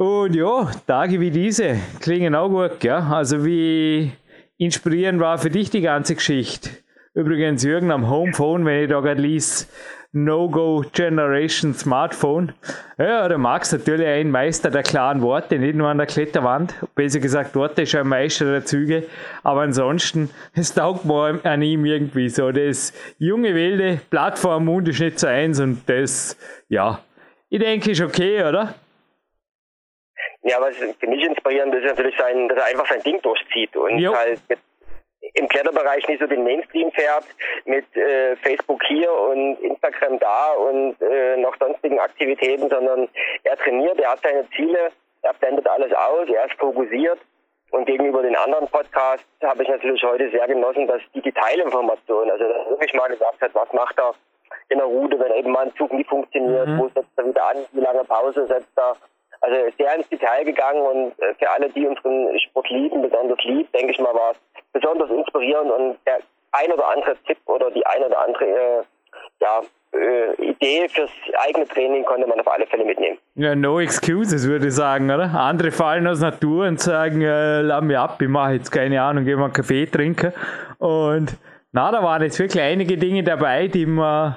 Und 0.00 0.34
ja, 0.34 0.70
Tage 0.86 1.20
wie 1.20 1.30
diese 1.30 1.76
klingen 2.00 2.34
auch 2.34 2.48
gut, 2.48 2.80
gell? 2.80 3.04
Also 3.10 3.44
wie 3.44 4.10
inspirierend 4.56 5.20
war 5.20 5.36
für 5.36 5.50
dich 5.50 5.68
die 5.68 5.82
ganze 5.82 6.14
Geschichte? 6.14 6.70
Übrigens, 7.12 7.64
Jürgen 7.64 7.90
am 7.90 8.08
Homephone, 8.08 8.64
wenn 8.64 8.84
ich 8.84 8.88
da 8.88 9.00
gerade 9.00 9.20
liest, 9.20 9.70
No-Go 10.12 10.86
Generation 10.94 11.74
Smartphone. 11.74 12.54
Ja, 12.96 13.28
der 13.28 13.36
Max 13.36 13.72
natürlich 13.72 14.06
ein 14.06 14.30
Meister 14.30 14.70
der 14.70 14.84
klaren 14.84 15.20
Worte, 15.20 15.58
nicht 15.58 15.74
nur 15.74 15.88
an 15.88 15.98
der 15.98 16.06
Kletterwand. 16.06 16.74
Besser 16.94 17.20
gesagt, 17.20 17.54
dort 17.54 17.78
ist 17.78 17.94
ein 17.94 18.08
Meister 18.08 18.46
der 18.46 18.64
Züge. 18.64 19.04
Aber 19.42 19.60
ansonsten, 19.60 20.30
es 20.54 20.72
taugt 20.72 21.04
mir 21.04 21.40
an 21.44 21.60
ihm 21.60 21.84
irgendwie 21.84 22.30
so. 22.30 22.50
Das 22.52 22.94
junge, 23.18 23.54
wilde 23.54 24.00
Plattform 24.08 24.66
ist 24.86 24.98
nicht 24.98 25.18
so 25.18 25.26
eins 25.26 25.60
und 25.60 25.82
das, 25.84 26.38
ja, 26.70 27.00
ich 27.50 27.58
denke, 27.58 27.90
ist 27.90 28.00
okay, 28.00 28.42
oder? 28.44 28.74
Ja, 30.42 30.60
was 30.60 30.76
für 30.76 31.06
mich 31.06 31.22
inspirierend 31.22 31.74
ist 31.74 31.84
natürlich 31.84 32.16
sein, 32.16 32.48
dass 32.48 32.58
er 32.58 32.66
einfach 32.66 32.88
sein 32.88 33.02
Ding 33.02 33.20
durchzieht 33.20 33.76
und 33.76 33.98
jo. 33.98 34.14
halt 34.14 34.40
mit, 34.48 34.58
im 35.34 35.48
Kletterbereich 35.48 36.08
nicht 36.08 36.20
so 36.20 36.26
den 36.26 36.44
Mainstream 36.44 36.90
fährt 36.92 37.24
mit 37.66 37.84
äh, 37.96 38.36
Facebook 38.36 38.82
hier 38.84 39.12
und 39.12 39.60
Instagram 39.60 40.18
da 40.18 40.52
und 40.52 40.96
äh, 41.02 41.36
noch 41.36 41.56
sonstigen 41.58 41.98
Aktivitäten, 41.98 42.70
sondern 42.70 43.08
er 43.44 43.56
trainiert, 43.58 43.98
er 44.00 44.12
hat 44.12 44.20
seine 44.22 44.48
Ziele, 44.50 44.90
er 45.22 45.34
blendet 45.34 45.68
alles 45.68 45.92
aus, 45.92 46.26
er 46.28 46.46
ist 46.46 46.58
fokussiert 46.58 47.18
und 47.70 47.84
gegenüber 47.84 48.22
den 48.22 48.36
anderen 48.36 48.66
Podcasts 48.68 49.26
habe 49.42 49.62
ich 49.62 49.68
natürlich 49.68 50.02
heute 50.02 50.30
sehr 50.30 50.46
genossen, 50.46 50.86
dass 50.86 51.02
die 51.14 51.20
Detailinformation, 51.20 52.30
also 52.30 52.44
dass 52.44 52.66
er 52.66 52.70
wirklich 52.70 52.94
mal 52.94 53.08
gesagt 53.08 53.40
hat, 53.40 53.54
was 53.54 53.72
macht 53.72 53.98
er 53.98 54.14
in 54.70 54.78
der 54.78 54.86
Route, 54.86 55.18
wenn 55.18 55.32
eben 55.32 55.52
mal 55.52 55.66
ein 55.66 55.74
Zug 55.76 55.92
nie 55.92 56.04
funktioniert, 56.04 56.66
mhm. 56.66 56.78
wo 56.78 56.88
setzt 56.88 57.10
er 57.16 57.26
wieder 57.26 57.46
an, 57.46 57.58
wie 57.72 57.80
lange 57.80 58.04
Pause 58.04 58.46
setzt 58.46 58.76
er, 58.76 58.96
also 59.40 59.56
sehr 59.78 59.94
ins 59.96 60.08
Detail 60.08 60.44
gegangen 60.44 60.82
und 60.82 61.18
äh, 61.22 61.34
für 61.38 61.50
alle, 61.50 61.68
die 61.70 61.86
unseren 61.86 62.38
Sport 62.40 62.68
lieben, 62.70 63.02
besonders 63.02 63.38
lieb, 63.44 63.70
denke 63.72 63.92
ich 63.92 63.98
mal, 63.98 64.14
war 64.14 64.32
es 64.32 64.62
besonders 64.72 65.10
inspirierend 65.10 65.70
und 65.70 65.96
der 66.06 66.18
ein 66.52 66.72
oder 66.72 66.88
andere 66.88 67.16
Tipp 67.26 67.38
oder 67.46 67.70
die 67.70 67.84
ein 67.86 68.02
oder 68.02 68.20
andere 68.20 68.44
äh, 68.44 68.82
ja, 69.40 69.62
äh, 69.92 70.34
Idee 70.42 70.88
fürs 70.88 71.10
eigene 71.46 71.66
Training 71.66 72.04
konnte 72.04 72.26
man 72.26 72.40
auf 72.40 72.48
alle 72.48 72.66
Fälle 72.66 72.84
mitnehmen. 72.84 73.18
Ja, 73.34 73.54
no 73.54 73.80
excuses, 73.80 74.46
würde 74.46 74.68
ich 74.68 74.74
sagen, 74.74 75.10
oder? 75.10 75.32
Andere 75.34 75.70
fallen 75.70 76.06
aus 76.06 76.20
Natur 76.20 76.66
und 76.66 76.80
sagen, 76.80 77.22
äh, 77.22 77.62
lass 77.62 77.82
mich 77.82 77.98
ab, 77.98 78.20
ich 78.20 78.28
mache 78.28 78.54
jetzt 78.54 78.70
keine 78.70 79.02
Ahnung, 79.02 79.24
gehen 79.24 79.38
wir 79.38 79.44
einen 79.44 79.52
Kaffee 79.52 79.86
trinken. 79.86 80.32
Und 80.78 81.36
na, 81.72 81.90
da 81.90 82.02
waren 82.02 82.22
jetzt 82.22 82.38
wirklich 82.38 82.62
einige 82.62 82.96
Dinge 82.96 83.22
dabei, 83.22 83.68
die 83.68 83.86
man, 83.86 84.36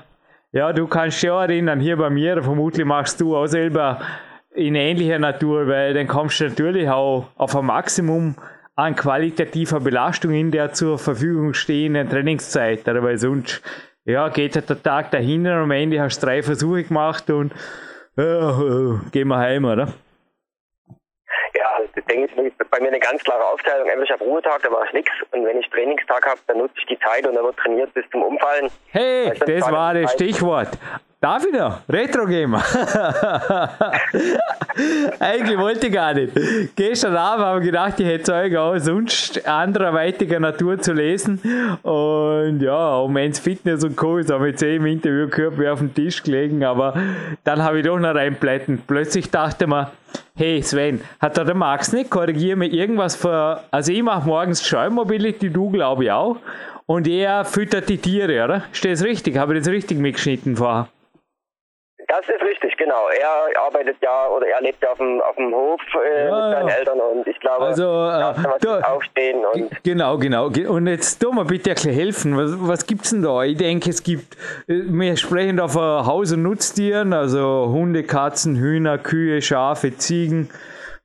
ja, 0.52 0.72
du 0.72 0.88
kannst 0.88 1.22
dich 1.22 1.30
auch 1.30 1.42
erinnern, 1.42 1.80
hier 1.80 1.98
bei 1.98 2.10
mir, 2.10 2.42
vermutlich 2.42 2.86
machst 2.86 3.20
du 3.22 3.36
auch 3.36 3.48
selber 3.48 4.00
in 4.56 4.76
ähnlicher 4.76 5.20
Natur, 5.20 5.68
weil 5.68 5.94
dann 5.94 6.08
kommst 6.08 6.40
du 6.40 6.46
natürlich 6.46 6.90
auch 6.90 7.28
auf 7.38 7.56
ein 7.56 7.66
Maximum 7.66 8.36
an 8.76 8.96
qualitativer 8.96 9.80
Belastung 9.80 10.32
in 10.34 10.52
der 10.52 10.74
zur 10.74 10.98
Verfügung 10.98 11.54
stehenden 11.54 12.10
Trainingszeit. 12.10 12.86
Weil 12.86 13.18
sonst 13.18 13.62
ja, 14.06 14.30
geht 14.30 14.56
halt 14.56 14.70
der 14.70 14.82
Tag 14.82 15.12
dahin 15.12 15.46
und 15.46 15.54
am 15.54 15.72
Ende 15.72 16.02
hast 16.02 16.22
du 16.22 16.28
drei 16.28 16.44
Versuche 16.44 16.84
gemacht 16.84 17.30
und 17.30 17.54
ja, 18.16 18.50
äh, 18.50 19.00
gehen 19.12 19.28
wir 19.28 19.38
heim, 19.38 19.66
oder? 19.66 19.88
Ja, 21.56 21.70
das 21.96 22.06
denke 22.06 22.26
ich, 22.26 22.54
bei 22.70 22.80
mir 22.80 22.88
eine 22.88 23.00
ganz 23.00 23.24
klare 23.24 23.46
Aufteilung. 23.46 23.88
Entweder 23.88 24.04
ich 24.04 24.12
habe 24.12 24.24
Ruhetag, 24.24 24.62
da 24.64 24.70
mache 24.70 24.88
ich 24.88 24.94
nichts. 24.94 25.12
Und 25.32 25.46
wenn 25.46 25.58
ich 25.60 25.70
Trainingstag 25.70 26.26
habe, 26.26 26.40
dann 26.48 26.58
nutze 26.58 26.74
ich 26.78 26.86
die 26.88 27.00
Zeit 27.00 27.28
und 27.28 27.36
dann 27.36 27.44
wird 27.44 27.58
trainiert 27.58 27.94
bis 27.94 28.04
zum 28.12 28.24
Umfallen. 28.24 28.70
Hey, 28.88 29.32
das 29.40 29.72
war 29.72 29.94
das 29.94 30.14
Stichwort. 30.14 30.70
Darf 31.24 31.46
ich 31.46 31.54
noch? 31.58 31.80
Retro 31.88 32.26
Gamer. 32.26 32.62
Eigentlich 35.22 35.58
wollte 35.58 35.88
ich 35.88 35.94
gar 35.94 36.14
nicht. 36.14 36.34
Gestern 36.76 37.16
Abend 37.16 37.46
habe 37.46 37.60
ich 37.62 37.66
gedacht, 37.68 37.98
ich 37.98 38.06
hätte 38.06 38.24
Zeug 38.24 38.54
auch 38.58 38.78
sonst 38.78 39.48
anderweitiger 39.48 40.42
Natur 40.42 40.82
zu 40.82 40.92
lesen. 40.92 41.40
Und 41.82 42.60
ja, 42.60 42.98
um 42.98 43.16
ins 43.16 43.40
Fitness 43.40 43.86
und 43.86 43.96
Co. 43.96 44.18
Das 44.18 44.32
habe 44.32 44.50
ich 44.50 44.62
eh 44.62 44.76
im 44.76 44.86
Interview 44.86 45.30
gehört, 45.30 45.58
wie 45.58 45.70
auf 45.70 45.80
dem 45.80 45.96
Tisch 45.96 46.22
gelegen. 46.22 46.66
Aber 46.66 46.94
dann 47.46 47.64
habe 47.64 47.80
ich 47.80 47.86
doch 47.86 47.98
noch 47.98 48.16
reinblättern. 48.16 48.82
Plötzlich 48.86 49.32
dachte 49.32 49.66
man, 49.66 49.88
hey 50.36 50.62
Sven, 50.62 51.00
hat 51.22 51.38
da 51.38 51.46
der 51.46 51.56
Max 51.56 51.94
nicht? 51.94 52.10
Korrigiere 52.10 52.58
mir 52.58 52.68
irgendwas 52.68 53.16
für. 53.16 53.62
Also 53.72 53.94
ich 53.94 54.04
mache 54.04 54.28
morgens 54.28 54.68
Schallmobility, 54.68 55.52
du 55.52 55.70
glaube 55.70 56.04
ich 56.04 56.12
auch. 56.12 56.36
Und 56.86 57.08
er 57.08 57.46
füttert 57.46 57.88
die 57.88 57.98
Tiere, 57.98 58.44
oder? 58.44 58.64
Steht 58.74 58.96
es 58.96 59.06
richtig? 59.06 59.38
Habe 59.38 59.54
ich 59.54 59.64
das 59.64 59.72
richtig 59.72 60.00
mitgeschnitten 60.00 60.58
vorher? 60.58 60.90
Das 62.16 62.30
ist 62.30 62.44
richtig, 62.44 62.78
genau. 62.78 63.08
Er 63.10 63.66
arbeitet 63.66 63.98
ja 64.02 64.28
oder 64.28 64.46
er 64.46 64.62
lebt 64.62 64.84
ja 64.84 64.92
auf 64.92 65.00
dem, 65.00 65.20
auf 65.22 65.36
dem 65.36 65.52
Hof 65.52 65.82
äh, 65.96 66.28
ja, 66.28 66.32
mit 66.32 66.56
seinen 66.56 66.70
Eltern 66.70 67.00
und 67.00 67.28
ich 67.28 67.40
glaube, 67.40 67.66
also, 67.66 67.84
äh, 67.84 68.58
da, 68.62 68.80
aufstehen 68.82 69.44
und. 69.52 69.84
Genau, 69.84 70.20
genau. 70.20 70.46
Und 70.46 70.86
jetzt 70.88 71.20
tun 71.20 71.36
wir 71.36 71.46
bitte 71.46 71.74
helfen. 71.90 72.38
Was, 72.38 72.52
was 72.56 72.86
gibt 72.86 73.06
es 73.06 73.12
denn 73.12 73.24
da? 73.24 73.42
Ich 73.44 73.58
denke, 73.58 73.90
es 73.90 74.04
gibt, 74.04 74.36
äh, 74.68 74.82
wir 74.86 75.18
sprechen 75.18 75.58
da 75.58 75.68
von 75.68 76.06
Haus- 76.06 76.32
und 76.32 76.44
Nutztieren, 76.44 77.14
also 77.14 77.70
Hunde, 77.72 78.04
Katzen, 78.04 78.58
Hühner, 78.58 79.00
Kühe, 79.00 79.42
Schafe, 79.42 79.98
Ziegen. 79.98 80.52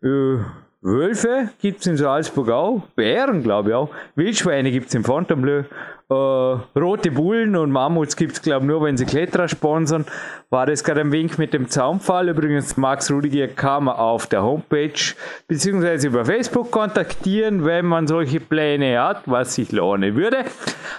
Äh, 0.02 0.38
Wölfe 0.80 1.48
gibt 1.60 1.80
es 1.80 1.86
in 1.86 1.96
Salzburg 1.96 2.50
auch, 2.50 2.82
Bären 2.94 3.42
glaube 3.42 3.70
ich 3.70 3.74
auch, 3.74 3.88
Wildschweine 4.14 4.70
gibt 4.70 4.88
es 4.88 4.94
in 4.94 5.02
Fontainebleau, 5.02 5.64
äh, 6.10 6.14
rote 6.14 7.10
Bullen 7.10 7.54
und 7.56 7.70
Mammuts 7.70 8.16
gibt 8.16 8.32
es 8.32 8.42
glaube 8.42 8.64
ich 8.64 8.68
nur, 8.68 8.82
wenn 8.82 8.96
sie 8.96 9.04
Kletterer 9.04 9.48
sponsern. 9.48 10.06
War 10.50 10.66
das 10.66 10.82
gerade 10.82 11.02
ein 11.02 11.12
Wink 11.12 11.38
mit 11.38 11.52
dem 11.52 11.68
Zaunpfahl. 11.68 12.28
Übrigens, 12.30 12.76
Max 12.76 13.10
Rudiger 13.10 13.48
kann 13.48 13.84
man 13.84 13.96
auf 13.96 14.26
der 14.26 14.42
Homepage 14.42 15.14
bzw. 15.46 16.06
über 16.06 16.24
Facebook 16.24 16.70
kontaktieren, 16.70 17.64
wenn 17.64 17.84
man 17.84 18.06
solche 18.06 18.40
Pläne 18.40 19.00
hat, 19.00 19.22
was 19.26 19.58
ich 19.58 19.72
lohnen 19.72 20.16
würde. 20.16 20.44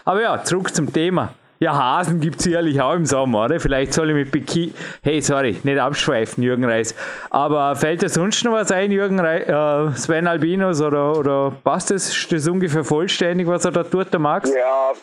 Aber 0.05 0.21
ja, 0.21 0.43
zurück 0.43 0.73
zum 0.73 0.93
Thema. 0.93 1.33
Ja, 1.61 1.77
Hasen 1.77 2.21
gibt 2.21 2.37
es 2.37 2.45
sicherlich 2.45 2.79
auch 2.79 2.93
im 2.93 3.05
Sommer, 3.05 3.43
oder? 3.43 3.59
Vielleicht 3.59 3.91
soll 3.93 4.09
ich 4.11 4.15
mit 4.15 4.31
Bikini. 4.31 4.73
Hey, 5.01 5.21
sorry, 5.21 5.57
nicht 5.63 5.77
abschweifen, 5.77 6.41
Jürgen 6.41 6.63
Reis. 6.63 6.95
Aber 7.31 7.75
fällt 7.75 8.01
dir 8.01 8.07
sonst 8.07 8.45
noch 8.45 8.53
was 8.53 8.71
ein, 8.71 8.91
Jürgen 8.91 9.19
Reis, 9.19 9.43
äh, 9.49 9.97
Sven 9.97 10.27
Albinos, 10.27 10.81
oder, 10.81 11.17
oder 11.17 11.51
passt 11.65 11.91
das? 11.91 12.27
Das 12.29 12.47
ungefähr 12.47 12.85
vollständig, 12.85 13.45
was 13.47 13.65
er 13.65 13.71
da 13.71 13.83
tut, 13.83 14.13
der 14.13 14.21
Max? 14.21 14.49
Ja, 14.49 14.93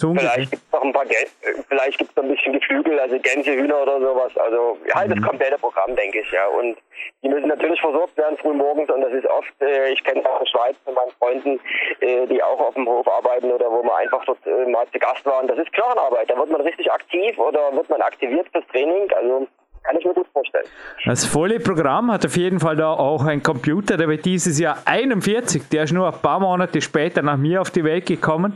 so 0.00 0.14
vielleicht 0.14 0.50
gibt 0.50 0.62
es 0.62 0.72
noch 0.72 0.82
ein 0.82 0.92
paar 0.92 1.06
Gän 1.06 1.26
vielleicht 1.68 1.98
gibt 1.98 2.10
es 2.10 2.16
noch 2.16 2.24
ein 2.24 2.30
bisschen 2.30 2.52
Geflügel, 2.52 2.98
also 2.98 3.18
Gänse, 3.18 3.52
Hühner 3.52 3.82
oder 3.82 4.00
sowas. 4.00 4.36
Also 4.36 4.76
halt 4.94 5.08
mhm. 5.08 5.14
das 5.14 5.28
komplette 5.28 5.58
Programm, 5.58 5.94
denke 5.96 6.20
ich, 6.20 6.30
ja. 6.32 6.46
Und 6.48 6.76
die 7.22 7.28
müssen 7.28 7.48
natürlich 7.48 7.80
versorgt 7.80 8.16
werden 8.16 8.36
früh 8.38 8.52
morgens 8.52 8.90
und 8.90 9.00
das 9.00 9.12
ist 9.12 9.26
oft, 9.26 9.52
äh, 9.60 9.92
ich 9.92 10.02
kenne 10.04 10.28
auch 10.28 10.40
in 10.40 10.46
Schweiz 10.46 10.76
von 10.84 10.94
meinen 10.94 11.10
Freunden, 11.18 11.60
äh, 12.00 12.26
die 12.26 12.42
auch 12.42 12.60
auf 12.60 12.74
dem 12.74 12.88
Hof 12.88 13.06
arbeiten 13.08 13.50
oder 13.50 13.70
wo 13.70 13.82
man 13.82 13.96
einfach 13.96 14.24
dort 14.24 14.44
äh, 14.46 14.66
mal 14.66 14.86
zu 14.92 14.98
Gast 14.98 15.24
waren. 15.26 15.46
Das 15.46 15.58
ist 15.58 15.72
Knochenarbeit. 15.72 16.30
Da 16.30 16.36
wird 16.36 16.50
man 16.50 16.60
richtig 16.60 16.90
aktiv 16.90 17.38
oder 17.38 17.74
wird 17.74 17.88
man 17.88 18.02
aktiviert 18.02 18.48
fürs 18.52 18.66
Training. 18.68 19.10
Also 19.12 19.46
kann 19.82 19.96
ich 19.98 20.04
mir 20.04 20.14
gut 20.14 20.26
vorstellen. 20.32 20.66
Das 21.04 21.24
volle 21.24 21.60
Programm 21.60 22.10
hat 22.12 22.24
auf 22.26 22.36
jeden 22.36 22.60
Fall 22.60 22.76
da 22.76 22.90
auch 22.90 23.24
ein 23.24 23.42
Computer, 23.42 23.96
der 23.96 24.08
wird 24.08 24.24
dieses 24.24 24.58
Jahr 24.58 24.78
41, 24.84 25.68
der 25.68 25.84
ist 25.84 25.92
nur 25.92 26.12
ein 26.12 26.20
paar 26.20 26.40
Monate 26.40 26.80
später 26.80 27.22
nach 27.22 27.36
mir 27.36 27.60
auf 27.60 27.70
die 27.70 27.84
Welt 27.84 28.06
gekommen 28.06 28.54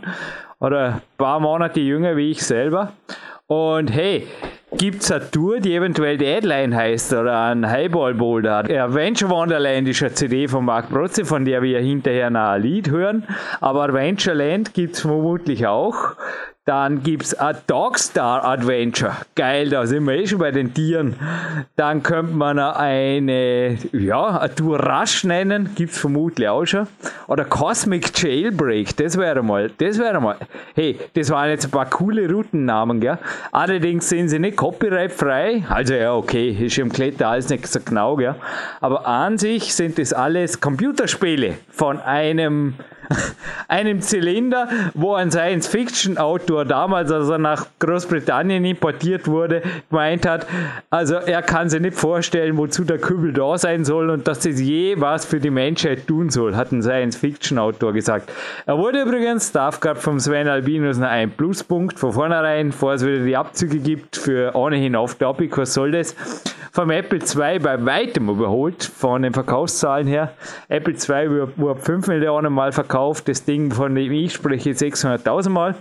oder 0.61 0.87
ein 0.87 1.03
paar 1.19 1.41
Monate 1.41 1.81
jünger 1.81 2.17
wie 2.17 2.31
ich 2.31 2.45
selber. 2.45 2.93
Und 3.47 3.93
hey, 3.93 4.27
gibt 4.79 5.03
es 5.03 5.13
eine 5.13 5.31
Tour, 5.31 5.61
die 5.61 5.75
eventuell 5.75 6.17
Deadline 6.17 6.75
heißt 6.75 7.13
oder 7.13 7.43
ein 7.43 7.69
Highball 7.69 8.15
Boulder. 8.15 8.59
Adventure 8.61 9.31
Wonderland 9.31 9.87
ist 9.89 10.03
eine 10.03 10.15
CD 10.15 10.49
von 10.49 10.65
Mark 10.65 10.89
Protze, 10.89 11.25
von 11.25 11.45
der 11.45 11.63
wir 11.63 11.79
hinterher 11.81 12.31
noch 12.31 12.51
ein 12.51 12.63
Lied 12.63 12.91
hören. 12.91 13.25
Aber 13.61 13.83
Adventureland 13.83 14.73
gibt 14.73 14.95
es 14.95 15.03
vermutlich 15.03 15.67
auch. 15.67 16.17
Dann 16.67 17.03
gibt 17.03 17.25
es 17.25 17.35
ein 17.35 17.57
Dogstar 17.67 18.43
Adventure. 18.43 19.13
Geil, 19.35 19.69
da 19.69 19.85
sind 19.85 20.05
wir 20.05 20.15
eh 20.15 20.27
schon 20.27 20.39
bei 20.39 20.51
den 20.51 20.73
Tieren. 20.73 21.15
Dann 21.77 22.03
könnte 22.03 22.33
man 22.33 22.59
eine, 22.59 23.77
ja, 23.93 24.39
eine 24.39 24.55
Tour 24.55 24.81
Rush 24.81 25.25
nennen. 25.25 25.75
Gibt 25.75 25.93
es 25.93 25.99
vermutlich 25.99 26.49
auch 26.49 26.65
schon. 26.65 26.87
Oder 27.27 27.45
Cosmic 27.45 28.19
Jailbreak. 28.19 28.97
Das 28.97 29.19
wäre 29.19 29.43
mal, 29.43 29.73
das 29.77 29.99
wäre 29.99 30.23
mal. 30.23 30.37
Hey, 30.75 30.99
das 31.13 31.29
waren 31.29 31.51
jetzt 31.51 31.67
ein 31.67 31.71
paar 31.71 31.91
coole 31.91 32.31
Routennamen, 32.33 32.99
gell? 32.99 33.19
Allerdings 33.53 34.09
sind 34.09 34.31
sie 34.31 34.39
nicht 34.39 34.57
copyright-frei. 34.57 35.65
Also 35.69 35.93
ja, 35.93 36.15
okay, 36.15 36.49
ist 36.49 36.79
im 36.79 36.91
Kletter 36.91 37.29
alles 37.29 37.51
nicht 37.51 37.67
so 37.67 37.79
genau, 37.85 38.17
gell? 38.17 38.37
Aber 38.81 39.07
an 39.07 39.37
sich 39.37 39.75
sind 39.75 39.99
das 39.99 40.15
alles 40.15 40.63
Computerspiele 40.63 41.59
von 41.69 42.01
einem 42.01 42.73
einem 43.69 44.01
Zylinder, 44.01 44.69
wo 44.95 45.15
ein 45.15 45.31
Science-Fiction-Autor 45.31 46.65
damals, 46.65 47.11
als 47.11 47.29
er 47.29 47.39
nach 47.39 47.67
Großbritannien 47.79 48.65
importiert 48.65 49.27
wurde, 49.27 49.63
gemeint 49.91 50.27
hat, 50.27 50.47
also 50.91 51.15
er 51.17 51.43
kann 51.43 51.69
sich 51.69 51.81
nicht 51.81 51.97
vorstellen, 51.97 52.57
wozu 52.57 52.85
der 52.85 52.99
Kübel 52.99 53.33
da 53.33 53.59
sein 53.59 53.85
soll 53.85 54.11
und 54.11 54.27
dass 54.29 54.41
das 54.41 54.61
je 54.61 55.01
was 55.01 55.25
für 55.25 55.41
die 55.41 55.51
Menschheit 55.51 56.07
tun 56.07 56.31
soll, 56.31 56.57
hat 56.57 56.73
ein 56.73 56.83
Science-Fiction-Autor 56.83 57.93
gesagt. 57.93 58.31
Er 58.67 58.79
wurde 58.79 59.03
übrigens, 59.03 59.53
darf 59.53 59.81
gab 59.81 59.99
vom 59.99 60.21
Sven 60.21 60.49
Albinus 60.49 60.99
noch 60.99 61.09
ein 61.09 61.31
Pluspunkt 61.31 61.99
von 61.99 62.13
vornherein, 62.13 62.69
bevor 62.69 62.95
es 62.95 63.05
wieder 63.05 63.25
die 63.25 63.37
Abzüge 63.37 63.79
gibt 63.79 64.17
für 64.17 64.55
ohnehin 64.55 64.97
off-topic, 64.97 65.57
was 65.57 65.75
soll 65.75 65.93
das? 65.93 66.15
vom 66.75 66.91
Apple 66.91 67.21
II 67.21 67.61
bei 67.61 67.87
weitem 67.87 68.29
überholt, 68.29 68.83
von 68.83 69.23
den 69.23 69.33
Verkaufszahlen 69.33 70.09
her. 70.09 70.33
Apple 70.69 70.95
II 70.95 71.47
wurde 71.55 71.81
5 71.81 72.09
Millionen 72.09 72.53
Mal 72.53 72.73
verkauft, 72.73 73.04
das 73.13 73.45
Ding, 73.45 73.73
von 73.73 73.95
dem 73.95 74.13
ich 74.13 74.33
spreche, 74.33 74.71
600.000 74.71 75.51
Mal. 75.51 75.75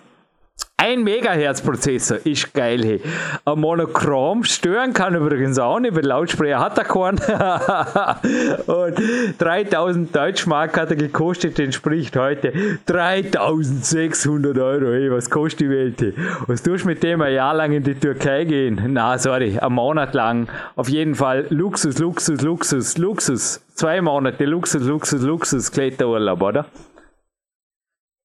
Ein 0.76 1.04
Megahertz-Prozessor 1.04 2.18
ist 2.26 2.54
geil. 2.54 2.84
Hey. 2.84 3.02
Ein 3.46 3.60
Monochrom 3.62 4.44
stören 4.44 4.92
kann 4.92 5.16
übrigens 5.16 5.58
auch 5.58 5.80
nicht, 5.80 5.96
weil 5.96 6.06
Lautsprecher 6.06 6.60
hat 6.60 6.78
er 6.78 6.84
keinen. 6.84 7.20
Und 8.68 9.40
3000 9.40 10.14
Deutschmark 10.14 10.78
hat 10.78 10.90
er 10.90 10.98
gekostet, 10.98 11.58
entspricht 11.58 12.18
heute 12.18 12.52
3600 12.86 14.58
Euro. 14.58 14.92
Hey, 14.92 15.10
was 15.10 15.30
kostet 15.30 15.62
die 15.62 15.70
Welt? 15.70 16.02
Hey? 16.02 16.14
Was 16.48 16.62
tust 16.62 16.84
du 16.84 16.90
mit 16.90 17.02
dem 17.02 17.22
ein 17.22 17.34
Jahr 17.34 17.54
lang 17.54 17.72
in 17.72 17.84
die 17.84 17.96
Türkei 17.96 18.44
gehen? 18.44 18.82
Na, 18.90 19.18
sorry, 19.18 19.58
ein 19.58 19.72
Monat 19.72 20.14
lang. 20.14 20.50
Auf 20.76 20.90
jeden 20.90 21.16
Fall 21.16 21.46
Luxus, 21.50 21.98
Luxus, 22.00 22.42
Luxus, 22.42 22.98
Luxus. 22.98 23.62
Zwei 23.74 24.02
Monate 24.02 24.44
Luxus, 24.44 24.84
Luxus, 24.84 25.22
Luxus, 25.22 25.72
Kletterurlaub, 25.72 26.42
oder? 26.42 26.66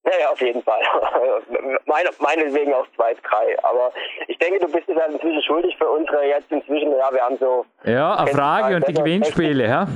Ja, 0.09 0.21
ja, 0.21 0.31
auf 0.31 0.41
jeden 0.41 0.63
Fall. 0.63 0.81
Meine, 1.87 2.09
meinetwegen 2.19 2.73
auch 2.73 2.87
zwei, 2.97 3.15
drei. 3.15 3.63
Aber 3.63 3.93
ich 4.27 4.39
denke, 4.39 4.61
du 4.61 4.73
bist 4.73 4.89
es 4.89 4.97
halt 4.97 5.13
inzwischen 5.13 5.43
schuldig 5.43 5.77
für 5.77 5.89
unsere 5.89 6.27
jetzt 6.27 6.51
inzwischen, 6.51 6.93
ja, 6.97 7.13
wir 7.13 7.21
haben 7.21 7.37
so. 7.39 7.67
Ja, 7.85 8.15
eine 8.15 8.31
Frage 8.31 8.77
und 8.77 8.89
die 8.89 8.95
Gewinnspiele, 8.95 9.67
ja. 9.67 9.87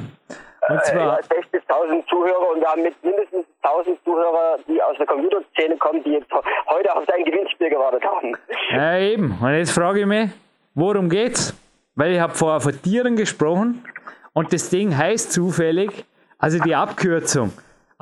Und 0.68 0.76
äh, 0.76 0.82
zwar. 0.82 1.20
Ja, 1.20 1.36
60.000 1.60 2.06
Zuhörer 2.08 2.50
und 2.52 2.60
wir 2.60 2.68
haben 2.68 2.82
mit 2.82 3.02
mindestens 3.02 3.46
1000 3.62 4.04
Zuhörer, 4.04 4.58
die 4.68 4.82
aus 4.82 4.96
der 4.98 5.06
Computerszene 5.06 5.76
kommen, 5.78 6.04
die 6.04 6.10
jetzt 6.10 6.30
heute 6.68 6.94
auf 6.94 7.04
dein 7.06 7.24
Gewinnspiel 7.24 7.70
gewartet 7.70 8.04
haben. 8.04 8.36
Ja, 8.70 8.98
eben. 8.98 9.38
Und 9.40 9.54
jetzt 9.54 9.72
frage 9.72 10.00
ich 10.00 10.06
mich, 10.06 10.30
worum 10.74 11.08
geht's? 11.08 11.54
Weil 11.94 12.12
ich 12.12 12.20
habe 12.20 12.34
vorher 12.34 12.60
von 12.60 12.80
Tieren 12.82 13.16
gesprochen 13.16 13.84
und 14.34 14.52
das 14.52 14.70
Ding 14.70 14.96
heißt 14.96 15.32
zufällig, 15.32 16.04
also 16.38 16.58
die 16.58 16.74
Abkürzung 16.74 17.52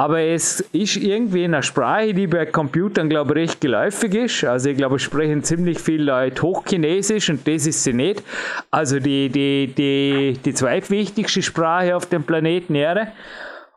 aber 0.01 0.22
es 0.22 0.61
ist 0.72 0.96
irgendwie 0.96 1.44
eine 1.44 1.62
Sprache, 1.62 2.14
die 2.14 2.26
bei 2.26 2.46
Computern, 2.46 3.11
glaube 3.11 3.34
ich, 3.34 3.51
recht 3.51 3.61
geläufig 3.61 4.14
ist. 4.14 4.44
Also 4.44 4.70
ich 4.70 4.78
glaube, 4.78 4.96
es 4.96 5.03
sprechen 5.03 5.42
ziemlich 5.42 5.78
viele 5.78 6.05
Leute 6.05 6.40
Hochchinesisch 6.40 7.28
und 7.28 7.46
das 7.46 7.66
ist 7.66 7.84
sie 7.84 7.92
nicht. 7.92 8.22
Also 8.70 8.98
die, 8.98 9.28
die, 9.28 9.66
die, 9.76 10.38
die 10.42 10.55
zweitwichtigste 10.55 11.42
Sprache 11.42 11.94
auf 11.94 12.07
dem 12.07 12.22
Planeten 12.22 12.76
Erde. 12.76 13.09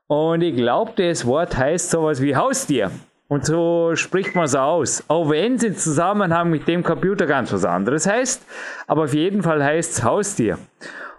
Und 0.07 0.43
ich 0.43 0.55
glaube, 0.55 0.93
das 0.95 1.25
Wort 1.25 1.57
heißt 1.57 1.89
sowas 1.89 2.21
wie 2.21 2.37
Haustier. 2.37 2.89
Und 3.27 3.45
so 3.45 3.91
spricht 3.95 4.33
man 4.33 4.45
es 4.45 4.55
aus. 4.55 5.03
Auch 5.09 5.29
wenn 5.29 5.55
es 5.55 5.63
im 5.63 5.75
Zusammenhang 5.75 6.49
mit 6.49 6.69
dem 6.69 6.83
Computer 6.83 7.25
ganz 7.25 7.51
was 7.51 7.65
anderes 7.65 8.07
heißt. 8.07 8.45
Aber 8.87 9.03
auf 9.03 9.13
jeden 9.13 9.43
Fall 9.43 9.61
heißt 9.61 9.91
es 9.91 10.03
Haustier. 10.05 10.57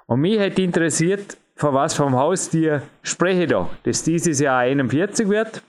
Und 0.07 0.21
mich 0.21 0.39
hätte 0.39 0.63
interessiert, 0.63 1.37
von 1.57 1.75
was 1.75 1.95
vom 1.95 2.17
Haustier 2.17 2.83
spreche 3.03 3.45
ich 3.45 3.51
da, 3.51 3.69
das 3.85 4.03
dieses 4.03 4.41
Jahr 4.41 4.59
41 4.59 5.29
wird. 5.29 5.63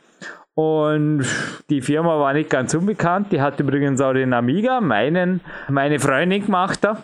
Und 0.56 1.26
die 1.70 1.82
Firma 1.82 2.18
war 2.18 2.34
nicht 2.34 2.50
ganz 2.50 2.74
unbekannt. 2.74 3.32
Die 3.32 3.42
hat 3.42 3.60
übrigens 3.60 4.00
auch 4.00 4.14
den 4.14 4.34
Amiga, 4.34 4.80
meinen, 4.80 5.42
meine 5.68 6.00
Freundin 6.00 6.46
gemacht 6.46 6.80
da. 6.84 7.04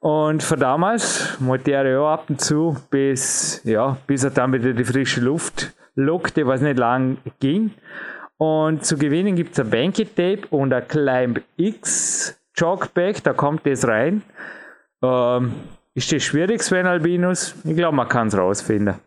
Und 0.00 0.42
von 0.42 0.60
damals 0.60 1.34
wollte 1.40 1.72
er 1.72 1.88
ja 1.88 2.12
ab 2.12 2.26
und 2.28 2.38
zu, 2.38 2.76
bis, 2.90 3.62
ja, 3.64 3.96
bis 4.06 4.22
er 4.22 4.30
dann 4.30 4.52
wieder 4.52 4.74
die 4.74 4.84
frische 4.84 5.22
Luft 5.22 5.72
lockte, 5.94 6.46
was 6.46 6.60
nicht 6.60 6.78
lang 6.78 7.16
ging. 7.40 7.70
Und 8.36 8.84
zu 8.84 8.98
gewinnen 8.98 9.34
gibt 9.34 9.52
es 9.52 9.60
ein 9.60 9.70
Banky 9.70 10.04
Tape 10.04 10.46
und 10.50 10.74
ein 10.74 10.86
Climb 10.86 11.40
X 11.56 12.38
Jogback, 12.54 13.22
da 13.22 13.32
kommt 13.32 13.66
das 13.66 13.88
rein. 13.88 14.22
Ähm, 15.02 15.54
ist 15.94 16.12
das 16.12 16.22
schwierig, 16.22 16.62
Sven 16.62 16.86
Albinus? 16.86 17.54
Ich 17.64 17.76
glaube, 17.76 17.96
man 17.96 18.08
kann 18.08 18.28
es 18.28 18.36
rausfinden. 18.36 19.00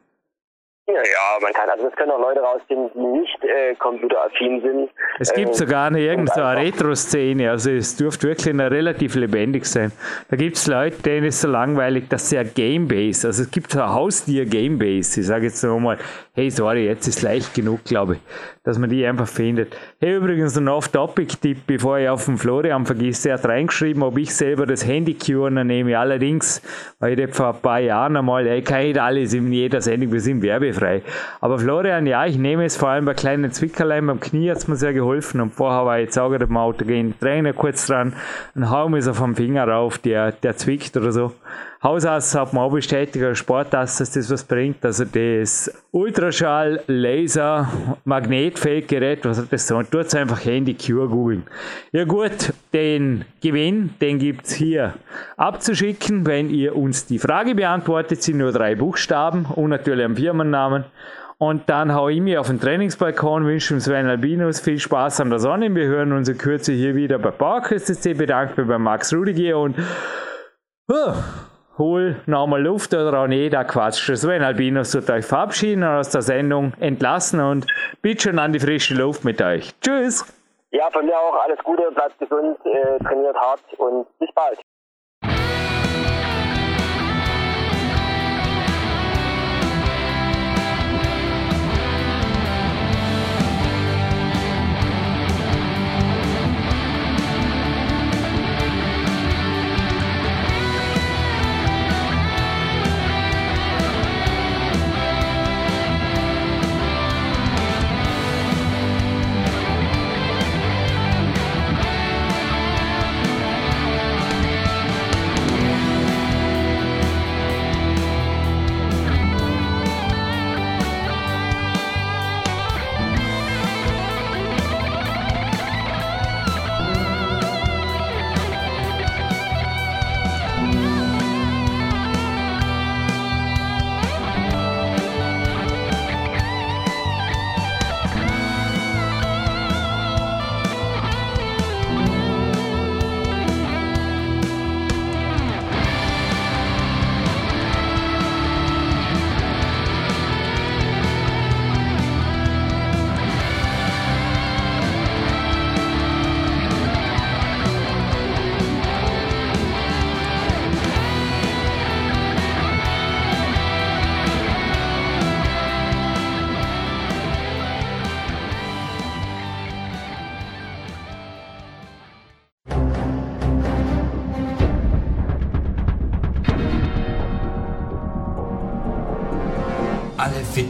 Ja, 0.90 0.94
ja, 0.94 1.38
man 1.42 1.52
kann, 1.52 1.70
also 1.70 1.88
es 1.88 1.96
können 1.98 2.12
auch 2.12 2.20
Leute 2.20 2.40
rausziehen, 2.40 2.90
die 2.94 3.00
nicht 3.00 3.44
äh, 3.44 3.76
computeraffin 3.76 4.62
sind. 4.62 4.90
Es 5.20 5.34
gibt 5.34 5.50
ähm, 5.50 5.54
sogar 5.54 5.88
eine 5.88 6.00
irgendeine 6.00 6.62
Retro-Szene, 6.62 7.52
also 7.52 7.72
es 7.72 7.98
dürfte 7.98 8.30
wirklich 8.30 8.54
noch 8.54 8.72
relativ 8.72 9.16
lebendig 9.16 9.66
sein. 9.66 9.92
Da 10.30 10.38
gibt 10.38 10.56
es 10.56 10.66
Leute, 10.66 11.02
denen 11.02 11.26
ist 11.26 11.42
so 11.42 11.50
langweilig, 11.50 12.08
dass 12.08 12.30
sie 12.30 12.38
ein 12.38 12.50
Gamebase, 12.56 13.28
also 13.28 13.44
es 13.44 13.52
gibt 13.52 13.72
so 13.72 13.82
ein 13.82 13.94
Haustier-Gamebase. 13.94 15.20
Ich 15.20 15.28
sage 15.28 15.48
jetzt 15.48 15.62
nochmal, 15.62 15.98
hey, 16.34 16.50
sorry, 16.50 16.86
jetzt 16.86 17.06
ist 17.06 17.22
leicht 17.22 17.54
genug, 17.54 17.84
glaube 17.84 18.14
ich, 18.14 18.20
dass 18.68 18.78
man 18.78 18.90
die 18.90 19.06
einfach 19.08 19.30
findet. 19.30 19.78
Hey, 20.02 20.18
übrigens 20.18 20.58
ein 20.58 20.68
Off-Topic-Tipp, 20.68 21.60
bevor 21.66 22.00
ich 22.00 22.10
auf 22.10 22.26
den 22.26 22.38
Florian 22.38 22.86
vergesse, 22.86 23.30
er 23.30 23.36
hat 23.36 23.46
reingeschrieben, 23.46 24.04
ob 24.04 24.18
ich 24.18 24.36
selber 24.36 24.66
das 24.66 24.86
Handy 24.86 25.14
cure, 25.14 25.50
nehme. 25.50 25.98
Allerdings, 25.98 26.62
weil 27.00 27.18
ich 27.18 27.34
vor 27.34 27.56
ein 27.56 27.62
paar 27.62 27.80
Jahren 27.80 28.18
einmal, 28.18 28.46
ich 28.46 28.66
kann 28.66 28.84
nicht 28.84 29.00
alles 29.00 29.34
in 29.34 29.54
jeder 29.54 29.80
Sendung, 29.80 30.12
wir 30.12 30.20
sind 30.20 30.42
werbefrei 30.42 31.00
frei. 31.00 31.02
Aber 31.40 31.60
Florian, 31.60 32.06
ja, 32.08 32.26
ich 32.26 32.38
nehme 32.38 32.66
es 32.66 32.76
vor 32.76 32.90
allem 32.90 33.06
bei 33.06 33.14
kleinen 33.14 33.52
Zwickerlein, 33.54 34.06
beim 34.06 34.20
Knie 34.20 34.52
hat 34.52 34.58
es 34.58 34.68
mir 34.68 34.76
sehr 34.76 34.92
geholfen 34.92 35.40
und 35.40 35.54
vorher 35.54 35.86
war 35.86 36.00
ich 36.00 36.08
jetzt 36.08 36.20
auch 36.20 36.30
gerade 36.30 36.44
im 36.44 36.58
Auto 36.58 36.84
gehen, 36.84 37.14
Trainer 37.22 37.54
kurz 37.54 37.88
dran 37.88 38.16
und 38.54 38.70
hau 38.70 38.90
mir 38.90 39.02
so 39.02 39.14
vom 39.14 39.34
Finger 39.34 39.66
rauf, 39.66 39.98
der, 39.98 40.34
der 40.34 40.58
zwickt 40.58 40.98
oder 40.98 41.14
so. 41.14 41.32
Hausarzt 41.84 42.34
hat 42.34 42.54
mir 42.54 42.62
auch 42.62 42.72
bestätigt, 42.72 43.24
als 43.24 43.38
Sportarzt, 43.38 44.00
dass 44.00 44.12
das 44.12 44.32
was 44.32 44.44
bringt. 44.44 44.84
Also 44.84 45.06
das 45.06 45.72
Ultraschall, 45.92 46.82
Laser, 46.88 47.70
Magnetfeldgerät, 48.58 49.26
was 49.26 49.40
hat 49.40 49.52
das 49.52 49.68
so? 49.68 49.78
Und 49.78 49.92
tut 49.92 50.14
einfach 50.16 50.44
Handy 50.44 50.76
Cure 50.76 51.08
googeln. 51.08 51.44
Ja 51.92 52.06
gut, 52.06 52.54
den 52.74 53.26
Gewinn, 53.42 53.92
den 54.02 54.20
gibt 54.20 54.46
es 54.46 54.54
hier 54.54 54.94
abzuschicken, 55.38 56.26
wenn 56.26 56.50
ihr 56.50 56.76
uns 56.76 57.06
die 57.06 57.20
Frage 57.20 57.56
beantwortet, 57.56 58.22
sind 58.22 58.38
nur 58.38 58.52
drei 58.52 58.76
Buchstaben 58.76 59.46
und 59.46 59.70
natürlich 59.70 60.06
einen 60.06 60.16
Firmennamen. 60.16 60.86
Und 61.40 61.70
dann 61.70 61.94
hau 61.94 62.10
ich 62.10 62.20
mir 62.20 62.42
auf 62.42 62.48
den 62.48 62.60
Trainingsbalkon, 62.60 63.46
wünsche 63.46 63.76
dem 63.76 63.80
Sven 63.80 64.08
Albinus 64.08 64.60
viel 64.60 64.80
Spaß 64.80 65.22
an 65.22 65.30
der 65.30 65.38
Sonne. 65.38 65.74
Wir 65.74 65.86
hören 65.86 66.12
uns 66.12 66.28
in 66.28 66.38
Kürze 66.38 66.74
hier 66.74 66.96
wieder 66.96 67.20
bei 67.20 67.30
PowerQuest 67.30 68.18
Bedanke 68.18 68.62
mich 68.62 68.68
bei 68.68 68.80
Max 68.80 69.14
Rudiger 69.14 69.60
und 69.60 69.78
uh, 70.90 71.14
hol 71.78 72.16
nochmal 72.26 72.62
Luft 72.62 72.94
oder 72.94 73.20
auch 73.20 73.28
nicht, 73.28 73.54
da 73.54 73.64
quatscht 73.64 74.16
Sven 74.16 74.44
Albinus 74.44 74.92
tut 74.92 75.10
euch 75.10 75.26
verabschieden 75.26 75.84
und 75.84 75.90
aus 75.90 76.10
der 76.10 76.22
Sendung 76.22 76.74
entlassen 76.80 77.40
und 77.40 77.68
bitte 78.02 78.30
schon 78.30 78.40
an 78.40 78.54
die 78.54 78.60
frische 78.60 78.96
Luft 78.96 79.24
mit 79.24 79.42
euch. 79.42 79.74
Tschüss! 79.82 80.26
Ja, 80.72 80.90
von 80.92 81.06
mir 81.06 81.18
auch 81.18 81.44
alles 81.44 81.60
Gute, 81.64 81.90
bleibt 81.92 82.20
gesund, 82.20 82.58
äh, 82.66 83.04
trainiert 83.04 83.36
hart 83.36 83.62
und 83.78 84.06
bis 84.20 84.30
bald. 84.34 84.60